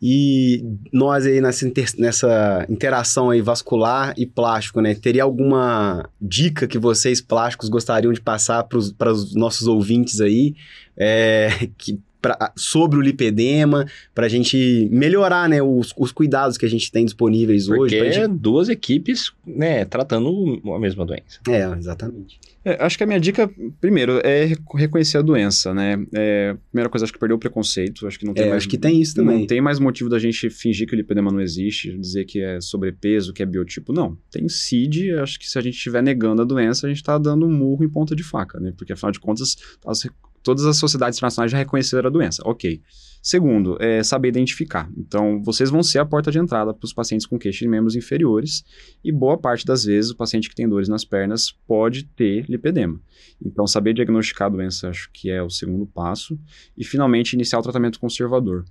E 0.00 0.62
nós 0.92 1.24
aí 1.24 1.40
nessa, 1.40 1.66
inter, 1.66 1.88
nessa 1.98 2.66
interação 2.68 3.30
aí 3.30 3.40
vascular 3.40 4.12
e 4.18 4.26
plástico, 4.26 4.80
né? 4.82 4.94
Teria 4.94 5.22
alguma 5.22 6.08
dica 6.20 6.66
que 6.66 6.78
vocês 6.78 7.22
plásticos 7.22 7.70
gostariam 7.70 8.12
de 8.12 8.20
passar 8.20 8.64
para 8.64 9.10
os 9.10 9.34
nossos 9.34 9.66
ouvintes 9.66 10.20
aí, 10.20 10.54
é, 10.96 11.48
que 11.78 11.98
pra, 12.20 12.52
sobre 12.56 12.98
o 12.98 13.00
lipedema, 13.00 13.86
para 14.14 14.26
a 14.26 14.28
gente 14.28 14.88
melhorar 14.90 15.48
né, 15.48 15.62
os, 15.62 15.92
os, 15.96 16.12
cuidados 16.12 16.56
que 16.56 16.66
a 16.66 16.68
gente 16.68 16.90
tem 16.90 17.04
disponíveis 17.04 17.66
Porque 17.66 17.80
hoje. 17.80 17.96
Porque 17.96 18.12
gente... 18.12 18.38
duas 18.38 18.68
equipes 18.68 19.32
né, 19.46 19.84
tratando 19.84 20.60
a 20.74 20.78
mesma 20.78 21.04
doença. 21.04 21.40
É, 21.48 21.64
exatamente. 21.78 22.38
É, 22.66 22.84
acho 22.84 22.98
que 22.98 23.04
a 23.04 23.06
minha 23.06 23.20
dica, 23.20 23.48
primeiro, 23.80 24.20
é 24.24 24.52
reconhecer 24.74 25.18
a 25.18 25.22
doença, 25.22 25.72
né? 25.72 26.04
É, 26.12 26.56
primeira 26.72 26.90
coisa, 26.90 27.04
acho 27.04 27.12
que 27.12 27.18
perdeu 27.18 27.36
o 27.36 27.38
preconceito. 27.38 28.04
Acho 28.08 28.18
que 28.18 28.26
não 28.26 28.34
tem 28.34 28.46
é, 28.46 28.48
mais. 28.48 28.56
Acho 28.56 28.68
que 28.68 28.76
tem 28.76 29.00
isso 29.00 29.14
também. 29.14 29.38
Não 29.38 29.46
tem 29.46 29.60
mais 29.60 29.78
motivo 29.78 30.10
da 30.10 30.18
gente 30.18 30.50
fingir 30.50 30.84
que 30.88 30.92
o 30.92 30.96
lipedema 30.96 31.30
não 31.30 31.40
existe, 31.40 31.96
dizer 31.96 32.24
que 32.24 32.42
é 32.42 32.60
sobrepeso, 32.60 33.32
que 33.32 33.40
é 33.40 33.46
biotipo. 33.46 33.92
Não. 33.92 34.18
Tem 34.32 34.48
CID. 34.48 35.12
Acho 35.12 35.38
que 35.38 35.48
se 35.48 35.56
a 35.56 35.62
gente 35.62 35.76
estiver 35.76 36.02
negando 36.02 36.42
a 36.42 36.44
doença, 36.44 36.88
a 36.88 36.88
gente 36.88 36.98
está 36.98 37.16
dando 37.18 37.46
um 37.46 37.52
murro 37.52 37.84
em 37.84 37.88
ponta 37.88 38.16
de 38.16 38.24
faca, 38.24 38.58
né? 38.58 38.72
Porque 38.76 38.92
afinal 38.92 39.12
de 39.12 39.20
contas, 39.20 39.56
as, 39.86 40.08
todas 40.46 40.64
as 40.64 40.76
sociedades 40.76 41.18
internacionais 41.18 41.50
já 41.50 41.58
reconheceram 41.58 42.06
a 42.06 42.10
doença. 42.10 42.40
Ok. 42.46 42.80
Segundo, 43.20 43.76
é 43.80 44.04
saber 44.04 44.28
identificar. 44.28 44.88
Então, 44.96 45.42
vocês 45.42 45.68
vão 45.68 45.82
ser 45.82 45.98
a 45.98 46.06
porta 46.06 46.30
de 46.30 46.38
entrada 46.38 46.72
para 46.72 46.84
os 46.84 46.92
pacientes 46.92 47.26
com 47.26 47.36
queixa 47.36 47.64
de 47.64 47.68
membros 47.68 47.96
inferiores 47.96 48.64
e 49.02 49.10
boa 49.10 49.36
parte 49.36 49.66
das 49.66 49.84
vezes 49.84 50.12
o 50.12 50.16
paciente 50.16 50.48
que 50.48 50.54
tem 50.54 50.68
dores 50.68 50.88
nas 50.88 51.04
pernas 51.04 51.50
pode 51.66 52.04
ter 52.04 52.48
lipedema. 52.48 53.00
Então, 53.44 53.66
saber 53.66 53.94
diagnosticar 53.94 54.46
a 54.46 54.50
doença 54.50 54.88
acho 54.88 55.10
que 55.12 55.28
é 55.28 55.42
o 55.42 55.50
segundo 55.50 55.84
passo 55.84 56.38
e, 56.78 56.84
finalmente, 56.84 57.32
iniciar 57.32 57.58
o 57.58 57.62
tratamento 57.62 57.98
conservador 57.98 58.64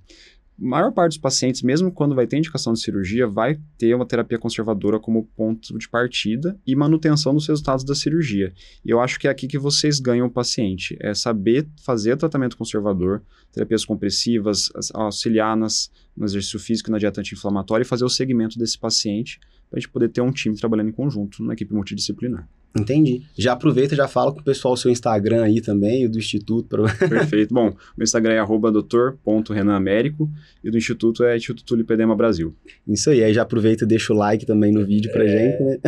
maior 0.58 0.92
parte 0.92 1.12
dos 1.12 1.18
pacientes, 1.18 1.62
mesmo 1.62 1.92
quando 1.92 2.14
vai 2.14 2.26
ter 2.26 2.38
indicação 2.38 2.72
de 2.72 2.80
cirurgia, 2.80 3.26
vai 3.26 3.58
ter 3.76 3.94
uma 3.94 4.06
terapia 4.06 4.38
conservadora 4.38 4.98
como 4.98 5.24
ponto 5.36 5.76
de 5.78 5.88
partida 5.88 6.58
e 6.66 6.74
manutenção 6.74 7.34
dos 7.34 7.46
resultados 7.46 7.84
da 7.84 7.94
cirurgia. 7.94 8.52
E 8.84 8.90
eu 8.90 9.00
acho 9.00 9.18
que 9.18 9.28
é 9.28 9.30
aqui 9.30 9.46
que 9.46 9.58
vocês 9.58 10.00
ganham 10.00 10.26
o 10.26 10.30
paciente, 10.30 10.96
é 11.00 11.12
saber 11.14 11.68
fazer 11.84 12.16
tratamento 12.16 12.56
conservador, 12.56 13.22
terapias 13.52 13.84
compressivas, 13.84 14.70
auxiliar 14.94 15.56
nas, 15.56 15.90
no 16.16 16.24
exercício 16.24 16.58
físico 16.58 16.90
e 16.90 16.92
na 16.92 16.98
dieta 16.98 17.20
anti-inflamatória 17.20 17.82
e 17.82 17.86
fazer 17.86 18.04
o 18.04 18.08
segmento 18.08 18.58
desse 18.58 18.78
paciente 18.78 19.38
para 19.68 19.78
a 19.78 19.80
gente 19.80 19.90
poder 19.90 20.08
ter 20.08 20.20
um 20.20 20.30
time 20.30 20.56
trabalhando 20.56 20.88
em 20.88 20.92
conjunto, 20.92 21.42
numa 21.42 21.52
equipe 21.52 21.74
multidisciplinar. 21.74 22.48
Entendi. 22.80 23.22
Já 23.36 23.52
aproveita, 23.52 23.94
já 23.96 24.06
fala 24.08 24.32
com 24.32 24.40
o 24.40 24.44
pessoal 24.44 24.74
o 24.74 24.76
seu 24.76 24.90
Instagram 24.90 25.42
aí 25.44 25.60
também, 25.60 26.06
o 26.06 26.10
do 26.10 26.18
Instituto. 26.18 26.68
Pra... 26.68 26.82
Perfeito. 27.08 27.54
Bom, 27.54 27.74
meu 27.96 28.04
Instagram 28.04 28.34
é 28.34 28.38
arroba 28.38 28.70
doutor.renamérico 28.70 30.30
e 30.62 30.70
do 30.70 30.76
Instituto 30.76 31.24
é 31.24 31.36
Instituto 31.36 31.74
Lipedema 31.74 32.14
Brasil. 32.14 32.54
Isso 32.86 33.10
aí, 33.10 33.22
aí 33.24 33.32
já 33.32 33.42
aproveita 33.42 33.84
e 33.84 33.86
deixa 33.86 34.12
o 34.12 34.16
like 34.16 34.44
também 34.46 34.72
no 34.72 34.84
vídeo 34.84 35.10
pra 35.12 35.24
é... 35.24 35.28
gente, 35.28 35.62
né? 35.62 35.78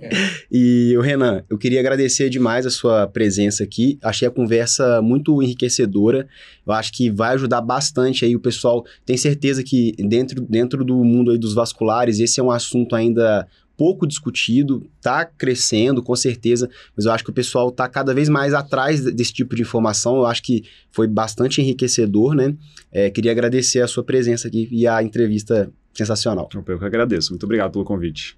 e 0.50 0.94
o 0.96 1.00
Renan, 1.00 1.42
eu 1.48 1.56
queria 1.56 1.80
agradecer 1.80 2.28
demais 2.28 2.66
a 2.66 2.70
sua 2.70 3.06
presença 3.06 3.62
aqui. 3.62 3.98
Achei 4.02 4.26
a 4.26 4.30
conversa 4.30 5.00
muito 5.02 5.42
enriquecedora. 5.42 6.28
Eu 6.66 6.72
acho 6.72 6.92
que 6.92 7.10
vai 7.10 7.34
ajudar 7.34 7.60
bastante 7.60 8.24
aí 8.24 8.34
o 8.34 8.40
pessoal. 8.40 8.84
Tem 9.04 9.16
certeza 9.16 9.62
que 9.62 9.92
dentro, 9.98 10.40
dentro 10.42 10.84
do 10.84 11.02
mundo 11.04 11.30
aí 11.30 11.38
dos 11.38 11.54
vasculares, 11.54 12.20
esse 12.20 12.40
é 12.40 12.42
um 12.42 12.50
assunto 12.50 12.96
ainda 12.96 13.46
pouco 13.76 14.06
discutido, 14.06 14.88
está 14.96 15.24
crescendo, 15.24 16.02
com 16.02 16.14
certeza, 16.14 16.68
mas 16.96 17.06
eu 17.06 17.12
acho 17.12 17.24
que 17.24 17.30
o 17.30 17.34
pessoal 17.34 17.68
está 17.68 17.88
cada 17.88 18.14
vez 18.14 18.28
mais 18.28 18.54
atrás 18.54 19.02
desse 19.04 19.32
tipo 19.32 19.54
de 19.54 19.62
informação. 19.62 20.16
Eu 20.16 20.26
acho 20.26 20.42
que 20.42 20.64
foi 20.90 21.06
bastante 21.06 21.60
enriquecedor, 21.60 22.34
né? 22.34 22.54
É, 22.92 23.10
queria 23.10 23.32
agradecer 23.32 23.80
a 23.80 23.86
sua 23.86 24.04
presença 24.04 24.48
aqui 24.48 24.68
e 24.70 24.86
a 24.86 25.02
entrevista 25.02 25.70
sensacional. 25.92 26.48
Eu 26.66 26.78
que 26.78 26.84
agradeço. 26.84 27.30
Muito 27.30 27.44
obrigado 27.44 27.72
pelo 27.72 27.84
convite. 27.84 28.36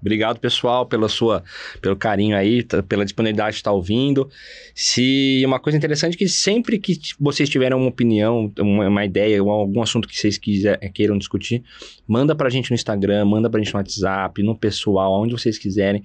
Obrigado, 0.00 0.38
pessoal, 0.38 0.86
pela 0.86 1.08
sua, 1.08 1.42
pelo 1.80 1.96
carinho 1.96 2.36
aí, 2.36 2.62
pela 2.88 3.04
disponibilidade 3.04 3.52
de 3.52 3.56
estar 3.56 3.72
ouvindo. 3.72 4.28
Se 4.74 5.42
uma 5.44 5.58
coisa 5.58 5.76
interessante 5.76 6.14
é 6.14 6.18
que 6.18 6.28
sempre 6.28 6.78
que 6.78 6.98
vocês 7.18 7.48
tiverem 7.48 7.76
uma 7.76 7.88
opinião, 7.88 8.52
uma, 8.58 8.88
uma 8.88 9.04
ideia, 9.04 9.40
algum 9.40 9.82
assunto 9.82 10.06
que 10.06 10.16
vocês 10.16 10.38
quiser, 10.38 10.78
queiram 10.92 11.16
discutir, 11.16 11.64
manda 12.06 12.34
pra 12.34 12.50
gente 12.50 12.70
no 12.70 12.74
Instagram, 12.74 13.24
manda 13.24 13.48
pra 13.48 13.58
gente 13.58 13.72
no 13.72 13.78
WhatsApp, 13.78 14.42
no 14.42 14.56
pessoal, 14.56 15.22
onde 15.22 15.32
vocês 15.32 15.58
quiserem. 15.58 16.04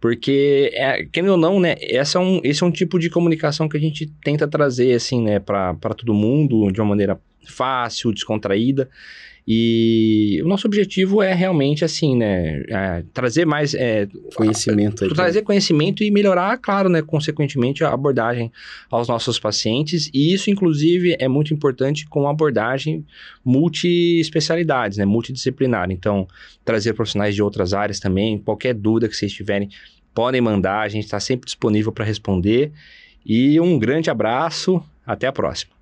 Porque, 0.00 0.70
é, 0.74 1.04
querendo 1.04 1.32
ou 1.32 1.36
não, 1.36 1.58
né, 1.58 1.74
essa 1.80 2.18
é 2.18 2.20
um, 2.20 2.40
esse 2.44 2.62
é 2.62 2.66
um 2.66 2.70
tipo 2.70 2.98
de 2.98 3.10
comunicação 3.10 3.68
que 3.68 3.76
a 3.76 3.80
gente 3.80 4.06
tenta 4.22 4.46
trazer, 4.46 4.94
assim, 4.94 5.22
né, 5.22 5.40
para 5.40 5.74
todo 5.96 6.14
mundo, 6.14 6.70
de 6.70 6.80
uma 6.80 6.88
maneira 6.88 7.20
fácil, 7.46 8.12
descontraída. 8.12 8.88
E 9.50 10.42
o 10.44 10.46
nosso 10.46 10.66
objetivo 10.66 11.22
é 11.22 11.32
realmente 11.32 11.82
assim, 11.82 12.14
né? 12.14 12.62
É, 12.68 13.02
trazer 13.14 13.46
mais 13.46 13.72
é, 13.72 14.06
conhecimento. 14.34 15.04
Aí, 15.04 15.10
trazer 15.14 15.40
conhecimento 15.40 16.04
e 16.04 16.10
melhorar, 16.10 16.58
claro, 16.58 16.90
né? 16.90 17.00
Consequentemente, 17.00 17.82
a 17.82 17.88
abordagem 17.88 18.52
aos 18.90 19.08
nossos 19.08 19.38
pacientes. 19.38 20.10
E 20.12 20.34
isso, 20.34 20.50
inclusive, 20.50 21.16
é 21.18 21.26
muito 21.28 21.54
importante 21.54 22.06
com 22.06 22.28
abordagem 22.28 23.06
multi-especialidades, 23.42 24.98
né? 24.98 25.06
Multidisciplinar. 25.06 25.90
Então, 25.90 26.28
trazer 26.62 26.92
profissionais 26.92 27.34
de 27.34 27.42
outras 27.42 27.72
áreas 27.72 27.98
também. 27.98 28.36
Qualquer 28.36 28.74
dúvida 28.74 29.08
que 29.08 29.16
vocês 29.16 29.32
tiverem, 29.32 29.70
podem 30.14 30.42
mandar. 30.42 30.80
A 30.80 30.88
gente 30.90 31.04
está 31.04 31.18
sempre 31.18 31.46
disponível 31.46 31.90
para 31.90 32.04
responder. 32.04 32.70
E 33.24 33.58
um 33.58 33.78
grande 33.78 34.10
abraço. 34.10 34.82
Até 35.06 35.26
a 35.26 35.32
próxima. 35.32 35.72